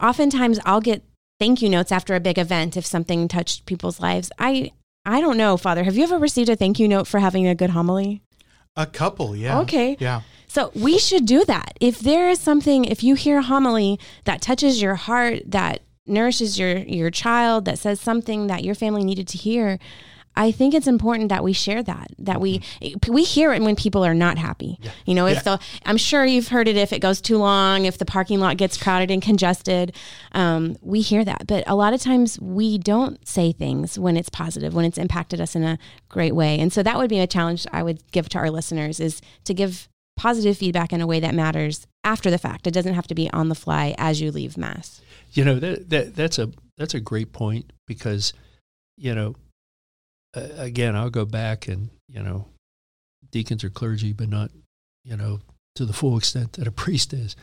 Oftentimes, 0.00 0.58
I'll 0.64 0.80
get 0.80 1.02
thank 1.40 1.62
you 1.62 1.68
notes 1.68 1.92
after 1.92 2.14
a 2.14 2.20
big 2.20 2.38
event 2.38 2.76
if 2.76 2.86
something 2.86 3.28
touched 3.28 3.66
people's 3.66 4.00
lives. 4.00 4.30
I 4.38 4.72
I 5.04 5.20
don't 5.20 5.36
know, 5.36 5.56
Father. 5.56 5.84
Have 5.84 5.96
you 5.96 6.04
ever 6.04 6.18
received 6.18 6.48
a 6.48 6.56
thank 6.56 6.78
you 6.78 6.86
note 6.86 7.06
for 7.06 7.18
having 7.18 7.46
a 7.46 7.54
good 7.54 7.70
homily? 7.70 8.22
A 8.76 8.86
couple, 8.86 9.34
yeah. 9.34 9.60
Okay. 9.60 9.96
Yeah. 9.98 10.20
So 10.46 10.70
we 10.74 10.98
should 10.98 11.26
do 11.26 11.44
that. 11.44 11.76
If 11.80 12.00
there 12.00 12.28
is 12.28 12.38
something, 12.38 12.84
if 12.84 13.02
you 13.02 13.14
hear 13.14 13.38
a 13.38 13.42
homily 13.42 13.98
that 14.24 14.40
touches 14.40 14.80
your 14.80 14.94
heart, 14.94 15.42
that 15.46 15.82
nourishes 16.06 16.58
your 16.58 16.78
your 16.78 17.10
child, 17.10 17.64
that 17.66 17.78
says 17.78 18.00
something 18.00 18.46
that 18.46 18.64
your 18.64 18.74
family 18.74 19.04
needed 19.04 19.28
to 19.28 19.38
hear, 19.38 19.78
I 20.38 20.52
think 20.52 20.72
it's 20.72 20.86
important 20.86 21.30
that 21.30 21.42
we 21.42 21.52
share 21.52 21.82
that 21.82 22.12
that 22.20 22.40
we 22.40 22.60
mm-hmm. 22.60 23.12
we 23.12 23.24
hear 23.24 23.52
it 23.52 23.60
when 23.60 23.74
people 23.74 24.04
are 24.04 24.14
not 24.14 24.38
happy. 24.38 24.78
Yeah. 24.80 24.92
You 25.04 25.14
know, 25.14 25.26
if 25.26 25.38
yeah. 25.38 25.42
the 25.56 25.60
I'm 25.84 25.96
sure 25.96 26.24
you've 26.24 26.48
heard 26.48 26.68
it 26.68 26.76
if 26.76 26.92
it 26.92 27.00
goes 27.00 27.20
too 27.20 27.38
long, 27.38 27.86
if 27.86 27.98
the 27.98 28.04
parking 28.04 28.38
lot 28.38 28.56
gets 28.56 28.76
crowded 28.76 29.10
and 29.10 29.20
congested, 29.20 29.96
um, 30.32 30.76
we 30.80 31.00
hear 31.00 31.24
that. 31.24 31.48
But 31.48 31.64
a 31.66 31.74
lot 31.74 31.92
of 31.92 32.00
times 32.00 32.38
we 32.40 32.78
don't 32.78 33.26
say 33.26 33.50
things 33.50 33.98
when 33.98 34.16
it's 34.16 34.28
positive, 34.28 34.74
when 34.74 34.84
it's 34.84 34.96
impacted 34.96 35.40
us 35.40 35.56
in 35.56 35.64
a 35.64 35.76
great 36.08 36.36
way. 36.36 36.56
And 36.60 36.72
so 36.72 36.84
that 36.84 36.96
would 36.98 37.10
be 37.10 37.18
a 37.18 37.26
challenge 37.26 37.66
I 37.72 37.82
would 37.82 38.00
give 38.12 38.28
to 38.30 38.38
our 38.38 38.50
listeners 38.50 39.00
is 39.00 39.20
to 39.42 39.52
give 39.52 39.88
positive 40.16 40.56
feedback 40.56 40.92
in 40.92 41.00
a 41.00 41.06
way 41.06 41.18
that 41.18 41.34
matters 41.34 41.88
after 42.04 42.30
the 42.30 42.38
fact. 42.38 42.68
It 42.68 42.74
doesn't 42.74 42.94
have 42.94 43.08
to 43.08 43.14
be 43.14 43.28
on 43.32 43.48
the 43.48 43.56
fly 43.56 43.96
as 43.98 44.20
you 44.20 44.30
leave 44.30 44.56
mass. 44.56 45.00
You 45.32 45.44
know 45.44 45.58
that, 45.58 45.90
that 45.90 46.14
that's 46.14 46.38
a 46.38 46.52
that's 46.76 46.94
a 46.94 47.00
great 47.00 47.32
point 47.32 47.72
because 47.88 48.32
you 48.96 49.14
know 49.16 49.34
again, 50.56 50.96
I'll 50.96 51.10
go 51.10 51.24
back 51.24 51.68
and, 51.68 51.90
you 52.08 52.22
know, 52.22 52.48
deacons 53.30 53.64
are 53.64 53.70
clergy, 53.70 54.12
but 54.12 54.28
not, 54.28 54.50
you 55.04 55.16
know, 55.16 55.40
to 55.74 55.84
the 55.84 55.92
full 55.92 56.16
extent 56.16 56.54
that 56.54 56.66
a 56.66 56.72
priest 56.72 57.12
is. 57.12 57.36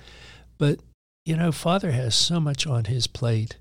But, 0.58 0.80
you 1.26 1.36
know, 1.36 1.52
Father 1.52 1.92
has 1.92 2.16
so 2.16 2.40
much 2.40 2.68
on 2.68 2.86
his 2.86 3.08
plate 3.08 3.58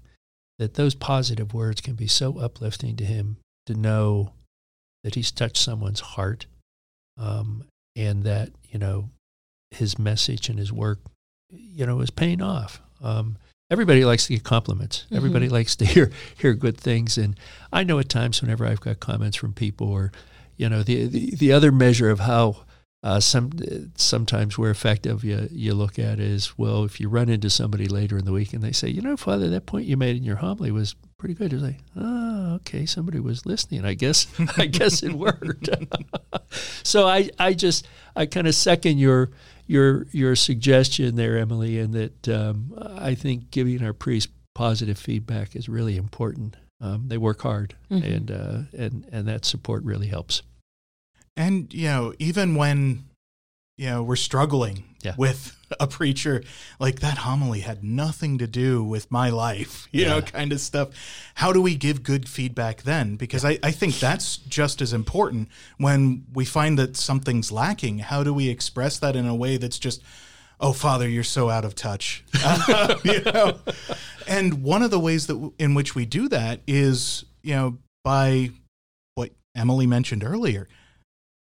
that 0.58 0.74
those 0.74 0.94
positive 0.94 1.52
words 1.52 1.80
can 1.80 1.94
be 1.94 2.06
so 2.06 2.38
uplifting 2.38 2.96
to 2.96 3.04
him 3.04 3.36
to 3.66 3.74
know 3.74 4.32
that 5.02 5.14
he's 5.14 5.30
touched 5.30 5.56
someone's 5.56 6.00
heart 6.00 6.46
um, 7.18 7.64
and 7.96 8.24
that, 8.24 8.50
you 8.70 8.78
know, 8.78 9.10
his 9.70 9.98
message 9.98 10.48
and 10.48 10.58
his 10.58 10.72
work, 10.72 11.00
you 11.50 11.86
know, 11.86 12.00
is 12.00 12.10
paying 12.10 12.40
off. 12.42 12.80
Um, 13.02 13.36
everybody 13.70 14.04
likes 14.04 14.26
to 14.26 14.34
get 14.34 14.44
compliments. 14.44 15.04
Mm-hmm. 15.06 15.16
Everybody 15.16 15.48
likes 15.48 15.76
to 15.76 15.84
hear 15.94 16.10
hear 16.36 16.54
good 16.54 16.78
things, 16.78 17.18
and 17.18 17.38
I 17.72 17.84
know 17.84 17.98
at 17.98 18.08
times 18.08 18.40
whenever 18.40 18.66
I've 18.66 18.80
got 18.80 19.00
comments 19.00 19.36
from 19.36 19.52
people, 19.52 19.88
or 19.88 20.12
you 20.56 20.68
know, 20.68 20.82
the 20.82 21.06
the, 21.06 21.34
the 21.36 21.52
other 21.52 21.72
measure 21.72 22.10
of 22.10 22.20
how 22.20 22.64
uh, 23.04 23.20
some 23.20 23.50
sometimes 23.96 24.56
we're 24.56 24.70
effective. 24.70 25.24
You 25.24 25.48
you 25.52 25.74
look 25.74 25.98
at 25.98 26.18
is 26.18 26.56
well, 26.58 26.84
if 26.84 26.98
you 26.98 27.10
run 27.10 27.28
into 27.28 27.50
somebody 27.50 27.86
later 27.86 28.16
in 28.16 28.24
the 28.24 28.32
week 28.32 28.54
and 28.54 28.62
they 28.62 28.72
say, 28.72 28.88
you 28.88 29.02
know, 29.02 29.16
Father, 29.16 29.50
that 29.50 29.66
point 29.66 29.84
you 29.84 29.98
made 29.98 30.16
in 30.16 30.24
your 30.24 30.36
homily 30.36 30.70
was 30.70 30.94
pretty 31.18 31.34
good. 31.34 31.52
You're 31.52 31.60
like, 31.60 31.80
oh, 31.96 32.54
okay, 32.54 32.86
somebody 32.86 33.20
was 33.20 33.44
listening. 33.44 33.84
I 33.84 33.92
guess 33.92 34.26
I 34.56 34.66
guess 34.66 35.02
it 35.02 35.12
worked. 35.12 35.68
so 36.82 37.06
I 37.06 37.28
I 37.38 37.52
just 37.52 37.86
I 38.16 38.24
kind 38.24 38.46
of 38.46 38.54
second 38.54 38.98
your 38.98 39.30
your 39.66 40.06
your 40.12 40.36
suggestion 40.36 41.16
there, 41.16 41.38
Emily, 41.38 41.78
and 41.78 41.94
that 41.94 42.28
um, 42.28 42.74
I 42.98 43.14
think 43.14 43.50
giving 43.50 43.82
our 43.84 43.92
priests 43.92 44.32
positive 44.54 44.98
feedback 44.98 45.56
is 45.56 45.68
really 45.68 45.96
important. 45.96 46.56
Um, 46.80 47.08
they 47.08 47.18
work 47.18 47.42
hard, 47.42 47.74
mm-hmm. 47.90 48.04
and 48.04 48.30
uh, 48.30 48.58
and 48.76 49.06
and 49.10 49.28
that 49.28 49.44
support 49.44 49.84
really 49.84 50.08
helps. 50.08 50.42
And, 51.36 51.72
you 51.74 51.88
know, 51.88 52.14
even 52.18 52.54
when, 52.54 53.06
you 53.76 53.90
know, 53.90 54.02
we're 54.02 54.16
struggling 54.16 54.84
yeah. 55.02 55.14
with 55.18 55.56
a 55.80 55.86
preacher, 55.86 56.42
like 56.78 57.00
that 57.00 57.18
homily 57.18 57.60
had 57.60 57.82
nothing 57.82 58.38
to 58.38 58.46
do 58.46 58.82
with 58.84 59.10
my 59.10 59.30
life, 59.30 59.88
you 59.92 60.02
yeah. 60.02 60.08
know, 60.10 60.22
kind 60.22 60.52
of 60.52 60.60
stuff. 60.60 60.90
How 61.34 61.52
do 61.52 61.60
we 61.60 61.74
give 61.74 62.02
good 62.02 62.28
feedback 62.28 62.82
then? 62.82 63.16
Because 63.16 63.44
yeah. 63.44 63.50
I, 63.50 63.58
I 63.64 63.70
think 63.70 63.98
that's 63.98 64.36
just 64.36 64.80
as 64.80 64.92
important 64.92 65.48
when 65.78 66.24
we 66.32 66.44
find 66.44 66.78
that 66.78 66.96
something's 66.96 67.50
lacking. 67.50 67.98
How 67.98 68.22
do 68.22 68.32
we 68.32 68.48
express 68.48 68.98
that 69.00 69.16
in 69.16 69.26
a 69.26 69.34
way 69.34 69.56
that's 69.56 69.78
just, 69.78 70.02
oh 70.60 70.72
father 70.72 71.08
you're 71.08 71.24
so 71.24 71.50
out 71.50 71.64
of 71.64 71.74
touch 71.74 72.24
you 73.04 73.20
know 73.22 73.58
and 74.28 74.62
one 74.62 74.84
of 74.84 74.90
the 74.92 75.00
ways 75.00 75.26
that 75.26 75.52
in 75.58 75.74
which 75.74 75.96
we 75.96 76.06
do 76.06 76.28
that 76.28 76.60
is 76.68 77.24
you 77.42 77.52
know 77.52 77.76
by 78.04 78.48
what 79.16 79.30
emily 79.56 79.86
mentioned 79.86 80.22
earlier 80.22 80.68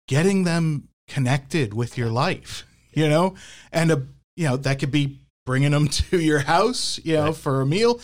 getting 0.09 0.45
them 0.45 0.89
connected 1.09 1.75
with 1.75 1.99
your 1.99 2.11
life, 2.11 2.67
you 2.93 3.09
know, 3.09 3.35
and 3.73 3.91
a, 3.91 4.07
you 4.37 4.47
know, 4.49 4.57
that 4.57 4.79
could 4.79 4.91
be 4.91 5.19
bringing 5.45 5.73
them 5.73 5.89
to 5.89 6.21
your 6.21 6.41
house, 6.41 7.01
you 7.05 7.15
know, 7.15 7.27
right. 7.27 7.37
for 7.37 7.61
a 7.61 7.67
meal, 7.67 8.01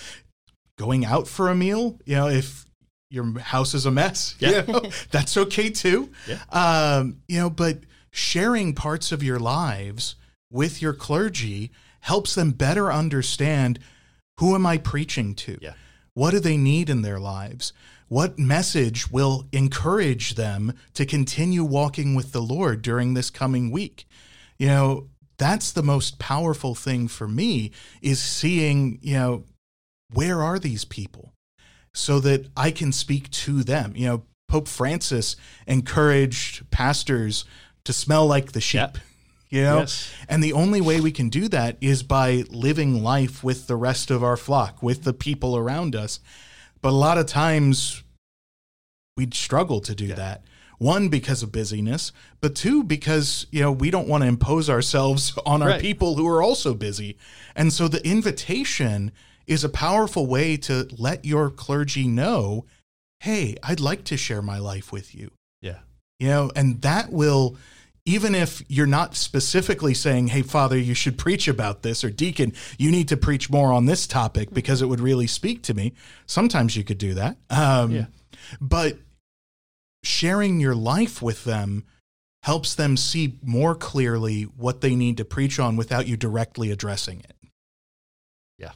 going 0.77 1.05
out 1.05 1.29
for 1.29 1.49
a 1.49 1.55
meal, 1.55 1.99
you 2.05 2.17
know, 2.17 2.29
if 2.29 2.67
your 3.11 3.39
house 3.39 3.75
is 3.75 3.87
a 3.87 3.91
mess, 3.91 4.35
yeah. 4.41 4.65
You 4.67 4.73
know, 4.73 4.91
that's 5.11 5.37
okay 5.37 5.71
too. 5.71 6.11
Yeah. 6.27 6.43
Um, 6.51 7.23
you 7.29 7.39
know, 7.39 7.51
but 7.51 7.81
sharing 8.11 8.75
parts 8.75 9.13
of 9.13 9.23
your 9.23 9.39
lives 9.39 10.17
with 10.51 10.81
your 10.81 10.93
clergy 10.93 11.71
helps 12.01 12.35
them 12.35 12.53
better 12.53 12.93
understand 12.93 13.79
who 14.39 14.55
am 14.55 14.67
I 14.67 14.79
preaching 14.79 15.35
to? 15.35 15.59
Yeah. 15.61 15.75
What 16.15 16.31
do 16.31 16.41
they 16.41 16.57
need 16.57 16.91
in 16.91 17.03
their 17.03 17.19
lives? 17.19 17.73
What 18.09 18.39
message 18.39 19.11
will 19.11 19.47
encourage 19.53 20.35
them 20.35 20.73
to 20.95 21.05
continue 21.05 21.63
walking 21.63 22.15
with 22.15 22.33
the 22.33 22.43
Lord 22.43 22.83
during 22.83 23.15
this 23.15 23.31
coming 23.31 23.71
week? 23.71 24.07
You 24.59 24.69
know, 24.69 25.09
that's 25.37 25.73
the 25.73 25.83
most 25.83 26.19
powerful 26.19 26.75
thing 26.75 27.09
for 27.09 27.29
me 27.29 27.71
is 28.03 28.21
seeing, 28.21 28.99
you 29.03 29.15
know, 29.15 29.45
where 30.13 30.43
are 30.43 30.59
these 30.59 30.85
people 30.85 31.33
so 31.95 32.19
that 32.21 32.49
I 32.57 32.71
can 32.71 32.93
speak 32.93 33.31
to 33.31 33.63
them. 33.63 33.93
You 33.95 34.07
know, 34.07 34.23
Pope 34.49 34.69
Francis 34.69 35.37
encouraged 35.67 36.71
pastors 36.71 37.45
to 37.85 37.93
smell 37.93 38.27
like 38.27 38.53
the 38.53 38.61
sheep. 38.61 38.81
Yep. 38.81 38.99
You 39.51 39.63
know? 39.63 39.79
Yes. 39.79 40.13
And 40.29 40.45
the 40.45 40.53
only 40.53 40.83
way 40.83 41.01
we 41.01 41.11
can 41.11 41.31
do 41.31 41.49
that 41.49 41.79
is 41.81 42.03
by 42.03 42.45
living 42.51 43.03
life 43.03 43.43
with 43.43 43.67
the 43.67 43.77
rest 43.77 44.11
of 44.11 44.23
our 44.23 44.37
flock, 44.37 44.83
with 44.83 45.05
the 45.05 45.15
people 45.15 45.57
around 45.57 45.97
us. 45.97 46.21
But 46.81 46.91
a 46.91 46.97
lot 46.97 47.19
of 47.19 47.27
times 47.27 48.03
we'd 49.17 49.35
struggle 49.35 49.81
to 49.81 49.95
do 49.95 50.07
yeah. 50.07 50.15
that. 50.15 50.45
One, 50.79 51.09
because 51.09 51.43
of 51.43 51.51
busyness, 51.51 52.13
but 52.41 52.55
two, 52.55 52.85
because, 52.85 53.47
you 53.51 53.61
know, 53.61 53.73
we 53.73 53.91
don't 53.91 54.07
want 54.07 54.23
to 54.23 54.29
impose 54.29 54.71
ourselves 54.71 55.37
on 55.47 55.61
our 55.61 55.71
right. 55.71 55.81
people 55.81 56.15
who 56.15 56.29
are 56.29 56.41
also 56.41 56.73
busy. 56.73 57.19
And 57.57 57.73
so 57.73 57.89
the 57.89 58.07
invitation 58.07 59.11
is 59.49 59.65
a 59.65 59.69
powerful 59.69 60.27
way 60.27 60.57
to 60.59 60.89
let 60.97 61.25
your 61.25 61.51
clergy 61.51 62.07
know, 62.07 62.65
hey, 63.21 63.57
I'd 63.63 63.81
like 63.81 64.05
to 64.05 64.17
share 64.17 64.43
my 64.43 64.59
life 64.59 64.93
with 64.93 65.15
you. 65.15 65.33
Yeah. 65.61 65.79
You 66.21 66.29
know, 66.29 66.53
and 66.55 66.81
that 66.83 67.11
will 67.11 67.57
even 68.09 68.35
if 68.35 68.63
you're 68.69 68.87
not 68.87 69.15
specifically 69.15 69.93
saying, 69.93 70.29
hey, 70.29 70.41
Father, 70.41 70.79
you 70.79 70.95
should 70.95 71.19
preach 71.19 71.47
about 71.47 71.83
this, 71.83 72.03
or 72.03 72.09
Deacon, 72.09 72.55
you 72.79 72.91
need 72.91 73.07
to 73.09 73.19
preach 73.19 73.51
more 73.51 73.71
on 73.71 73.85
this 73.85 74.07
topic 74.07 74.51
because 74.51 74.81
it 74.81 74.87
would 74.87 74.99
really 74.99 75.27
speak 75.27 75.63
to 75.65 75.75
me. 75.75 75.93
Sometimes 76.25 76.75
you 76.75 76.85
could 76.85 76.97
do 76.97 77.13
that. 77.13 77.37
Um, 77.51 77.91
yeah. 77.91 78.07
But 78.63 78.97
sharing 80.03 80.59
your 80.59 80.75
life 80.75 81.21
with 81.21 81.45
them 81.45 81.85
helps 82.45 82.75
them 82.75 82.97
see 82.97 83.39
more 83.43 83.75
clearly 83.75 84.45
what 84.45 84.81
they 84.81 84.97
need 84.97 85.19
to 85.19 85.25
preach 85.27 85.59
on 85.59 85.77
without 85.77 86.09
you 86.09 86.17
directly 86.17 86.71
addressing 86.71 87.21
it. 87.21 87.37
Yeah. 88.57 88.73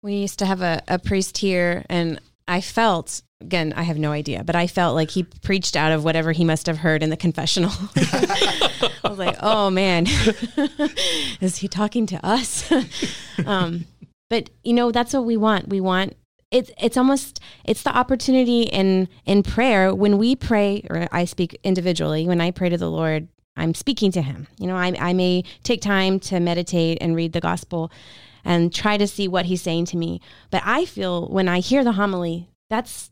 We 0.00 0.14
used 0.14 0.38
to 0.38 0.46
have 0.46 0.62
a, 0.62 0.80
a 0.88 0.98
priest 0.98 1.36
here, 1.36 1.84
and 1.90 2.18
I 2.48 2.62
felt 2.62 3.20
again, 3.42 3.72
I 3.76 3.82
have 3.82 3.98
no 3.98 4.12
idea, 4.12 4.44
but 4.44 4.56
I 4.56 4.66
felt 4.66 4.94
like 4.94 5.10
he 5.10 5.24
preached 5.24 5.76
out 5.76 5.92
of 5.92 6.04
whatever 6.04 6.32
he 6.32 6.44
must 6.44 6.66
have 6.66 6.78
heard 6.78 7.02
in 7.02 7.10
the 7.10 7.16
confessional. 7.16 7.70
I 7.96 9.08
was 9.08 9.18
like, 9.18 9.36
oh 9.40 9.70
man, 9.70 10.06
is 11.40 11.56
he 11.56 11.68
talking 11.68 12.06
to 12.06 12.26
us? 12.26 12.70
um, 13.46 13.86
but 14.30 14.50
you 14.62 14.72
know, 14.72 14.90
that's 14.90 15.12
what 15.12 15.24
we 15.24 15.36
want. 15.36 15.68
We 15.68 15.80
want 15.80 16.16
it's 16.52 16.70
it's 16.80 16.96
almost 16.96 17.40
it's 17.64 17.82
the 17.82 17.96
opportunity 17.96 18.62
in 18.62 19.08
in 19.24 19.42
prayer 19.42 19.94
when 19.94 20.18
we 20.18 20.36
pray 20.36 20.84
or 20.90 21.08
I 21.10 21.24
speak 21.24 21.58
individually 21.64 22.28
when 22.28 22.40
I 22.40 22.50
pray 22.50 22.68
to 22.68 22.76
the 22.76 22.90
Lord 22.90 23.28
I'm 23.56 23.74
speaking 23.74 24.12
to 24.12 24.22
him 24.22 24.46
you 24.58 24.66
know 24.66 24.76
I, 24.76 24.94
I 24.98 25.12
may 25.14 25.44
take 25.64 25.80
time 25.80 26.20
to 26.20 26.40
meditate 26.40 26.98
and 27.00 27.16
read 27.16 27.32
the 27.32 27.40
gospel 27.40 27.90
and 28.44 28.72
try 28.72 28.98
to 28.98 29.06
see 29.06 29.28
what 29.28 29.46
he's 29.46 29.62
saying 29.62 29.86
to 29.86 29.96
me 29.96 30.20
but 30.50 30.62
I 30.64 30.84
feel 30.84 31.26
when 31.28 31.48
I 31.48 31.60
hear 31.60 31.82
the 31.82 31.92
homily 31.92 32.50
that's 32.68 33.11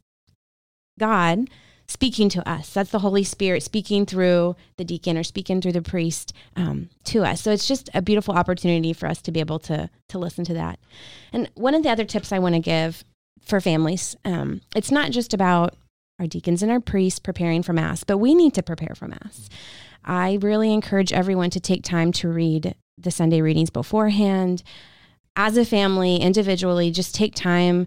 God 1.01 1.49
speaking 1.91 2.29
to 2.29 2.49
us. 2.49 2.73
That's 2.73 2.91
the 2.91 3.01
Holy 3.01 3.25
Spirit 3.25 3.65
speaking 3.65 4.07
through 4.07 4.55
the 4.77 4.85
deacon 4.85 5.19
or 5.19 5.25
speaking 5.25 5.61
through 5.61 5.73
the 5.73 5.83
priest 5.83 6.33
um, 6.55 6.89
to 7.05 7.25
us. 7.25 7.41
So 7.41 7.51
it's 7.51 7.67
just 7.67 7.91
a 7.93 8.01
beautiful 8.01 8.35
opportunity 8.35 8.93
for 8.93 9.09
us 9.09 9.21
to 9.23 9.33
be 9.33 9.41
able 9.41 9.59
to 9.61 9.91
to 10.09 10.19
listen 10.19 10.45
to 10.45 10.55
that. 10.55 10.79
And 11.33 11.51
one 11.55 11.75
of 11.75 11.83
the 11.83 11.91
other 11.91 12.05
tips 12.05 12.31
I 12.31 12.39
want 12.39 12.55
to 12.55 12.61
give 12.61 13.05
for 13.43 13.61
families, 13.61 14.15
um, 14.25 14.61
it's 14.77 14.93
not 14.93 15.11
just 15.11 15.35
about 15.35 15.75
our 16.21 16.29
deacons 16.29 16.63
and 16.63 16.71
our 16.71 16.81
priests 16.81 17.19
preparing 17.19 17.63
for 17.63 17.73
Mass, 17.73 18.05
but 18.05 18.19
we 18.19 18.35
need 18.35 18.55
to 18.55 18.63
prepare 18.63 18.95
for 18.95 19.09
Mass. 19.09 19.49
I 20.05 20.39
really 20.41 20.73
encourage 20.73 21.13
everyone 21.13 21.51
to 21.51 21.61
take 21.61 21.83
time 21.83 22.13
to 22.13 22.29
read 22.29 22.77
the 22.97 23.11
Sunday 23.11 23.41
readings 23.41 23.71
beforehand. 23.71 24.63
As 25.35 25.57
a 25.57 25.65
family, 25.65 26.17
individually, 26.17 26.91
just 26.91 27.15
take 27.15 27.35
time 27.35 27.87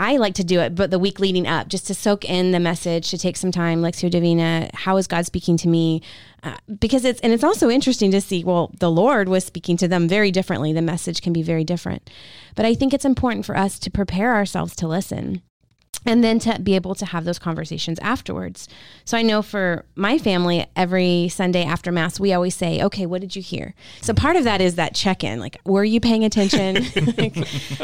I 0.00 0.16
like 0.16 0.32
to 0.36 0.44
do 0.44 0.60
it, 0.60 0.74
but 0.74 0.90
the 0.90 0.98
week 0.98 1.20
leading 1.20 1.46
up, 1.46 1.68
just 1.68 1.86
to 1.88 1.94
soak 1.94 2.24
in 2.24 2.52
the 2.52 2.58
message, 2.58 3.10
to 3.10 3.18
take 3.18 3.36
some 3.36 3.52
time, 3.52 3.82
Lectio 3.82 4.10
Divina, 4.10 4.70
how 4.72 4.96
is 4.96 5.06
God 5.06 5.26
speaking 5.26 5.58
to 5.58 5.68
me? 5.68 6.00
Uh, 6.42 6.56
because 6.78 7.04
it's, 7.04 7.20
and 7.20 7.34
it's 7.34 7.44
also 7.44 7.68
interesting 7.68 8.10
to 8.12 8.20
see, 8.22 8.42
well, 8.42 8.72
the 8.78 8.90
Lord 8.90 9.28
was 9.28 9.44
speaking 9.44 9.76
to 9.76 9.86
them 9.86 10.08
very 10.08 10.30
differently. 10.30 10.72
The 10.72 10.80
message 10.80 11.20
can 11.20 11.34
be 11.34 11.42
very 11.42 11.64
different. 11.64 12.08
But 12.56 12.64
I 12.64 12.72
think 12.72 12.94
it's 12.94 13.04
important 13.04 13.44
for 13.44 13.54
us 13.54 13.78
to 13.80 13.90
prepare 13.90 14.34
ourselves 14.34 14.74
to 14.76 14.88
listen 14.88 15.42
and 16.06 16.24
then 16.24 16.38
to 16.40 16.58
be 16.60 16.74
able 16.74 16.94
to 16.94 17.06
have 17.06 17.24
those 17.24 17.38
conversations 17.38 17.98
afterwards. 18.00 18.68
So 19.04 19.18
I 19.18 19.22
know 19.22 19.42
for 19.42 19.84
my 19.94 20.18
family, 20.18 20.66
every 20.76 21.28
Sunday 21.28 21.64
after 21.64 21.92
Mass, 21.92 22.18
we 22.18 22.32
always 22.32 22.54
say, 22.54 22.82
okay, 22.82 23.06
what 23.06 23.20
did 23.20 23.36
you 23.36 23.42
hear? 23.42 23.74
So 24.00 24.14
part 24.14 24.36
of 24.36 24.44
that 24.44 24.60
is 24.60 24.76
that 24.76 24.94
check 24.94 25.22
in 25.24 25.40
like, 25.40 25.60
were 25.64 25.84
you 25.84 26.00
paying 26.00 26.24
attention? 26.24 26.86
like, 27.18 27.36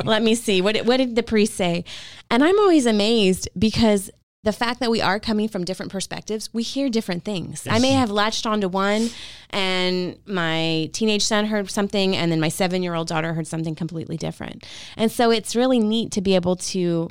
let 0.04 0.22
me 0.22 0.34
see. 0.34 0.60
What, 0.60 0.76
what 0.86 0.96
did 0.98 1.16
the 1.16 1.22
priest 1.22 1.54
say? 1.54 1.84
And 2.30 2.42
I'm 2.42 2.58
always 2.58 2.86
amazed 2.86 3.48
because 3.58 4.10
the 4.46 4.52
fact 4.52 4.78
that 4.78 4.92
we 4.92 5.00
are 5.00 5.18
coming 5.18 5.48
from 5.48 5.64
different 5.64 5.90
perspectives, 5.90 6.54
we 6.54 6.62
hear 6.62 6.88
different 6.88 7.24
things. 7.24 7.64
Yes. 7.66 7.74
I 7.74 7.80
may 7.80 7.90
have 7.90 8.12
latched 8.12 8.46
onto 8.46 8.68
one, 8.68 9.10
and 9.50 10.16
my 10.24 10.88
teenage 10.92 11.24
son 11.24 11.46
heard 11.46 11.68
something, 11.68 12.14
and 12.14 12.30
then 12.30 12.38
my 12.38 12.48
seven 12.48 12.82
year 12.82 12.94
old 12.94 13.08
daughter 13.08 13.34
heard 13.34 13.48
something 13.48 13.74
completely 13.74 14.16
different. 14.16 14.64
And 14.96 15.10
so 15.10 15.32
it's 15.32 15.56
really 15.56 15.80
neat 15.80 16.12
to 16.12 16.20
be 16.20 16.36
able 16.36 16.54
to 16.56 17.10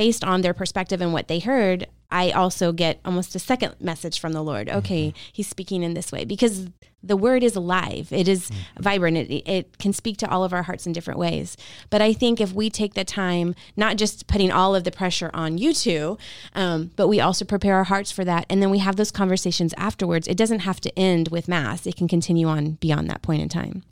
based 0.00 0.24
on 0.24 0.40
their 0.40 0.54
perspective 0.54 1.02
and 1.02 1.12
what 1.12 1.28
they 1.28 1.40
heard, 1.40 1.86
I 2.10 2.30
also 2.30 2.72
get 2.72 3.00
almost 3.04 3.34
a 3.34 3.38
second 3.38 3.74
message 3.80 4.18
from 4.18 4.32
the 4.32 4.40
Lord. 4.40 4.70
Okay, 4.70 5.08
mm-hmm. 5.08 5.18
He's 5.30 5.46
speaking 5.46 5.82
in 5.82 5.92
this 5.92 6.10
way 6.10 6.24
because 6.24 6.68
the 7.02 7.18
word 7.18 7.44
is 7.44 7.54
alive, 7.54 8.10
it 8.10 8.26
is 8.26 8.48
mm-hmm. 8.48 8.82
vibrant, 8.82 9.18
it, 9.18 9.46
it 9.46 9.76
can 9.76 9.92
speak 9.92 10.16
to 10.16 10.30
all 10.30 10.42
of 10.42 10.54
our 10.54 10.62
hearts 10.62 10.86
in 10.86 10.94
different 10.94 11.20
ways. 11.20 11.54
But 11.90 12.00
I 12.00 12.14
think 12.14 12.40
if 12.40 12.54
we 12.54 12.70
take 12.70 12.94
the 12.94 13.04
time, 13.04 13.54
not 13.76 13.98
just 13.98 14.26
putting 14.26 14.50
all 14.50 14.74
of 14.74 14.84
the 14.84 14.90
pressure 14.90 15.30
on 15.34 15.58
you 15.58 15.74
two, 15.74 16.16
um, 16.54 16.92
but 16.96 17.06
we 17.06 17.20
also 17.20 17.44
prepare 17.44 17.74
our 17.74 17.84
hearts 17.84 18.10
for 18.10 18.24
that, 18.24 18.46
and 18.48 18.62
then 18.62 18.70
we 18.70 18.78
have 18.78 18.96
those 18.96 19.10
conversations 19.10 19.74
afterwards, 19.76 20.26
it 20.26 20.38
doesn't 20.38 20.60
have 20.60 20.80
to 20.80 20.98
end 20.98 21.28
with 21.28 21.46
Mass, 21.46 21.86
it 21.86 21.94
can 21.94 22.08
continue 22.08 22.46
on 22.46 22.78
beyond 22.80 23.10
that 23.10 23.20
point 23.20 23.42
in 23.42 23.50
time. 23.50 23.82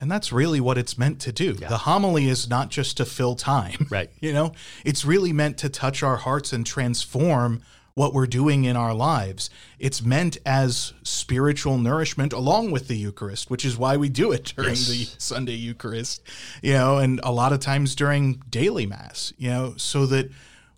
And 0.00 0.10
that's 0.10 0.32
really 0.32 0.60
what 0.60 0.78
it's 0.78 0.96
meant 0.96 1.20
to 1.22 1.32
do. 1.32 1.56
Yeah. 1.60 1.68
The 1.68 1.78
homily 1.78 2.28
is 2.28 2.48
not 2.48 2.70
just 2.70 2.96
to 2.98 3.04
fill 3.04 3.34
time. 3.34 3.86
Right. 3.90 4.10
You 4.20 4.32
know, 4.32 4.52
it's 4.84 5.04
really 5.04 5.32
meant 5.32 5.58
to 5.58 5.68
touch 5.68 6.02
our 6.02 6.16
hearts 6.16 6.52
and 6.52 6.64
transform 6.64 7.62
what 7.94 8.14
we're 8.14 8.26
doing 8.26 8.64
in 8.64 8.76
our 8.76 8.94
lives. 8.94 9.50
It's 9.78 10.02
meant 10.02 10.36
as 10.46 10.92
spiritual 11.02 11.78
nourishment 11.78 12.32
along 12.32 12.70
with 12.70 12.86
the 12.86 12.96
Eucharist, 12.96 13.50
which 13.50 13.64
is 13.64 13.76
why 13.76 13.96
we 13.96 14.08
do 14.08 14.30
it 14.30 14.44
during 14.56 14.70
yes. 14.70 14.88
the 14.88 15.04
Sunday 15.18 15.54
Eucharist, 15.54 16.22
you 16.62 16.74
know, 16.74 16.98
and 16.98 17.18
a 17.24 17.32
lot 17.32 17.52
of 17.52 17.60
times 17.60 17.96
during 17.96 18.42
daily 18.48 18.86
Mass, 18.86 19.32
you 19.36 19.50
know, 19.50 19.74
so 19.76 20.06
that 20.06 20.30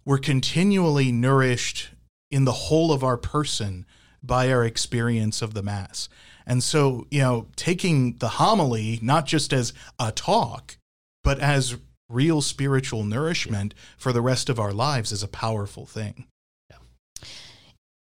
we're 0.04 0.18
continually 0.18 1.12
nourished 1.12 1.90
in 2.30 2.44
the 2.44 2.52
whole 2.52 2.92
of 2.92 3.04
our 3.04 3.18
person 3.18 3.84
by 4.22 4.50
our 4.50 4.64
experience 4.64 5.42
of 5.42 5.52
the 5.52 5.62
Mass. 5.62 6.08
And 6.51 6.64
so, 6.64 7.07
you 7.12 7.20
know, 7.20 7.46
taking 7.55 8.16
the 8.16 8.26
homily 8.26 8.98
not 9.03 9.24
just 9.24 9.53
as 9.53 9.72
a 10.01 10.11
talk, 10.11 10.78
but 11.22 11.38
as 11.38 11.76
real 12.09 12.42
spiritual 12.42 13.05
nourishment 13.05 13.72
for 13.96 14.12
the 14.12 14.20
rest 14.20 14.48
of 14.48 14.59
our 14.59 14.72
lives 14.72 15.12
is 15.12 15.22
a 15.22 15.28
powerful 15.28 15.86
thing. 15.86 16.26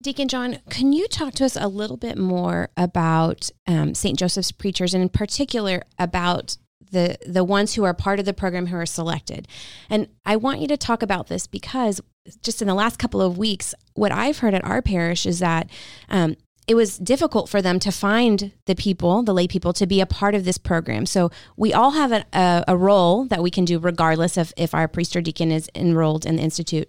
Deacon 0.03 0.26
John, 0.26 0.61
can 0.70 0.95
you 0.95 1.07
talk 1.07 1.34
to 1.34 1.45
us 1.45 1.55
a 1.55 1.68
little 1.68 1.99
bit 1.99 2.16
more 2.16 2.70
about 2.78 3.51
um, 3.66 3.95
St. 3.95 4.18
Joseph's 4.18 4.53
preachers, 4.53 4.95
and 4.95 5.03
in 5.03 5.11
particular 5.11 5.82
about 5.99 6.57
the 6.91 7.18
the 7.26 7.45
ones 7.45 7.74
who 7.74 7.84
are 7.84 7.93
part 7.93 8.18
of 8.18 8.24
the 8.24 8.32
program 8.32 8.68
who 8.68 8.76
are 8.76 8.86
selected? 8.86 9.47
And 9.91 10.09
I 10.24 10.36
want 10.36 10.61
you 10.61 10.68
to 10.68 10.78
talk 10.78 11.03
about 11.03 11.26
this 11.26 11.47
because 11.47 12.01
just 12.43 12.62
in 12.62 12.68
the 12.68 12.74
last 12.74 12.99
couple 12.99 13.20
of 13.20 13.36
weeks, 13.36 13.74
what 13.93 14.12
I've 14.12 14.38
heard 14.38 14.55
at 14.55 14.64
our 14.64 14.80
parish 14.80 15.26
is 15.26 15.41
that 15.41 15.68
um, 16.09 16.36
it 16.66 16.74
was 16.74 16.98
difficult 16.98 17.48
for 17.48 17.61
them 17.61 17.78
to 17.80 17.90
find 17.90 18.52
the 18.66 18.74
people, 18.74 19.22
the 19.22 19.34
lay 19.34 19.48
people, 19.48 19.72
to 19.72 19.86
be 19.86 20.00
a 20.00 20.06
part 20.06 20.34
of 20.34 20.44
this 20.44 20.58
program. 20.58 21.06
So 21.06 21.30
we 21.56 21.72
all 21.72 21.92
have 21.92 22.12
a, 22.12 22.24
a, 22.32 22.64
a, 22.68 22.76
role 22.76 23.24
that 23.24 23.42
we 23.42 23.50
can 23.50 23.64
do 23.64 23.78
regardless 23.78 24.36
of 24.36 24.52
if 24.56 24.74
our 24.74 24.86
priest 24.86 25.16
or 25.16 25.20
deacon 25.20 25.50
is 25.50 25.68
enrolled 25.74 26.24
in 26.24 26.36
the 26.36 26.42
institute. 26.42 26.88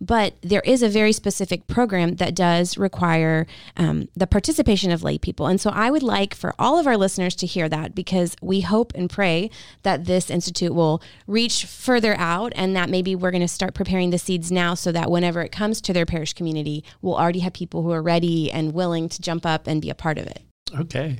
But 0.00 0.34
there 0.40 0.62
is 0.64 0.82
a 0.82 0.88
very 0.88 1.12
specific 1.12 1.66
program 1.66 2.16
that 2.16 2.34
does 2.34 2.78
require 2.78 3.46
um, 3.76 4.08
the 4.16 4.26
participation 4.26 4.90
of 4.90 5.02
lay 5.02 5.18
people. 5.18 5.46
And 5.46 5.60
so 5.60 5.70
I 5.70 5.90
would 5.90 6.02
like 6.02 6.34
for 6.34 6.54
all 6.58 6.78
of 6.78 6.86
our 6.86 6.96
listeners 6.96 7.34
to 7.36 7.46
hear 7.46 7.68
that 7.68 7.94
because 7.94 8.34
we 8.40 8.62
hope 8.62 8.92
and 8.94 9.10
pray 9.10 9.50
that 9.82 10.06
this 10.06 10.30
institute 10.30 10.74
will 10.74 11.02
reach 11.26 11.66
further 11.66 12.14
out 12.16 12.52
and 12.56 12.74
that 12.76 12.88
maybe 12.88 13.14
we're 13.14 13.30
going 13.30 13.40
to 13.42 13.48
start 13.48 13.74
preparing 13.74 14.10
the 14.10 14.18
seeds 14.18 14.50
now 14.50 14.74
so 14.74 14.90
that 14.90 15.10
whenever 15.10 15.42
it 15.42 15.52
comes 15.52 15.80
to 15.82 15.92
their 15.92 16.06
parish 16.06 16.32
community, 16.32 16.82
we'll 17.02 17.16
already 17.16 17.40
have 17.40 17.52
people 17.52 17.82
who 17.82 17.90
are 17.90 18.02
ready 18.02 18.50
and 18.50 18.72
willing 18.72 19.08
to 19.08 19.20
jump 19.20 19.44
up 19.44 19.66
and 19.66 19.82
be 19.82 19.90
a 19.90 19.94
part 19.94 20.18
of 20.18 20.26
it. 20.26 20.42
Okay. 20.78 21.18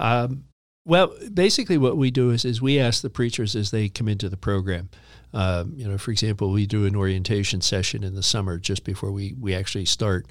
Um, 0.00 0.44
well, 0.86 1.12
basically, 1.34 1.78
what 1.78 1.96
we 1.96 2.12
do 2.12 2.30
is, 2.30 2.44
is 2.44 2.62
we 2.62 2.78
ask 2.78 3.02
the 3.02 3.10
preachers 3.10 3.56
as 3.56 3.72
they 3.72 3.88
come 3.88 4.08
into 4.08 4.28
the 4.28 4.36
program. 4.36 4.88
Um, 5.32 5.74
you 5.76 5.86
know, 5.86 5.98
for 5.98 6.10
example, 6.10 6.50
we 6.50 6.66
do 6.66 6.86
an 6.86 6.96
orientation 6.96 7.60
session 7.60 8.04
in 8.04 8.14
the 8.14 8.22
summer 8.22 8.58
just 8.58 8.84
before 8.84 9.10
we, 9.10 9.34
we 9.38 9.54
actually 9.54 9.84
start. 9.84 10.26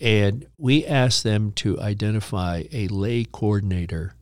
And 0.00 0.46
we 0.58 0.86
ask 0.86 1.22
them 1.22 1.52
to 1.52 1.80
identify 1.80 2.64
a 2.72 2.88
lay 2.88 3.24
coordinator 3.24 4.14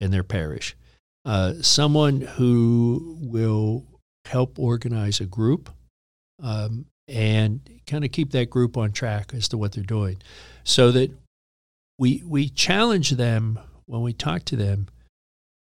in 0.00 0.10
their 0.10 0.24
parish, 0.24 0.76
uh, 1.24 1.54
someone 1.60 2.20
who 2.20 3.16
will 3.20 3.84
help 4.24 4.58
organize 4.58 5.20
a 5.20 5.26
group 5.26 5.70
um, 6.42 6.86
and 7.08 7.60
kind 7.86 8.04
of 8.04 8.12
keep 8.12 8.30
that 8.32 8.50
group 8.50 8.76
on 8.76 8.92
track 8.92 9.32
as 9.34 9.48
to 9.48 9.58
what 9.58 9.72
they're 9.72 9.84
doing 9.84 10.16
so 10.64 10.90
that 10.92 11.10
we 11.98 12.22
we 12.26 12.48
challenge 12.48 13.10
them 13.10 13.58
when 13.86 14.02
we 14.02 14.12
talk 14.12 14.44
to 14.44 14.56
them 14.56 14.88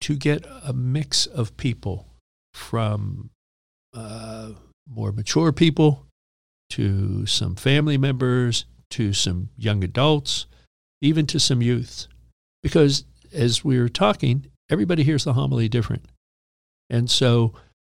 to 0.00 0.16
get 0.16 0.44
a 0.64 0.72
mix 0.72 1.26
of 1.26 1.56
people 1.56 2.06
from 2.54 3.30
uh, 3.94 4.50
more 4.88 5.12
mature 5.12 5.52
people 5.52 6.06
to 6.70 7.26
some 7.26 7.54
family 7.54 7.98
members 7.98 8.64
to 8.90 9.12
some 9.12 9.50
young 9.56 9.84
adults 9.84 10.46
even 11.00 11.26
to 11.26 11.38
some 11.38 11.62
youths 11.62 12.08
because 12.62 13.04
as 13.32 13.64
we 13.64 13.78
were 13.78 13.88
talking 13.88 14.46
everybody 14.72 15.02
hears 15.02 15.24
the 15.24 15.34
homily 15.34 15.68
different. 15.68 16.06
And 16.88 17.10
so 17.10 17.52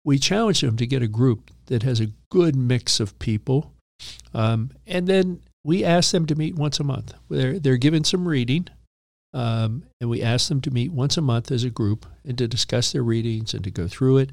we 0.03 0.17
challenge 0.17 0.61
them 0.61 0.75
to 0.77 0.87
get 0.87 1.03
a 1.03 1.07
group 1.07 1.51
that 1.67 1.83
has 1.83 2.01
a 2.01 2.11
good 2.29 2.55
mix 2.55 2.99
of 2.99 3.17
people. 3.19 3.71
Um, 4.33 4.71
and 4.87 5.07
then 5.07 5.41
we 5.63 5.85
ask 5.85 6.11
them 6.11 6.25
to 6.25 6.35
meet 6.35 6.55
once 6.55 6.79
a 6.79 6.83
month. 6.83 7.13
They're, 7.29 7.59
they're 7.59 7.77
given 7.77 8.03
some 8.03 8.27
reading, 8.27 8.67
um, 9.33 9.83
and 9.99 10.09
we 10.09 10.21
ask 10.21 10.47
them 10.49 10.61
to 10.61 10.71
meet 10.71 10.91
once 10.91 11.17
a 11.17 11.21
month 11.21 11.51
as 11.51 11.63
a 11.63 11.69
group 11.69 12.05
and 12.23 12.37
to 12.37 12.47
discuss 12.47 12.91
their 12.91 13.03
readings 13.03 13.53
and 13.53 13.63
to 13.63 13.71
go 13.71 13.87
through 13.87 14.17
it 14.17 14.31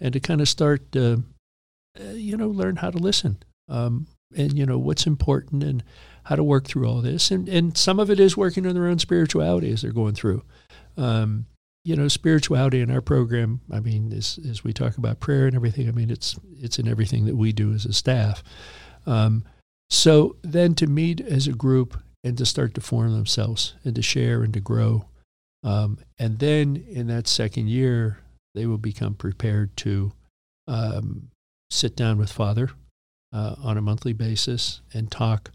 and 0.00 0.12
to 0.12 0.20
kind 0.20 0.40
of 0.40 0.48
start, 0.48 0.82
uh, 0.96 1.18
uh, 1.98 2.10
you 2.12 2.36
know, 2.36 2.48
learn 2.48 2.76
how 2.76 2.90
to 2.90 2.98
listen 2.98 3.38
um, 3.68 4.06
and, 4.36 4.58
you 4.58 4.66
know, 4.66 4.78
what's 4.78 5.06
important 5.06 5.62
and 5.62 5.84
how 6.24 6.34
to 6.34 6.42
work 6.42 6.66
through 6.66 6.88
all 6.88 7.00
this. 7.00 7.30
And, 7.30 7.48
and 7.48 7.76
some 7.76 8.00
of 8.00 8.10
it 8.10 8.18
is 8.18 8.36
working 8.36 8.66
on 8.66 8.74
their 8.74 8.88
own 8.88 8.98
spirituality 8.98 9.70
as 9.72 9.82
they're 9.82 9.92
going 9.92 10.14
through. 10.14 10.42
Um, 10.96 11.46
you 11.84 11.96
know, 11.96 12.08
spirituality 12.08 12.80
in 12.80 12.90
our 12.90 13.00
program, 13.00 13.60
I 13.72 13.80
mean, 13.80 14.12
as, 14.12 14.38
as 14.48 14.62
we 14.62 14.72
talk 14.72 14.98
about 14.98 15.20
prayer 15.20 15.46
and 15.46 15.56
everything, 15.56 15.88
I 15.88 15.92
mean, 15.92 16.10
it's, 16.10 16.38
it's 16.58 16.78
in 16.78 16.88
everything 16.88 17.24
that 17.26 17.36
we 17.36 17.52
do 17.52 17.72
as 17.72 17.86
a 17.86 17.92
staff. 17.92 18.42
Um, 19.06 19.44
so 19.88 20.36
then 20.42 20.74
to 20.74 20.86
meet 20.86 21.20
as 21.20 21.46
a 21.46 21.52
group 21.52 21.96
and 22.24 22.36
to 22.38 22.46
start 22.46 22.74
to 22.74 22.80
form 22.80 23.12
themselves 23.12 23.74
and 23.84 23.94
to 23.94 24.02
share 24.02 24.42
and 24.42 24.52
to 24.54 24.60
grow. 24.60 25.04
Um, 25.62 25.98
and 26.18 26.38
then 26.38 26.84
in 26.88 27.06
that 27.08 27.26
second 27.26 27.68
year, 27.68 28.18
they 28.54 28.66
will 28.66 28.78
become 28.78 29.14
prepared 29.14 29.76
to 29.78 30.12
um, 30.66 31.30
sit 31.70 31.96
down 31.96 32.18
with 32.18 32.32
Father 32.32 32.70
uh, 33.32 33.56
on 33.62 33.76
a 33.76 33.82
monthly 33.82 34.12
basis 34.12 34.80
and 34.92 35.10
talk 35.10 35.50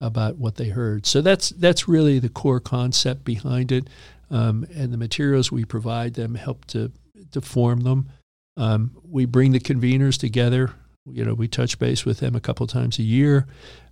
about 0.00 0.36
what 0.36 0.56
they 0.56 0.68
heard. 0.68 1.06
So 1.06 1.20
that's 1.20 1.50
that's 1.50 1.86
really 1.86 2.18
the 2.18 2.30
core 2.30 2.60
concept 2.60 3.24
behind 3.24 3.70
it, 3.70 3.88
um, 4.30 4.66
and 4.74 4.92
the 4.92 4.96
materials 4.96 5.52
we 5.52 5.64
provide 5.64 6.14
them 6.14 6.34
help 6.34 6.64
to 6.66 6.90
to 7.32 7.40
form 7.40 7.80
them. 7.80 8.08
Um, 8.56 8.96
we 9.08 9.26
bring 9.26 9.52
the 9.52 9.60
conveners 9.60 10.18
together 10.18 10.74
you 11.06 11.24
know, 11.24 11.34
we 11.34 11.48
touch 11.48 11.78
base 11.78 12.04
with 12.04 12.18
them 12.18 12.34
a 12.34 12.40
couple 12.40 12.66
times 12.66 12.98
a 12.98 13.02
year. 13.02 13.46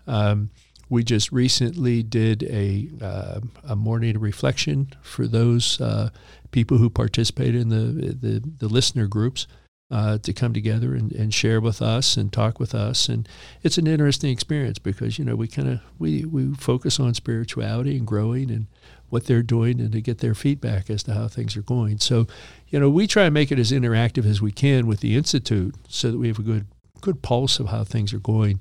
Um, 0.06 0.50
we 0.88 1.04
just 1.04 1.30
recently 1.32 2.02
did 2.02 2.42
a, 2.44 2.88
uh, 3.00 3.40
a 3.64 3.76
morning 3.76 4.18
reflection 4.18 4.92
for 5.02 5.26
those 5.26 5.80
uh, 5.80 6.10
people 6.50 6.78
who 6.78 6.90
participated 6.90 7.56
in 7.56 7.68
the, 7.68 8.14
the, 8.14 8.42
the 8.58 8.68
listener 8.68 9.06
groups 9.06 9.46
uh, 9.90 10.18
to 10.18 10.32
come 10.32 10.52
together 10.52 10.94
and, 10.94 11.12
and 11.12 11.32
share 11.32 11.60
with 11.60 11.80
us 11.80 12.16
and 12.16 12.32
talk 12.32 12.60
with 12.60 12.74
us. 12.74 13.08
And 13.08 13.28
it's 13.62 13.78
an 13.78 13.86
interesting 13.86 14.30
experience 14.30 14.78
because, 14.78 15.18
you 15.18 15.24
know, 15.24 15.36
we 15.36 15.48
kind 15.48 15.68
of, 15.68 15.80
we, 15.98 16.24
we 16.24 16.54
focus 16.54 17.00
on 17.00 17.14
spirituality 17.14 17.96
and 17.96 18.06
growing 18.06 18.50
and 18.50 18.66
what 19.08 19.24
they're 19.24 19.42
doing 19.42 19.80
and 19.80 19.92
to 19.92 20.02
get 20.02 20.18
their 20.18 20.34
feedback 20.34 20.90
as 20.90 21.02
to 21.04 21.14
how 21.14 21.28
things 21.28 21.56
are 21.56 21.62
going. 21.62 21.98
So, 21.98 22.26
you 22.68 22.78
know, 22.78 22.90
we 22.90 23.06
try 23.06 23.24
and 23.24 23.34
make 23.34 23.50
it 23.50 23.58
as 23.58 23.72
interactive 23.72 24.26
as 24.26 24.42
we 24.42 24.52
can 24.52 24.86
with 24.86 25.00
the 25.00 25.16
Institute 25.16 25.74
so 25.88 26.10
that 26.10 26.18
we 26.18 26.28
have 26.28 26.38
a 26.38 26.42
good 26.42 26.66
good 27.00 27.22
pulse 27.22 27.60
of 27.60 27.68
how 27.68 27.84
things 27.84 28.12
are 28.12 28.18
going 28.18 28.60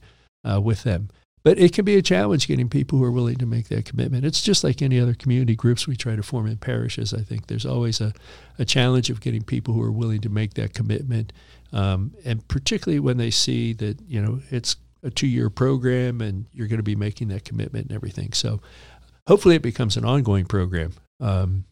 uh, 0.50 0.62
with 0.62 0.84
them. 0.84 1.10
But 1.48 1.60
it 1.60 1.72
can 1.72 1.86
be 1.86 1.96
a 1.96 2.02
challenge 2.02 2.46
getting 2.46 2.68
people 2.68 3.00
who 3.00 3.06
are 3.06 3.12
willing 3.12 3.38
to 3.38 3.46
make 3.46 3.70
that 3.70 3.86
commitment. 3.86 4.26
It's 4.26 4.42
just 4.42 4.66
like 4.66 4.82
any 4.82 5.00
other 5.00 5.14
community 5.14 5.56
groups 5.56 5.88
we 5.88 5.96
try 5.96 6.14
to 6.14 6.22
form 6.22 6.46
in 6.46 6.58
parishes. 6.58 7.14
I 7.14 7.22
think 7.22 7.48
there's 7.48 7.66
always 7.66 8.02
a, 8.02 8.12
a 8.60 8.66
challenge 8.66 9.10
of 9.10 9.22
getting 9.22 9.44
people 9.44 9.74
who 9.74 9.82
are 9.82 9.92
willing 9.94 10.20
to 10.20 10.30
make 10.30 10.56
that 10.56 10.74
commitment, 10.74 11.32
um, 11.72 12.14
and 12.26 12.46
particularly 12.50 13.00
when 13.00 13.16
they 13.16 13.32
see 13.32 13.72
that 13.76 14.02
you 14.10 14.22
know 14.22 14.42
it's 14.52 14.76
a 15.04 15.10
two-year 15.10 15.50
program 15.50 16.20
and 16.20 16.48
you're 16.52 16.68
going 16.68 16.80
to 16.80 16.84
be 16.84 16.98
making 16.98 17.30
that 17.30 17.46
commitment 17.46 17.86
and 17.86 17.96
everything. 17.96 18.34
So 18.34 18.60
hopefully 19.26 19.56
it 19.56 19.62
becomes 19.62 19.96
an 19.96 20.04
ongoing 20.04 20.48
program. 20.48 20.96
Um, 21.22 21.64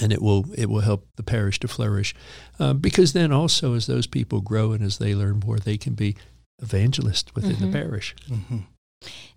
and 0.00 0.10
it 0.10 0.22
will 0.22 0.46
it 0.56 0.70
will 0.70 0.80
help 0.80 1.06
the 1.16 1.22
parish 1.22 1.60
to 1.60 1.68
flourish, 1.68 2.14
um, 2.58 2.78
because 2.78 3.12
then 3.12 3.30
also 3.30 3.74
as 3.74 3.86
those 3.86 4.06
people 4.06 4.40
grow 4.40 4.72
and 4.72 4.82
as 4.82 4.96
they 4.96 5.14
learn 5.14 5.42
more, 5.44 5.58
they 5.58 5.76
can 5.76 5.92
be 5.92 6.16
evangelists 6.62 7.34
within 7.34 7.56
mm-hmm. 7.56 7.70
the 7.70 7.78
parish. 7.78 8.16
Mm-hmm. 8.30 8.60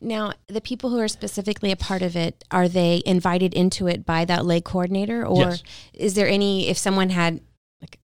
Now, 0.02 0.34
the 0.48 0.62
people 0.62 0.90
who 0.90 1.00
are 1.00 1.08
specifically 1.08 1.72
a 1.72 1.76
part 1.76 2.02
of 2.02 2.16
it, 2.16 2.44
are 2.52 2.68
they 2.68 3.02
invited 3.06 3.54
into 3.54 3.88
it 3.88 4.06
by 4.06 4.26
that 4.26 4.46
lay 4.46 4.62
coordinator, 4.62 5.26
or 5.26 5.42
yes. 5.42 5.64
is 5.94 6.14
there 6.14 6.28
any? 6.28 6.70
If 6.70 6.78
someone 6.78 7.10
had 7.10 7.42
like 7.82 8.00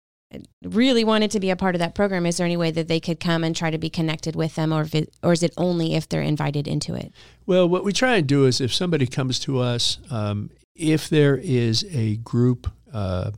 really 0.63 1.03
wanted 1.03 1.31
to 1.31 1.39
be 1.39 1.49
a 1.49 1.55
part 1.55 1.75
of 1.75 1.79
that 1.79 1.95
program, 1.95 2.25
is 2.25 2.37
there 2.37 2.45
any 2.45 2.57
way 2.57 2.71
that 2.71 2.87
they 2.87 2.99
could 2.99 3.19
come 3.19 3.43
and 3.43 3.55
try 3.55 3.71
to 3.71 3.77
be 3.77 3.89
connected 3.89 4.35
with 4.35 4.55
them, 4.55 4.73
or 4.73 4.85
or 5.23 5.33
is 5.33 5.43
it 5.43 5.53
only 5.57 5.95
if 5.95 6.09
they're 6.09 6.21
invited 6.21 6.67
into 6.67 6.93
it? 6.93 7.13
Well, 7.45 7.67
what 7.67 7.85
we 7.85 7.93
try 7.93 8.17
and 8.17 8.27
do 8.27 8.45
is 8.45 8.59
if 8.59 8.73
somebody 8.73 9.07
comes 9.07 9.39
to 9.41 9.59
us, 9.59 9.99
um, 10.11 10.51
if 10.75 11.07
there 11.07 11.37
is 11.37 11.85
a 11.91 12.17
group 12.17 12.69
uh, 12.91 13.31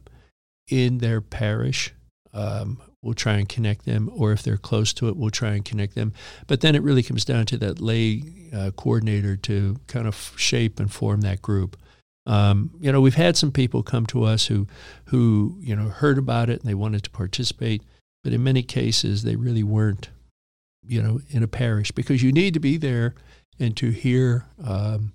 in 0.67 0.97
their 0.97 1.21
parish, 1.21 1.93
um, 2.33 2.81
we'll 3.01 3.13
try 3.13 3.33
and 3.37 3.47
connect 3.47 3.85
them, 3.85 4.09
or 4.13 4.31
if 4.31 4.43
they're 4.43 4.57
close 4.57 4.93
to 4.93 5.07
it, 5.07 5.15
we'll 5.15 5.29
try 5.29 5.51
and 5.51 5.63
connect 5.63 5.95
them. 5.95 6.13
But 6.47 6.61
then 6.61 6.75
it 6.75 6.81
really 6.81 7.03
comes 7.03 7.25
down 7.25 7.45
to 7.47 7.57
that 7.57 7.79
lay 7.79 8.23
uh, 8.53 8.71
coordinator 8.75 9.35
to 9.37 9.77
kind 9.87 10.07
of 10.07 10.33
shape 10.35 10.79
and 10.79 10.91
form 10.91 11.21
that 11.21 11.41
group. 11.41 11.77
Um, 12.25 12.71
you 12.79 12.91
know, 12.91 12.99
we've 12.99 13.15
had 13.15 13.37
some 13.37 13.51
people 13.51 13.83
come 13.83 14.05
to 14.07 14.23
us 14.23 14.47
who, 14.47 14.67
who 15.05 15.57
you 15.61 15.75
know, 15.75 15.89
heard 15.89 16.17
about 16.17 16.49
it 16.49 16.59
and 16.59 16.69
they 16.69 16.73
wanted 16.73 17.03
to 17.03 17.09
participate, 17.09 17.83
but 18.23 18.33
in 18.33 18.43
many 18.43 18.63
cases 18.63 19.23
they 19.23 19.37
really 19.37 19.63
weren't, 19.63 20.09
you 20.85 21.01
know, 21.01 21.21
in 21.29 21.43
a 21.43 21.47
parish 21.47 21.91
because 21.91 22.21
you 22.21 22.33
need 22.33 22.53
to 22.53 22.59
be 22.59 22.75
there 22.75 23.15
and 23.59 23.77
to 23.77 23.91
hear 23.91 24.45
um, 24.63 25.13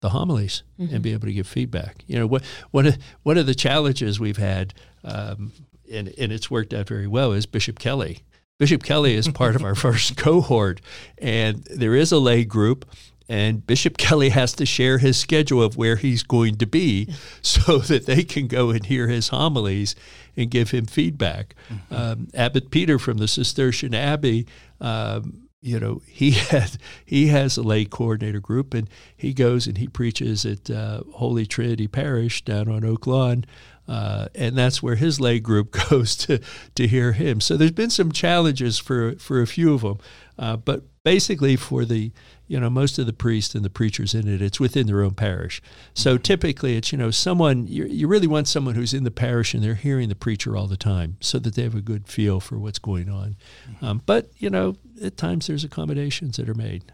the 0.00 0.10
homilies 0.10 0.62
mm-hmm. 0.78 0.94
and 0.94 1.02
be 1.02 1.12
able 1.12 1.26
to 1.26 1.32
give 1.32 1.46
feedback. 1.46 2.04
You 2.06 2.18
know, 2.18 2.26
what 2.26 2.44
one 2.70 2.86
of 2.86 2.98
one 3.22 3.38
of 3.38 3.46
the 3.46 3.54
challenges 3.54 4.20
we've 4.20 4.36
had, 4.36 4.74
um, 5.02 5.50
and 5.94 6.12
and 6.18 6.32
it's 6.32 6.50
worked 6.50 6.74
out 6.74 6.88
very 6.88 7.06
well, 7.06 7.32
is 7.32 7.46
Bishop 7.46 7.78
Kelly. 7.78 8.20
Bishop 8.58 8.82
Kelly 8.82 9.14
is 9.14 9.28
part 9.28 9.56
of 9.56 9.64
our 9.64 9.74
first 9.86 10.16
cohort, 10.16 10.80
and 11.18 11.64
there 11.64 11.94
is 11.94 12.12
a 12.12 12.18
lay 12.18 12.44
group 12.44 12.84
and 13.28 13.66
Bishop 13.66 13.96
Kelly 13.98 14.30
has 14.30 14.52
to 14.54 14.66
share 14.66 14.98
his 14.98 15.16
schedule 15.16 15.62
of 15.62 15.76
where 15.76 15.96
he's 15.96 16.22
going 16.22 16.56
to 16.56 16.66
be 16.66 17.08
so 17.42 17.78
that 17.78 18.06
they 18.06 18.22
can 18.22 18.46
go 18.46 18.70
and 18.70 18.86
hear 18.86 19.08
his 19.08 19.28
homilies 19.28 19.94
and 20.36 20.50
give 20.50 20.70
him 20.70 20.86
feedback. 20.86 21.54
Mm-hmm. 21.70 21.94
Um, 21.94 22.28
Abbot 22.34 22.70
Peter 22.70 22.98
from 22.98 23.18
the 23.18 23.28
Cistercian 23.28 23.94
Abbey, 23.94 24.46
um, 24.80 25.48
you 25.60 25.80
know, 25.80 26.02
he 26.06 26.32
had 26.32 26.76
he 27.06 27.28
has 27.28 27.56
a 27.56 27.62
lay 27.62 27.86
coordinator 27.86 28.40
group, 28.40 28.74
and 28.74 28.90
he 29.16 29.32
goes 29.32 29.66
and 29.66 29.78
he 29.78 29.88
preaches 29.88 30.44
at 30.44 30.68
uh, 30.68 31.02
Holy 31.14 31.46
Trinity 31.46 31.88
Parish 31.88 32.44
down 32.44 32.68
on 32.68 32.84
Oak 32.84 33.06
Lawn. 33.06 33.46
Uh, 33.86 34.28
and 34.34 34.56
that's 34.56 34.82
where 34.82 34.96
his 34.96 35.20
lay 35.20 35.40
group 35.40 35.70
goes 35.90 36.16
to 36.16 36.40
to 36.74 36.86
hear 36.86 37.12
him. 37.12 37.40
So 37.40 37.56
there's 37.56 37.70
been 37.70 37.90
some 37.90 38.12
challenges 38.12 38.78
for 38.78 39.16
for 39.16 39.40
a 39.40 39.46
few 39.46 39.74
of 39.74 39.82
them, 39.82 39.98
uh, 40.38 40.56
but 40.56 40.84
basically 41.04 41.54
for 41.54 41.84
the 41.84 42.10
you 42.48 42.58
know 42.58 42.70
most 42.70 42.98
of 42.98 43.06
the 43.06 43.12
priests 43.12 43.54
and 43.54 43.64
the 43.64 43.70
preachers 43.70 44.14
in 44.14 44.26
it 44.26 44.42
it's 44.42 44.58
within 44.58 44.86
their 44.86 45.02
own 45.02 45.14
parish 45.14 45.62
so 45.92 46.16
typically 46.16 46.76
it's 46.76 46.92
you 46.92 46.98
know 46.98 47.10
someone 47.10 47.66
you, 47.66 47.84
you 47.84 48.08
really 48.08 48.26
want 48.26 48.48
someone 48.48 48.74
who's 48.74 48.94
in 48.94 49.04
the 49.04 49.10
parish 49.10 49.54
and 49.54 49.62
they're 49.62 49.74
hearing 49.74 50.08
the 50.08 50.14
preacher 50.14 50.56
all 50.56 50.66
the 50.66 50.76
time 50.76 51.16
so 51.20 51.38
that 51.38 51.54
they 51.54 51.62
have 51.62 51.74
a 51.74 51.82
good 51.82 52.08
feel 52.08 52.40
for 52.40 52.58
what's 52.58 52.78
going 52.78 53.08
on 53.08 53.36
mm-hmm. 53.68 53.84
um, 53.84 54.02
but 54.06 54.30
you 54.38 54.50
know 54.50 54.76
at 55.02 55.16
times 55.16 55.46
there's 55.46 55.64
accommodations 55.64 56.38
that 56.38 56.48
are 56.48 56.54
made 56.54 56.84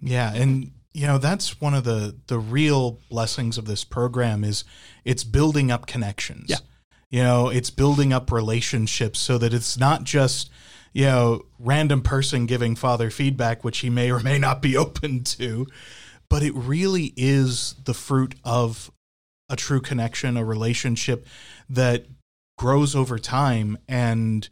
yeah 0.00 0.34
and 0.34 0.72
you 0.94 1.06
know 1.06 1.18
that's 1.18 1.60
one 1.60 1.74
of 1.74 1.84
the 1.84 2.16
the 2.28 2.38
real 2.38 2.98
blessings 3.10 3.58
of 3.58 3.66
this 3.66 3.84
program 3.84 4.44
is 4.44 4.64
it's 5.04 5.24
building 5.24 5.70
up 5.70 5.86
connections 5.86 6.46
yeah 6.48 6.56
you 7.10 7.22
know 7.22 7.48
it's 7.48 7.68
building 7.70 8.12
up 8.12 8.32
relationships 8.32 9.18
so 9.18 9.36
that 9.36 9.52
it's 9.52 9.76
not 9.76 10.04
just 10.04 10.50
you 10.94 11.04
know, 11.06 11.44
random 11.58 12.00
person 12.00 12.46
giving 12.46 12.76
father 12.76 13.10
feedback, 13.10 13.64
which 13.64 13.78
he 13.78 13.90
may 13.90 14.10
or 14.10 14.20
may 14.20 14.38
not 14.38 14.62
be 14.62 14.76
open 14.78 15.24
to. 15.24 15.66
But 16.30 16.42
it 16.42 16.54
really 16.54 17.12
is 17.16 17.74
the 17.84 17.92
fruit 17.92 18.36
of 18.44 18.90
a 19.50 19.56
true 19.56 19.80
connection, 19.80 20.38
a 20.38 20.44
relationship 20.44 21.26
that 21.68 22.06
grows 22.56 22.94
over 22.94 23.18
time 23.18 23.76
and 23.88 24.48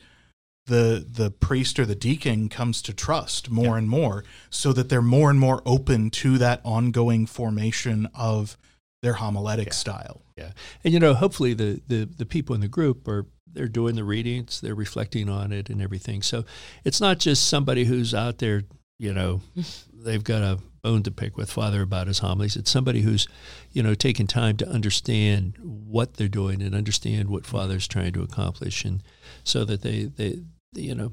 the 0.73 1.07
the 1.07 1.31
priest 1.31 1.79
or 1.79 1.85
the 1.85 1.95
deacon 1.95 2.49
comes 2.49 2.81
to 2.81 2.95
trust 2.95 3.51
more 3.51 3.75
yeah. 3.75 3.79
and 3.79 3.89
more 3.91 4.25
so 4.49 4.73
that 4.73 4.89
they're 4.89 5.03
more 5.03 5.29
and 5.29 5.39
more 5.39 5.61
open 5.67 6.09
to 6.09 6.39
that 6.39 6.63
ongoing 6.65 7.27
formation 7.27 8.09
of 8.15 8.57
their 9.03 9.15
homiletic 9.15 9.67
yeah. 9.67 9.73
style. 9.73 10.23
Yeah. 10.37 10.53
And 10.83 10.95
you 10.95 10.99
know, 10.99 11.13
hopefully 11.13 11.53
the, 11.53 11.83
the 11.87 12.07
the 12.07 12.25
people 12.25 12.55
in 12.55 12.63
the 12.63 12.69
group 12.69 13.07
are 13.07 13.27
they're 13.53 13.69
doing 13.69 13.97
the 13.97 14.05
readings, 14.05 14.63
they're 14.63 14.75
reflecting 14.75 15.29
on 15.29 15.53
it 15.53 15.69
and 15.69 15.83
everything. 15.83 16.23
So 16.23 16.45
it's 16.85 17.03
not 17.03 17.19
just 17.19 17.49
somebody 17.49 17.85
who's 17.85 18.15
out 18.15 18.39
there, 18.39 18.63
you 18.99 19.13
know, 19.13 19.43
they've 19.93 20.25
got 20.25 20.41
a 20.41 20.59
bone 20.83 21.03
to 21.03 21.11
pick 21.11 21.37
with 21.37 21.51
Father 21.51 21.83
about 21.83 22.07
his 22.07 22.21
homilies. 22.21 22.57
It's 22.57 22.71
somebody 22.71 23.03
who's, 23.03 23.29
you 23.73 23.83
know, 23.83 23.95
taking 23.95 24.27
time 24.27 24.57
to 24.57 24.69
understand 24.69 25.55
what 25.61 26.15
they're 26.15 26.29
doing 26.29 26.63
and 26.63 26.75
understand 26.75 27.29
what 27.29 27.45
Father's 27.45 27.87
trying 27.87 28.15
to 28.15 28.23
accomplish, 28.23 28.87
and 28.87 29.03
so 29.45 29.67
that 29.67 29.83
they 29.83 30.05
they, 30.05 30.41
you 30.75 30.95
know 30.95 31.13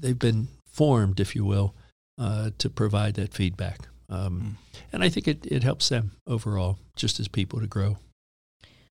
they've 0.00 0.18
been 0.18 0.48
formed, 0.70 1.20
if 1.20 1.34
you 1.34 1.44
will, 1.44 1.74
uh, 2.18 2.50
to 2.58 2.70
provide 2.70 3.14
that 3.14 3.34
feedback. 3.34 3.88
Um, 4.08 4.56
mm. 4.72 4.80
And 4.92 5.02
I 5.02 5.08
think 5.08 5.28
it, 5.28 5.44
it 5.46 5.62
helps 5.62 5.88
them 5.88 6.12
overall, 6.26 6.78
just 6.96 7.20
as 7.20 7.28
people 7.28 7.60
to 7.60 7.66
grow. 7.66 7.98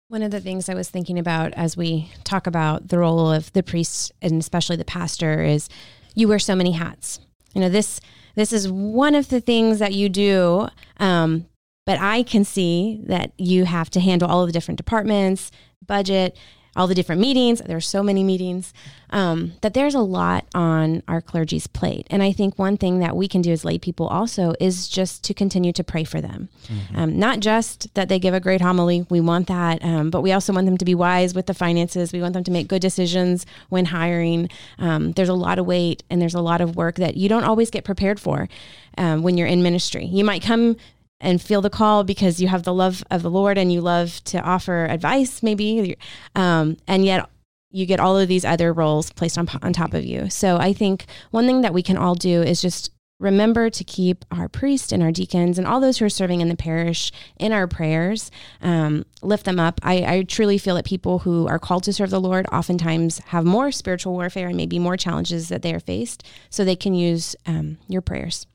One 0.07 0.23
of 0.23 0.31
the 0.31 0.39
things 0.39 0.69
I 0.69 0.75
was 0.75 0.89
thinking 0.89 1.17
about 1.17 1.53
as 1.53 1.75
we 1.75 2.11
talk 2.23 2.47
about 2.47 2.89
the 2.89 2.99
role 2.99 3.31
of 3.31 3.51
the 3.53 3.63
priest 3.63 4.11
and 4.21 4.39
especially 4.39 4.75
the 4.75 4.85
pastor 4.85 5.43
is 5.43 5.69
you 6.15 6.27
wear 6.27 6.39
so 6.39 6.55
many 6.55 6.71
hats. 6.71 7.19
You 7.53 7.61
know, 7.61 7.69
this 7.69 7.99
this 8.35 8.51
is 8.51 8.67
one 8.71 9.13
of 9.13 9.29
the 9.29 9.39
things 9.39 9.79
that 9.79 9.93
you 9.93 10.09
do, 10.09 10.67
um, 10.97 11.45
but 11.85 11.99
I 11.99 12.23
can 12.23 12.43
see 12.43 13.01
that 13.05 13.31
you 13.37 13.65
have 13.65 13.89
to 13.91 13.99
handle 13.99 14.29
all 14.29 14.41
of 14.41 14.47
the 14.47 14.53
different 14.53 14.77
departments, 14.77 15.51
budget, 15.85 16.37
all 16.75 16.87
the 16.87 16.95
different 16.95 17.21
meetings. 17.21 17.61
There 17.61 17.77
are 17.77 17.81
so 17.81 18.01
many 18.01 18.23
meetings 18.23 18.73
um, 19.11 19.53
that 19.61 19.73
there's 19.73 19.93
a 19.93 19.99
lot 19.99 20.45
on 20.55 21.03
our 21.07 21.21
clergy's 21.21 21.67
plate. 21.67 22.07
And 22.09 22.23
I 22.23 22.31
think 22.31 22.57
one 22.57 22.77
thing 22.77 22.99
that 22.99 23.15
we 23.15 23.27
can 23.27 23.41
do 23.41 23.51
as 23.51 23.63
lay 23.63 23.77
people 23.77 24.07
also 24.07 24.53
is 24.59 24.87
just 24.87 25.23
to 25.25 25.33
continue 25.33 25.71
to 25.73 25.83
pray 25.83 26.03
for 26.03 26.19
them. 26.19 26.49
Mm-hmm. 26.65 26.95
Um, 26.97 27.19
not 27.19 27.39
just 27.39 27.93
that 27.93 28.09
they 28.09 28.17
give 28.17 28.33
a 28.33 28.39
great 28.39 28.61
homily, 28.61 29.05
we 29.09 29.21
want 29.21 29.47
that, 29.47 29.83
um, 29.83 30.09
but 30.09 30.21
we 30.21 30.31
also 30.31 30.51
want 30.51 30.65
them 30.65 30.77
to 30.77 30.85
be 30.85 30.95
wise 30.95 31.35
with 31.35 31.45
the 31.45 31.53
finances. 31.53 32.11
We 32.11 32.21
want 32.21 32.33
them 32.33 32.43
to 32.43 32.51
make 32.51 32.67
good 32.67 32.81
decisions 32.81 33.45
when 33.69 33.85
hiring. 33.85 34.49
Um, 34.79 35.11
there's 35.11 35.29
a 35.29 35.33
lot 35.33 35.59
of 35.59 35.65
weight 35.67 36.03
and 36.09 36.21
there's 36.21 36.35
a 36.35 36.41
lot 36.41 36.61
of 36.61 36.75
work 36.75 36.95
that 36.95 37.15
you 37.15 37.29
don't 37.29 37.43
always 37.43 37.69
get 37.69 37.83
prepared 37.83 38.19
for 38.19 38.49
um, 38.97 39.21
when 39.21 39.37
you're 39.37 39.47
in 39.47 39.61
ministry. 39.61 40.05
You 40.05 40.23
might 40.23 40.41
come 40.41 40.75
and 41.23 41.41
feel 41.41 41.61
the 41.61 41.69
call 41.69 42.03
because 42.03 42.39
you 42.39 42.47
have 42.49 42.63
the 42.63 42.73
love 42.73 43.03
of 43.09 43.23
the 43.23 43.31
Lord 43.31 43.57
and 43.57 43.71
you 43.71 43.81
love 43.81 44.23
to 44.25 44.39
offer 44.41 44.85
advice, 44.85 45.41
maybe, 45.41 45.97
um, 46.35 46.77
and 46.87 47.05
yet 47.05 47.27
you 47.71 47.87
get 47.87 47.99
all 47.99 48.17
of 48.17 48.27
these 48.27 48.45
other 48.45 48.71
roles 48.71 49.11
placed 49.13 49.37
on 49.37 49.49
on 49.63 49.73
top 49.73 49.95
of 49.95 50.05
you. 50.05 50.29
So 50.29 50.57
I 50.57 50.73
think 50.73 51.05
one 51.31 51.47
thing 51.47 51.61
that 51.61 51.73
we 51.73 51.81
can 51.81 51.97
all 51.97 52.13
do 52.13 52.43
is 52.43 52.61
just 52.61 52.91
remember 53.19 53.69
to 53.69 53.83
keep 53.83 54.25
our 54.31 54.49
priests 54.49 54.91
and 54.91 55.01
our 55.01 55.11
deacons 55.11 55.57
and 55.57 55.65
all 55.65 55.79
those 55.79 55.97
who 55.97 56.05
are 56.05 56.09
serving 56.09 56.41
in 56.41 56.49
the 56.49 56.55
parish 56.55 57.11
in 57.39 57.51
our 57.51 57.67
prayers. 57.67 58.29
Um, 58.61 59.05
lift 59.21 59.45
them 59.45 59.59
up. 59.59 59.79
I, 59.81 60.03
I, 60.05 60.23
truly 60.23 60.57
feel 60.57 60.75
that 60.75 60.85
people 60.85 61.19
who 61.19 61.47
are 61.47 61.59
called 61.59 61.83
to 61.85 61.93
serve 61.93 62.09
the 62.09 62.19
Lord 62.19 62.45
oftentimes 62.51 63.19
have 63.27 63.45
more 63.45 63.71
spiritual 63.71 64.13
warfare 64.13 64.47
and 64.47 64.57
maybe 64.57 64.77
more 64.77 64.97
challenges 64.97 65.49
that 65.49 65.61
they 65.61 65.73
are 65.73 65.79
faced, 65.79 66.23
so 66.49 66.65
they 66.65 66.75
can 66.75 66.93
use 66.93 67.35
um, 67.45 67.77
your 67.87 68.01
prayers. 68.01 68.45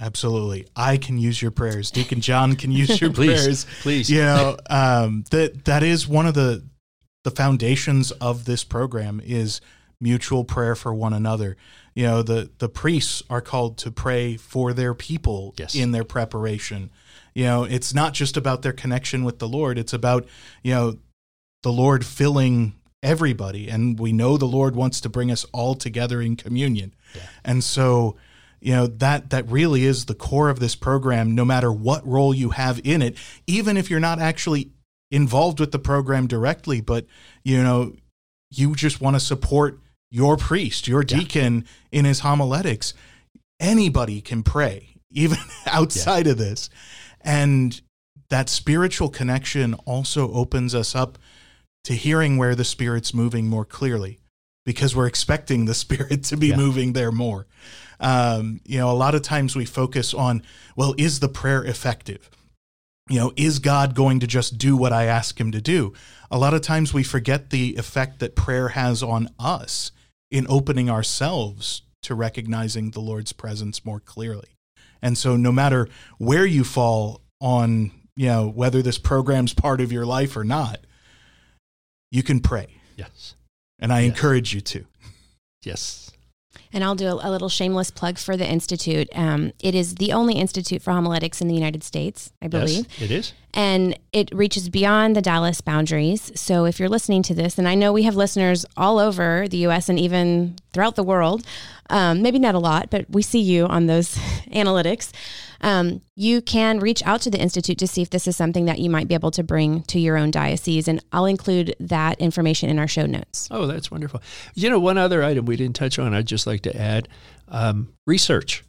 Absolutely. 0.00 0.66
I 0.74 0.96
can 0.96 1.18
use 1.18 1.42
your 1.42 1.50
prayers. 1.50 1.90
Deacon 1.90 2.20
John 2.20 2.56
can 2.56 2.72
use 2.72 3.00
your 3.00 3.12
please, 3.12 3.26
prayers. 3.26 3.66
Please. 3.82 4.10
You 4.10 4.22
know, 4.22 4.56
um, 4.68 5.24
that 5.30 5.64
that 5.66 5.82
is 5.82 6.08
one 6.08 6.26
of 6.26 6.34
the 6.34 6.64
the 7.22 7.30
foundations 7.30 8.10
of 8.12 8.46
this 8.46 8.64
program 8.64 9.20
is 9.22 9.60
mutual 10.00 10.44
prayer 10.44 10.74
for 10.74 10.94
one 10.94 11.12
another. 11.12 11.56
You 11.94 12.04
know, 12.04 12.22
the 12.22 12.50
the 12.58 12.68
priests 12.68 13.22
are 13.28 13.40
called 13.42 13.76
to 13.78 13.90
pray 13.90 14.36
for 14.36 14.72
their 14.72 14.94
people 14.94 15.54
yes. 15.58 15.74
in 15.74 15.92
their 15.92 16.04
preparation. 16.04 16.90
You 17.34 17.44
know, 17.44 17.64
it's 17.64 17.94
not 17.94 18.14
just 18.14 18.36
about 18.36 18.62
their 18.62 18.72
connection 18.72 19.24
with 19.24 19.38
the 19.38 19.48
Lord, 19.48 19.78
it's 19.78 19.92
about, 19.92 20.26
you 20.62 20.74
know, 20.74 20.98
the 21.62 21.72
Lord 21.72 22.04
filling 22.04 22.74
everybody 23.02 23.68
and 23.68 23.98
we 23.98 24.12
know 24.12 24.36
the 24.36 24.46
Lord 24.46 24.76
wants 24.76 25.00
to 25.02 25.08
bring 25.08 25.30
us 25.30 25.44
all 25.52 25.74
together 25.74 26.20
in 26.20 26.36
communion. 26.36 26.94
Yeah. 27.14 27.22
And 27.44 27.64
so 27.64 28.16
you 28.60 28.72
know 28.72 28.86
that 28.86 29.30
that 29.30 29.50
really 29.50 29.84
is 29.84 30.04
the 30.04 30.14
core 30.14 30.50
of 30.50 30.60
this 30.60 30.74
program 30.74 31.34
no 31.34 31.44
matter 31.44 31.72
what 31.72 32.06
role 32.06 32.34
you 32.34 32.50
have 32.50 32.80
in 32.84 33.02
it 33.02 33.16
even 33.46 33.76
if 33.76 33.90
you're 33.90 34.00
not 34.00 34.18
actually 34.18 34.70
involved 35.10 35.58
with 35.58 35.72
the 35.72 35.78
program 35.78 36.26
directly 36.26 36.80
but 36.80 37.06
you 37.42 37.62
know 37.62 37.92
you 38.50 38.74
just 38.74 39.00
want 39.00 39.16
to 39.16 39.20
support 39.20 39.80
your 40.10 40.36
priest 40.36 40.86
your 40.86 41.02
deacon 41.02 41.64
yeah. 41.90 41.98
in 41.98 42.04
his 42.04 42.20
homiletics 42.20 42.94
anybody 43.58 44.20
can 44.20 44.42
pray 44.42 44.94
even 45.10 45.38
outside 45.66 46.26
yeah. 46.26 46.32
of 46.32 46.38
this 46.38 46.70
and 47.22 47.80
that 48.28 48.48
spiritual 48.48 49.08
connection 49.08 49.74
also 49.86 50.32
opens 50.32 50.74
us 50.74 50.94
up 50.94 51.18
to 51.82 51.94
hearing 51.94 52.36
where 52.36 52.54
the 52.54 52.64
spirit's 52.64 53.12
moving 53.12 53.48
more 53.48 53.64
clearly 53.64 54.20
because 54.64 54.94
we're 54.94 55.06
expecting 55.06 55.64
the 55.64 55.74
spirit 55.84 56.22
to 56.24 56.36
be 56.36 56.48
yeah. 56.48 56.56
moving 56.56 56.92
there 56.92 57.12
more 57.12 57.46
um, 58.00 58.60
you 58.64 58.78
know, 58.78 58.90
a 58.90 58.92
lot 58.92 59.14
of 59.14 59.22
times 59.22 59.54
we 59.54 59.64
focus 59.64 60.14
on, 60.14 60.42
well, 60.74 60.94
is 60.98 61.20
the 61.20 61.28
prayer 61.28 61.62
effective? 61.62 62.30
You 63.08 63.18
know, 63.18 63.32
is 63.36 63.58
God 63.58 63.94
going 63.94 64.20
to 64.20 64.26
just 64.26 64.56
do 64.56 64.76
what 64.76 64.92
I 64.92 65.04
ask 65.04 65.38
him 65.38 65.52
to 65.52 65.60
do? 65.60 65.92
A 66.30 66.38
lot 66.38 66.54
of 66.54 66.62
times 66.62 66.94
we 66.94 67.02
forget 67.02 67.50
the 67.50 67.76
effect 67.76 68.20
that 68.20 68.36
prayer 68.36 68.68
has 68.68 69.02
on 69.02 69.28
us 69.38 69.92
in 70.30 70.46
opening 70.48 70.88
ourselves 70.88 71.82
to 72.02 72.14
recognizing 72.14 72.92
the 72.92 73.00
Lord's 73.00 73.32
presence 73.32 73.84
more 73.84 74.00
clearly. 74.00 74.48
And 75.02 75.18
so, 75.18 75.36
no 75.36 75.50
matter 75.50 75.88
where 76.18 76.46
you 76.46 76.64
fall 76.64 77.22
on, 77.40 77.90
you 78.16 78.26
know, 78.26 78.48
whether 78.48 78.80
this 78.80 78.98
program's 78.98 79.54
part 79.54 79.80
of 79.80 79.92
your 79.92 80.06
life 80.06 80.36
or 80.36 80.44
not, 80.44 80.78
you 82.10 82.22
can 82.22 82.40
pray. 82.40 82.68
Yes. 82.96 83.34
And 83.78 83.92
I 83.92 84.00
yes. 84.00 84.10
encourage 84.10 84.54
you 84.54 84.60
to. 84.60 84.84
Yes. 85.64 86.10
And 86.72 86.84
I'll 86.84 86.94
do 86.94 87.08
a, 87.08 87.14
a, 87.14 87.30
little 87.30 87.48
shameless 87.48 87.90
plug 87.90 88.18
for 88.18 88.36
the 88.36 88.48
Institute. 88.48 89.08
Um, 89.14 89.52
it 89.60 89.74
is 89.74 89.96
the 89.96 90.12
only 90.12 90.34
institute 90.34 90.82
for 90.82 90.92
homiletics 90.92 91.40
in 91.40 91.48
the 91.48 91.54
United 91.54 91.82
States, 91.82 92.32
I 92.40 92.48
believe. 92.48 92.86
Yes, 92.98 93.02
it 93.02 93.10
is. 93.10 93.32
And 93.52 93.98
it 94.12 94.32
reaches 94.32 94.68
beyond 94.68 95.16
the 95.16 95.22
Dallas 95.22 95.60
boundaries. 95.60 96.30
So 96.36 96.66
if 96.66 96.78
you're 96.78 96.88
listening 96.88 97.22
to 97.24 97.34
this, 97.34 97.58
and 97.58 97.66
I 97.66 97.74
know 97.74 97.92
we 97.92 98.04
have 98.04 98.14
listeners 98.14 98.64
all 98.76 99.00
over 99.00 99.48
the 99.48 99.66
US 99.66 99.88
and 99.88 99.98
even 99.98 100.56
throughout 100.72 100.94
the 100.94 101.02
world, 101.02 101.44
um, 101.90 102.22
maybe 102.22 102.38
not 102.38 102.54
a 102.54 102.60
lot, 102.60 102.90
but 102.90 103.10
we 103.10 103.22
see 103.22 103.40
you 103.40 103.66
on 103.66 103.86
those 103.86 104.14
analytics. 104.52 105.10
Um, 105.62 106.00
you 106.14 106.40
can 106.40 106.80
reach 106.80 107.02
out 107.04 107.20
to 107.22 107.30
the 107.30 107.38
Institute 107.38 107.78
to 107.78 107.86
see 107.86 108.02
if 108.02 108.10
this 108.10 108.26
is 108.26 108.36
something 108.36 108.64
that 108.64 108.78
you 108.78 108.88
might 108.88 109.08
be 109.08 109.14
able 109.14 109.30
to 109.32 109.42
bring 109.42 109.82
to 109.84 109.98
your 109.98 110.16
own 110.16 110.30
diocese. 110.30 110.88
And 110.88 111.04
I'll 111.12 111.26
include 111.26 111.74
that 111.80 112.18
information 112.20 112.70
in 112.70 112.78
our 112.78 112.88
show 112.88 113.06
notes. 113.06 113.48
Oh, 113.50 113.66
that's 113.66 113.90
wonderful. 113.90 114.22
You 114.54 114.70
know, 114.70 114.78
one 114.78 114.96
other 114.96 115.22
item 115.22 115.44
we 115.44 115.56
didn't 115.56 115.76
touch 115.76 115.98
on, 115.98 116.14
I'd 116.14 116.26
just 116.26 116.46
like 116.46 116.59
to 116.62 116.76
add 116.76 117.08
um, 117.48 117.92
research. 118.06 118.64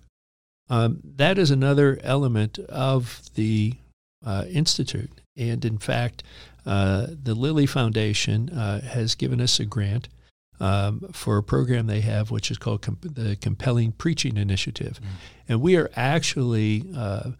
Um, 0.69 0.99
that 1.03 1.37
is 1.37 1.51
another 1.51 1.99
element 2.03 2.57
of 2.59 3.21
the 3.35 3.73
uh, 4.25 4.45
Institute. 4.49 5.21
And 5.35 5.63
in 5.65 5.77
fact, 5.77 6.23
uh, 6.65 7.07
the 7.09 7.33
Lilly 7.33 7.65
Foundation 7.65 8.49
uh, 8.49 8.81
has 8.81 9.15
given 9.15 9.41
us 9.41 9.59
a 9.59 9.65
grant 9.65 10.07
um, 10.59 11.09
for 11.11 11.37
a 11.37 11.43
program 11.43 11.87
they 11.87 12.01
have, 12.01 12.29
which 12.29 12.51
is 12.51 12.57
called 12.57 12.83
Com- 12.83 12.99
the 13.01 13.35
Compelling 13.35 13.93
Preaching 13.93 14.37
Initiative. 14.37 14.99
Mm. 15.01 15.07
And 15.49 15.61
we 15.61 15.75
are 15.75 15.89
actually 15.95 16.85
uh, 16.95 17.31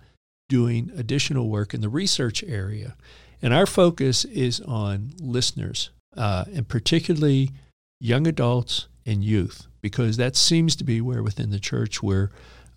doing 0.49 0.91
additional 0.97 1.47
work 1.47 1.73
in 1.73 1.81
the 1.81 1.89
research 1.89 2.43
area. 2.43 2.95
And 3.41 3.53
our 3.53 3.67
focus 3.67 4.25
is 4.25 4.59
on 4.61 5.13
listeners, 5.19 5.91
uh, 6.17 6.45
and 6.53 6.67
particularly 6.67 7.51
young 7.99 8.27
adults 8.27 8.87
and 9.05 9.23
youth, 9.23 9.67
because 9.81 10.17
that 10.17 10.35
seems 10.35 10.75
to 10.77 10.83
be 10.83 11.01
where 11.01 11.23
within 11.23 11.49
the 11.49 11.59
church 11.59 12.01
we're, 12.01 12.29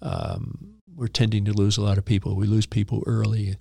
um, 0.02 0.76
we're 0.94 1.08
tending 1.08 1.44
to 1.44 1.52
lose 1.52 1.76
a 1.76 1.82
lot 1.82 1.98
of 1.98 2.04
people. 2.04 2.36
We 2.36 2.46
lose 2.46 2.66
people 2.66 3.02
early. 3.06 3.56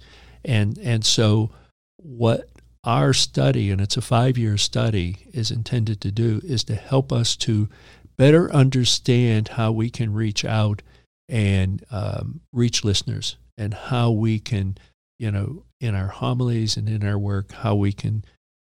And, 0.45 0.77
and 0.79 1.05
so, 1.05 1.51
what 1.97 2.49
our 2.83 3.13
study, 3.13 3.71
and 3.71 3.79
it's 3.79 3.97
a 3.97 4.01
five 4.01 4.37
year 4.37 4.57
study, 4.57 5.27
is 5.33 5.51
intended 5.51 6.01
to 6.01 6.11
do 6.11 6.41
is 6.43 6.63
to 6.65 6.75
help 6.75 7.13
us 7.13 7.35
to 7.37 7.69
better 8.17 8.51
understand 8.53 9.49
how 9.49 9.71
we 9.71 9.89
can 9.89 10.13
reach 10.13 10.43
out 10.45 10.81
and 11.29 11.83
um, 11.91 12.41
reach 12.51 12.83
listeners 12.83 13.37
and 13.57 13.73
how 13.73 14.11
we 14.11 14.39
can, 14.39 14.77
you 15.17 15.31
know, 15.31 15.63
in 15.79 15.95
our 15.95 16.07
homilies 16.07 16.77
and 16.77 16.89
in 16.89 17.05
our 17.05 17.17
work, 17.17 17.51
how 17.51 17.75
we 17.75 17.91
can 17.91 18.23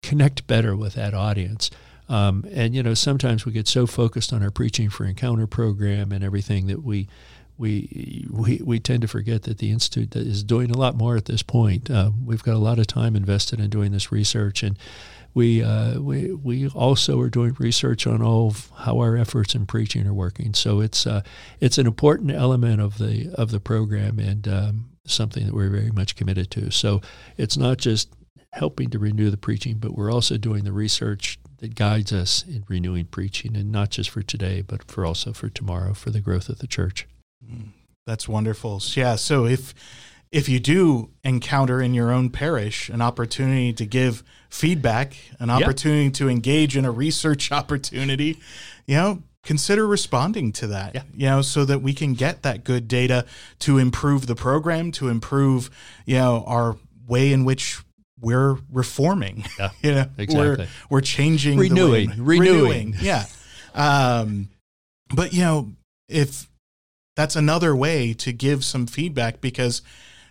connect 0.02 0.46
better 0.46 0.76
with 0.76 0.94
that 0.94 1.14
audience. 1.14 1.70
Um, 2.12 2.44
and, 2.52 2.74
you 2.74 2.82
know, 2.82 2.92
sometimes 2.92 3.46
we 3.46 3.52
get 3.52 3.66
so 3.66 3.86
focused 3.86 4.34
on 4.34 4.42
our 4.42 4.50
Preaching 4.50 4.90
for 4.90 5.06
Encounter 5.06 5.46
program 5.46 6.12
and 6.12 6.22
everything 6.22 6.66
that 6.66 6.82
we 6.82 7.08
we, 7.58 8.26
we, 8.30 8.60
we 8.64 8.80
tend 8.80 9.02
to 9.02 9.08
forget 9.08 9.42
that 9.42 9.58
the 9.58 9.70
Institute 9.70 10.16
is 10.16 10.42
doing 10.42 10.70
a 10.70 10.76
lot 10.76 10.96
more 10.96 11.16
at 11.16 11.26
this 11.26 11.42
point. 11.42 11.90
Uh, 11.90 12.10
we've 12.24 12.42
got 12.42 12.54
a 12.54 12.58
lot 12.58 12.78
of 12.78 12.86
time 12.86 13.14
invested 13.14 13.60
in 13.60 13.70
doing 13.70 13.92
this 13.92 14.10
research, 14.10 14.62
and 14.62 14.76
we, 15.32 15.62
uh, 15.62 16.00
we, 16.00 16.32
we 16.32 16.68
also 16.68 17.20
are 17.20 17.30
doing 17.30 17.54
research 17.58 18.06
on 18.06 18.20
all 18.20 18.54
how 18.78 18.98
our 18.98 19.16
efforts 19.16 19.54
in 19.54 19.66
preaching 19.66 20.06
are 20.06 20.14
working. 20.14 20.54
So 20.54 20.80
it's, 20.80 21.06
uh, 21.06 21.22
it's 21.60 21.78
an 21.78 21.86
important 21.86 22.32
element 22.32 22.80
of 22.80 22.98
the, 22.98 23.32
of 23.34 23.50
the 23.50 23.60
program 23.60 24.18
and 24.18 24.48
um, 24.48 24.90
something 25.06 25.46
that 25.46 25.54
we're 25.54 25.70
very 25.70 25.92
much 25.92 26.16
committed 26.16 26.50
to. 26.52 26.70
So 26.70 27.00
it's 27.36 27.56
not 27.56 27.78
just 27.78 28.08
helping 28.52 28.90
to 28.90 28.98
renew 28.98 29.30
the 29.30 29.36
preaching, 29.36 29.78
but 29.78 29.94
we're 29.94 30.12
also 30.12 30.36
doing 30.36 30.64
the 30.64 30.72
research 30.72 31.38
that 31.62 31.76
guides 31.76 32.12
us 32.12 32.44
in 32.44 32.64
renewing 32.68 33.04
preaching, 33.04 33.56
and 33.56 33.70
not 33.70 33.90
just 33.90 34.10
for 34.10 34.20
today, 34.20 34.62
but 34.66 34.90
for 34.90 35.06
also 35.06 35.32
for 35.32 35.48
tomorrow, 35.48 35.94
for 35.94 36.10
the 36.10 36.20
growth 36.20 36.48
of 36.48 36.58
the 36.58 36.66
church. 36.66 37.06
Mm, 37.48 37.68
that's 38.04 38.28
wonderful. 38.28 38.82
Yeah. 38.94 39.14
So 39.14 39.46
if 39.46 39.72
if 40.32 40.48
you 40.48 40.58
do 40.58 41.10
encounter 41.22 41.80
in 41.80 41.94
your 41.94 42.10
own 42.10 42.30
parish 42.30 42.88
an 42.88 43.00
opportunity 43.00 43.72
to 43.74 43.86
give 43.86 44.24
feedback, 44.50 45.16
an 45.38 45.50
opportunity 45.50 46.10
to 46.10 46.28
engage 46.28 46.76
in 46.76 46.84
a 46.84 46.90
research 46.90 47.52
opportunity, 47.52 48.40
you 48.86 48.96
know, 48.96 49.22
consider 49.44 49.86
responding 49.86 50.50
to 50.52 50.66
that. 50.66 50.96
Yeah. 50.96 51.02
You 51.14 51.26
know, 51.26 51.42
so 51.42 51.64
that 51.64 51.80
we 51.80 51.94
can 51.94 52.14
get 52.14 52.42
that 52.42 52.64
good 52.64 52.88
data 52.88 53.24
to 53.60 53.78
improve 53.78 54.26
the 54.26 54.34
program, 54.34 54.90
to 54.92 55.08
improve, 55.08 55.70
you 56.06 56.16
know, 56.16 56.42
our 56.44 56.76
way 57.06 57.32
in 57.32 57.44
which 57.44 57.82
we're 58.22 58.56
reforming. 58.70 59.44
Yeah, 59.58 59.70
you 59.82 59.92
know, 59.92 60.06
exactly. 60.16 60.64
We're, 60.64 60.68
we're 60.88 61.00
changing, 61.02 61.58
renewing, 61.58 62.12
renewing, 62.16 62.62
renewing. 62.62 62.94
Yeah. 63.00 63.26
Um, 63.74 64.48
but 65.14 65.34
you 65.34 65.42
know, 65.42 65.72
if 66.08 66.48
that's 67.16 67.36
another 67.36 67.76
way 67.76 68.14
to 68.14 68.32
give 68.32 68.64
some 68.64 68.86
feedback 68.86 69.40
because 69.40 69.82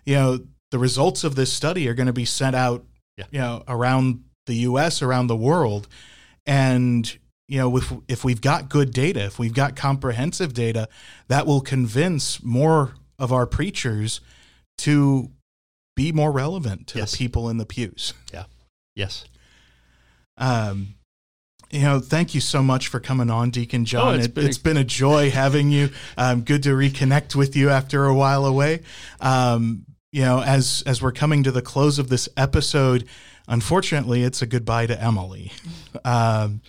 you 0.06 0.16
know 0.16 0.40
the 0.72 0.80
results 0.80 1.24
of 1.24 1.36
this 1.36 1.52
study 1.52 1.88
are 1.88 1.94
going 1.94 2.08
to 2.08 2.14
be 2.14 2.26
sent 2.26 2.56
out 2.56 2.86
yeah. 3.18 3.26
you 3.32 3.40
know 3.40 3.64
around 3.68 4.24
the 4.48 4.56
US 4.56 5.02
around 5.02 5.28
the 5.28 5.36
world 5.36 5.88
and 6.46 7.18
you 7.48 7.58
know 7.58 7.78
if 7.78 7.94
if 8.08 8.24
we've 8.24 8.42
got 8.42 8.70
good 8.70 8.92
data 8.92 9.26
if 9.26 9.38
we've 9.38 9.54
got 9.54 9.76
comprehensive 9.76 10.54
data 10.54 10.88
that 11.28 11.46
will 11.46 11.62
convince 11.62 12.42
more 12.44 12.96
of 13.20 13.32
our 13.32 13.46
preachers 13.46 14.22
to 14.80 15.30
be 16.02 16.12
more 16.12 16.32
relevant 16.32 16.88
to 16.88 16.98
yes. 16.98 17.12
the 17.12 17.18
people 17.18 17.50
in 17.50 17.58
the 17.58 17.66
pews 17.66 18.14
yeah 18.34 18.46
yes 18.96 19.26
um 20.38 20.96
you 21.72 21.82
know, 21.84 22.00
thank 22.00 22.36
you 22.36 22.42
so 22.42 22.62
much 22.62 22.90
for 22.90 23.00
coming 23.00 23.30
on, 23.30 23.50
Deacon 23.50 23.86
John. 23.86 24.16
Oh, 24.16 24.18
it's, 24.18 24.26
it, 24.26 24.34
been, 24.36 24.46
it's 24.46 24.58
been 24.58 24.78
a 24.78 24.84
joy 24.84 25.32
having 25.32 25.72
you. 25.72 25.90
Um, 26.18 26.42
good 26.42 26.64
to 26.64 26.72
reconnect 26.72 27.34
with 27.34 27.56
you 27.56 27.70
after 27.70 28.06
a 28.06 28.14
while 28.14 28.46
away. 28.46 28.82
Um, 29.22 29.86
you 30.12 30.22
know, 30.24 30.42
as 30.42 30.84
as 30.86 31.02
we're 31.02 31.14
coming 31.14 31.44
to 31.44 31.52
the 31.52 31.62
close 31.62 31.98
of 31.98 32.10
this 32.10 32.28
episode, 32.36 33.08
unfortunately, 33.48 34.24
it's 34.24 34.42
a 34.42 34.46
goodbye 34.46 34.88
to 34.88 35.02
Emily. 35.02 35.52
Um, 36.06 36.62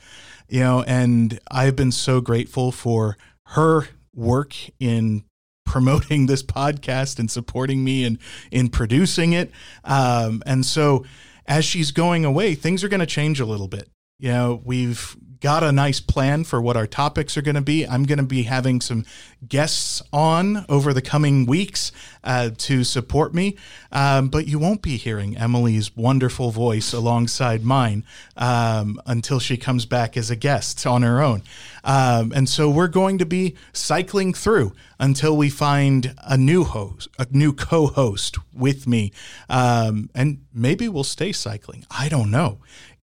you 0.48 0.60
know, 0.60 0.82
and 0.82 1.38
I've 1.50 1.76
been 1.76 1.92
so 1.92 2.20
grateful 2.20 2.72
for 2.72 3.16
her 3.46 3.88
work 4.14 4.54
in 4.78 5.24
promoting 5.64 6.26
this 6.26 6.42
podcast 6.42 7.18
and 7.18 7.30
supporting 7.30 7.84
me 7.84 8.04
and 8.04 8.18
in 8.50 8.68
producing 8.68 9.32
it. 9.32 9.50
Um, 9.84 10.42
and 10.46 10.64
so, 10.66 11.04
as 11.46 11.64
she's 11.64 11.90
going 11.90 12.24
away, 12.24 12.54
things 12.54 12.84
are 12.84 12.88
going 12.88 13.00
to 13.00 13.06
change 13.06 13.40
a 13.40 13.46
little 13.46 13.68
bit. 13.68 13.88
You 14.22 14.28
know, 14.28 14.62
we've 14.64 15.16
got 15.40 15.64
a 15.64 15.72
nice 15.72 15.98
plan 15.98 16.44
for 16.44 16.62
what 16.62 16.76
our 16.76 16.86
topics 16.86 17.36
are 17.36 17.42
going 17.42 17.56
to 17.56 17.60
be. 17.60 17.84
I'm 17.84 18.04
going 18.04 18.20
to 18.20 18.24
be 18.24 18.44
having 18.44 18.80
some 18.80 19.04
guests 19.48 20.00
on 20.12 20.64
over 20.68 20.94
the 20.94 21.02
coming 21.02 21.44
weeks 21.44 21.90
uh, 22.22 22.50
to 22.58 22.84
support 22.84 23.34
me, 23.34 23.56
um, 23.90 24.28
but 24.28 24.46
you 24.46 24.60
won't 24.60 24.80
be 24.80 24.96
hearing 24.96 25.36
Emily's 25.36 25.96
wonderful 25.96 26.52
voice 26.52 26.92
alongside 26.92 27.64
mine 27.64 28.04
um, 28.36 29.02
until 29.06 29.40
she 29.40 29.56
comes 29.56 29.86
back 29.86 30.16
as 30.16 30.30
a 30.30 30.36
guest 30.36 30.86
on 30.86 31.02
her 31.02 31.20
own. 31.20 31.42
Um, 31.82 32.32
and 32.32 32.48
so 32.48 32.70
we're 32.70 32.86
going 32.86 33.18
to 33.18 33.26
be 33.26 33.56
cycling 33.72 34.32
through 34.32 34.72
until 35.00 35.36
we 35.36 35.50
find 35.50 36.14
a 36.22 36.36
new 36.36 36.62
host, 36.62 37.08
a 37.18 37.26
new 37.32 37.52
co-host 37.52 38.38
with 38.54 38.86
me, 38.86 39.10
um, 39.48 40.08
and 40.14 40.44
maybe 40.54 40.88
we'll 40.88 41.02
stay 41.02 41.32
cycling. 41.32 41.84
I 41.90 42.08
don't 42.08 42.30
know 42.30 42.60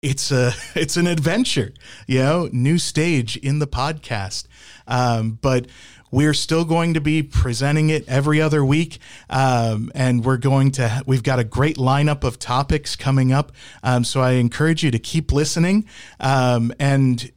it's 0.05 0.31
a 0.31 0.53
it's 0.75 0.97
an 0.97 1.07
adventure, 1.07 1.73
you 2.07 2.19
know, 2.19 2.49
new 2.51 2.77
stage 2.77 3.37
in 3.37 3.59
the 3.59 3.67
podcast. 3.67 4.47
Um, 4.87 5.39
but 5.41 5.67
we're 6.11 6.35
still 6.35 6.63
going 6.63 6.93
to 6.93 7.01
be 7.01 7.23
presenting 7.23 7.89
it 7.89 8.07
every 8.07 8.39
other 8.39 8.63
week, 8.63 8.99
um, 9.29 9.91
and 9.95 10.23
we're 10.23 10.37
going 10.37 10.71
to 10.71 11.03
we've 11.05 11.23
got 11.23 11.39
a 11.39 11.43
great 11.43 11.77
lineup 11.77 12.23
of 12.23 12.39
topics 12.39 12.95
coming 12.95 13.33
up. 13.33 13.51
Um, 13.83 14.03
so 14.03 14.21
I 14.21 14.33
encourage 14.33 14.83
you 14.83 14.91
to 14.91 14.99
keep 14.99 15.31
listening. 15.31 15.85
Um, 16.19 16.71
and 16.79 17.31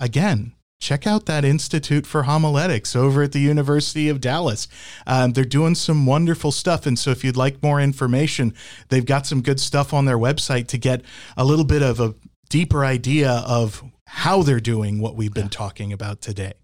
again, 0.00 0.52
check 0.80 1.06
out 1.06 1.26
that 1.26 1.44
Institute 1.44 2.06
for 2.06 2.24
Homiletics 2.24 2.94
over 2.94 3.22
at 3.22 3.32
the 3.32 3.40
University 3.40 4.08
of 4.08 4.20
Dallas. 4.20 4.68
Um, 5.06 5.32
they're 5.32 5.44
doing 5.44 5.74
some 5.74 6.06
wonderful 6.06 6.52
stuff. 6.52 6.86
And 6.86 6.98
so, 6.98 7.10
if 7.10 7.24
you'd 7.24 7.36
like 7.36 7.62
more 7.62 7.80
information, 7.80 8.54
they've 8.88 9.04
got 9.04 9.26
some 9.26 9.42
good 9.42 9.60
stuff 9.60 9.92
on 9.92 10.04
their 10.04 10.18
website 10.18 10.68
to 10.68 10.78
get 10.78 11.02
a 11.36 11.44
little 11.44 11.64
bit 11.64 11.82
of 11.82 12.00
a 12.00 12.14
deeper 12.48 12.84
idea 12.84 13.44
of 13.46 13.82
how 14.06 14.42
they're 14.42 14.60
doing 14.60 15.00
what 15.00 15.16
we've 15.16 15.34
been 15.34 15.44
yeah. 15.44 15.50
talking 15.50 15.92
about 15.92 16.20
today. 16.20 16.54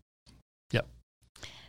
Yep. 0.70 0.86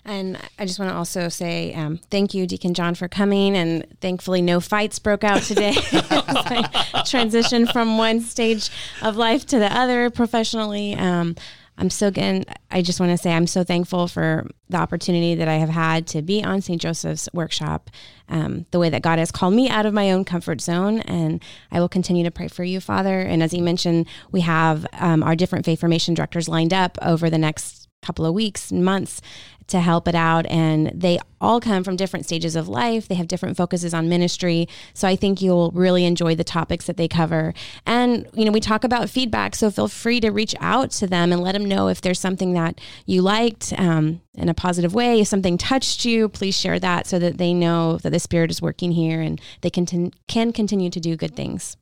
And 0.06 0.38
I 0.58 0.66
just 0.66 0.80
want 0.80 0.92
to 0.92 0.96
also 0.96 1.28
say 1.30 1.74
um, 1.74 2.00
thank 2.10 2.34
you, 2.34 2.48
Deacon 2.48 2.74
John, 2.74 2.96
for 2.96 3.10
coming. 3.10 3.58
And 3.58 3.86
thankfully, 4.00 4.42
no 4.42 4.60
fights 4.62 5.00
broke 5.00 5.24
out 5.24 5.42
today. 5.42 5.76
transition 7.06 7.68
from 7.68 7.98
one 7.98 8.22
stage 8.22 8.70
of 9.02 9.18
life 9.18 9.46
to 9.48 9.60
the 9.60 9.76
other 9.76 10.10
professionally. 10.10 10.96
Um, 10.96 11.36
I'm 11.78 11.90
so 11.90 12.08
again, 12.08 12.46
I 12.72 12.82
just 12.82 13.00
want 13.00 13.12
to 13.12 13.18
say 13.18 13.34
I'm 13.34 13.48
so 13.48 13.64
thankful 13.64 14.08
for 14.08 14.48
the 14.70 14.78
opportunity 14.78 15.36
that 15.36 15.48
I 15.48 15.56
have 15.56 15.70
had 15.70 16.08
to 16.08 16.22
be 16.22 16.44
on 16.44 16.62
St. 16.62 16.82
Joseph's 16.82 17.28
workshop, 17.34 17.90
um, 18.30 18.66
the 18.72 18.80
way 18.80 18.90
that 18.90 19.02
God 19.02 19.20
has 19.20 19.32
called 19.32 19.54
me 19.54 19.70
out 19.70 19.86
of 19.86 19.94
my 19.94 20.12
own 20.12 20.24
comfort 20.24 20.62
zone. 20.62 21.00
And 21.02 21.44
I 21.72 21.80
will 21.80 21.90
continue 21.90 22.24
to 22.24 22.32
pray 22.32 22.48
for 22.48 22.64
you, 22.64 22.80
Father. 22.80 23.20
And 23.20 23.44
as 23.44 23.54
you 23.54 23.62
mentioned, 23.62 24.08
we 24.32 24.42
have 24.42 24.86
um, 24.94 25.22
our 25.22 25.36
different 25.36 25.66
faith 25.66 25.82
formation 25.82 26.14
directors 26.14 26.48
lined 26.48 26.74
up 26.74 26.98
over 27.02 27.30
the 27.30 27.38
next 27.38 27.85
couple 28.06 28.26
of 28.26 28.34
weeks, 28.34 28.72
and 28.72 28.84
months 28.84 29.22
to 29.68 29.80
help 29.80 30.08
it 30.08 30.16
out. 30.16 30.46
And 30.46 30.92
they 30.94 31.20
all 31.42 31.60
come 31.60 31.84
from 31.84 31.96
different 31.96 32.26
stages 32.26 32.56
of 32.56 32.68
life. 32.68 33.08
They 33.08 33.16
have 33.16 33.28
different 33.28 33.58
focuses 33.58 33.94
on 33.94 34.08
ministry. 34.08 34.68
So 34.94 35.08
I 35.08 35.16
think 35.16 35.42
you'll 35.42 35.72
really 35.72 36.06
enjoy 36.06 36.36
the 36.36 36.44
topics 36.44 36.86
that 36.86 36.98
they 36.98 37.08
cover. 37.08 37.54
And, 37.86 38.28
you 38.34 38.46
know, 38.46 38.52
we 38.52 38.60
talk 38.60 38.84
about 38.84 39.10
feedback. 39.10 39.56
So 39.56 39.72
feel 39.72 39.88
free 39.88 40.20
to 40.20 40.30
reach 40.30 40.56
out 40.60 40.92
to 40.92 41.08
them 41.08 41.32
and 41.32 41.42
let 41.42 41.54
them 41.54 41.66
know 41.66 41.88
if 41.88 42.02
there's 42.02 42.20
something 42.20 42.54
that 42.54 42.80
you 43.06 43.22
liked 43.22 43.74
um, 43.78 44.22
in 44.36 44.50
a 44.50 44.54
positive 44.54 44.94
way, 44.94 45.22
if 45.22 45.28
something 45.28 45.58
touched 45.58 46.06
you, 46.06 46.30
please 46.30 46.58
share 46.58 46.80
that 46.80 47.08
so 47.08 47.18
that 47.20 47.38
they 47.38 47.54
know 47.54 47.98
that 47.98 48.12
the 48.12 48.20
Spirit 48.20 48.52
is 48.52 48.62
working 48.62 48.92
here 48.92 49.22
and 49.22 49.42
they 49.62 49.70
can, 49.70 50.12
can 50.28 50.54
continue 50.54 50.90
to 50.90 51.00
do 51.00 51.16
good 51.16 51.36
things. 51.36 51.78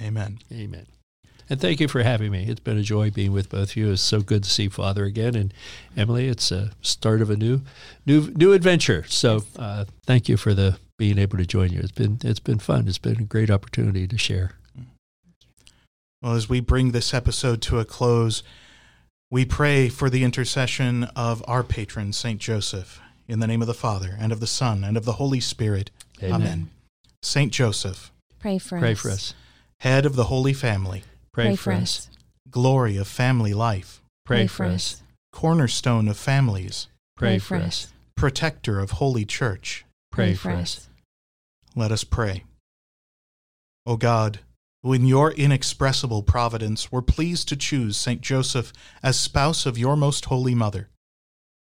Amen. 0.00 0.38
Amen. 0.52 0.86
And 1.50 1.60
thank 1.60 1.80
you 1.80 1.88
for 1.88 2.02
having 2.02 2.30
me. 2.30 2.44
It's 2.46 2.60
been 2.60 2.76
a 2.76 2.82
joy 2.82 3.10
being 3.10 3.32
with 3.32 3.48
both 3.48 3.70
of 3.70 3.76
you. 3.76 3.92
It's 3.92 4.02
so 4.02 4.20
good 4.20 4.44
to 4.44 4.50
see 4.50 4.68
Father 4.68 5.04
again. 5.04 5.34
And 5.34 5.54
Emily, 5.96 6.28
it's 6.28 6.52
a 6.52 6.72
start 6.82 7.22
of 7.22 7.30
a 7.30 7.36
new, 7.36 7.62
new, 8.04 8.30
new 8.32 8.52
adventure. 8.52 9.04
So 9.08 9.44
uh, 9.58 9.86
thank 10.04 10.28
you 10.28 10.36
for 10.36 10.52
the 10.52 10.78
being 10.98 11.18
able 11.18 11.38
to 11.38 11.46
join 11.46 11.72
you. 11.72 11.80
It's 11.80 11.92
been 11.92 12.18
it's 12.22 12.40
been 12.40 12.58
fun. 12.58 12.86
It's 12.88 12.98
been 12.98 13.20
a 13.20 13.24
great 13.24 13.50
opportunity 13.50 14.06
to 14.06 14.18
share. 14.18 14.52
Well, 16.20 16.34
as 16.34 16.48
we 16.48 16.60
bring 16.60 16.90
this 16.90 17.14
episode 17.14 17.62
to 17.62 17.78
a 17.78 17.84
close, 17.84 18.42
we 19.30 19.44
pray 19.44 19.88
for 19.88 20.10
the 20.10 20.24
intercession 20.24 21.04
of 21.14 21.44
our 21.46 21.62
patron, 21.62 22.12
Saint 22.12 22.40
Joseph, 22.40 23.00
in 23.28 23.38
the 23.38 23.46
name 23.46 23.62
of 23.62 23.68
the 23.68 23.74
Father 23.74 24.16
and 24.18 24.32
of 24.32 24.40
the 24.40 24.46
Son 24.46 24.82
and 24.82 24.96
of 24.96 25.04
the 25.04 25.12
Holy 25.12 25.38
Spirit. 25.38 25.92
Amen. 26.20 26.34
Amen. 26.34 26.70
Saint 27.22 27.52
Joseph, 27.52 28.10
pray 28.40 28.58
for 28.58 28.78
pray 28.80 28.92
us. 28.92 29.00
for 29.00 29.10
us. 29.10 29.34
Head 29.80 30.04
of 30.04 30.16
the 30.16 30.24
Holy 30.24 30.52
Family 30.52 31.04
Pray, 31.38 31.50
Pray 31.50 31.56
for 31.56 31.72
us. 31.72 31.82
us. 31.82 32.10
Glory 32.50 32.96
of 32.96 33.06
family 33.06 33.54
life. 33.54 34.02
Pray, 34.26 34.38
Pray 34.38 34.46
for 34.48 34.64
us. 34.64 34.74
us. 34.74 35.02
Cornerstone 35.32 36.08
of 36.08 36.16
families. 36.16 36.88
Pray, 37.16 37.34
Pray 37.34 37.38
for 37.38 37.54
us. 37.58 37.64
us. 37.64 37.92
Protector 38.16 38.80
of 38.80 38.90
Holy 38.90 39.24
Church. 39.24 39.84
Pray, 40.10 40.30
Pray 40.30 40.34
for 40.34 40.50
us. 40.50 40.88
Let 41.76 41.92
us 41.92 42.02
pray. 42.02 42.42
O 43.86 43.96
God, 43.96 44.40
who 44.82 44.92
in 44.92 45.06
your 45.06 45.30
inexpressible 45.30 46.24
providence 46.24 46.90
were 46.90 47.02
pleased 47.02 47.48
to 47.50 47.56
choose 47.56 47.96
Saint 47.96 48.20
Joseph 48.20 48.72
as 49.00 49.16
spouse 49.16 49.64
of 49.64 49.78
your 49.78 49.96
most 49.96 50.24
holy 50.24 50.56
mother, 50.56 50.88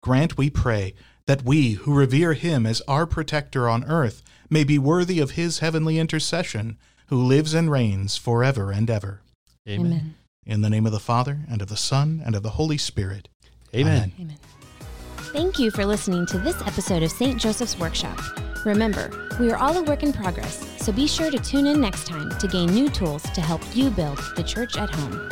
grant, 0.04 0.38
we 0.38 0.50
pray, 0.50 0.96
that 1.28 1.46
we 1.46 1.74
who 1.76 1.94
revere 1.96 2.34
him 2.34 2.66
as 2.66 2.82
our 2.90 3.06
protector 3.06 3.70
on 3.70 3.86
earth 3.86 4.22
may 4.50 4.66
be 4.66 4.78
worthy 4.78 5.22
of 5.22 5.32
his 5.32 5.60
heavenly 5.60 5.98
intercession, 5.98 6.78
who 7.08 7.24
lives 7.24 7.54
and 7.54 7.72
reigns 7.72 8.18
forever 8.18 8.70
and 8.70 8.90
ever. 8.90 9.22
Amen. 9.68 9.86
Amen. 9.86 10.16
In 10.46 10.62
the 10.62 10.70
name 10.70 10.86
of 10.86 10.92
the 10.92 11.00
Father, 11.00 11.42
and 11.50 11.62
of 11.62 11.68
the 11.68 11.78
Son, 11.78 12.22
and 12.26 12.36
of 12.36 12.42
the 12.42 12.52
Holy 12.52 12.78
Spirit. 12.78 13.30
Amen. 13.76 14.12
Amen. 14.20 14.38
Thank 15.34 15.60
you 15.60 15.70
for 15.72 15.86
listening 15.86 16.26
to 16.28 16.40
this 16.40 16.60
episode 16.64 17.04
of 17.04 17.12
St. 17.12 17.40
Joseph's 17.40 17.78
Workshop. 17.78 18.20
Remember, 18.66 19.30
we 19.40 19.52
are 19.52 19.58
all 19.58 19.78
a 19.78 19.84
work 19.84 20.04
in 20.04 20.12
progress, 20.12 20.68
so 20.84 20.92
be 20.92 21.08
sure 21.08 21.30
to 21.30 21.38
tune 21.38 21.68
in 21.68 21.80
next 21.80 22.06
time 22.08 22.38
to 22.40 22.48
gain 22.48 22.74
new 22.74 22.90
tools 22.90 23.24
to 23.32 23.42
help 23.42 23.62
you 23.76 23.92
build 23.92 24.18
the 24.36 24.44
church 24.44 24.78
at 24.78 24.90
home. 24.90 25.30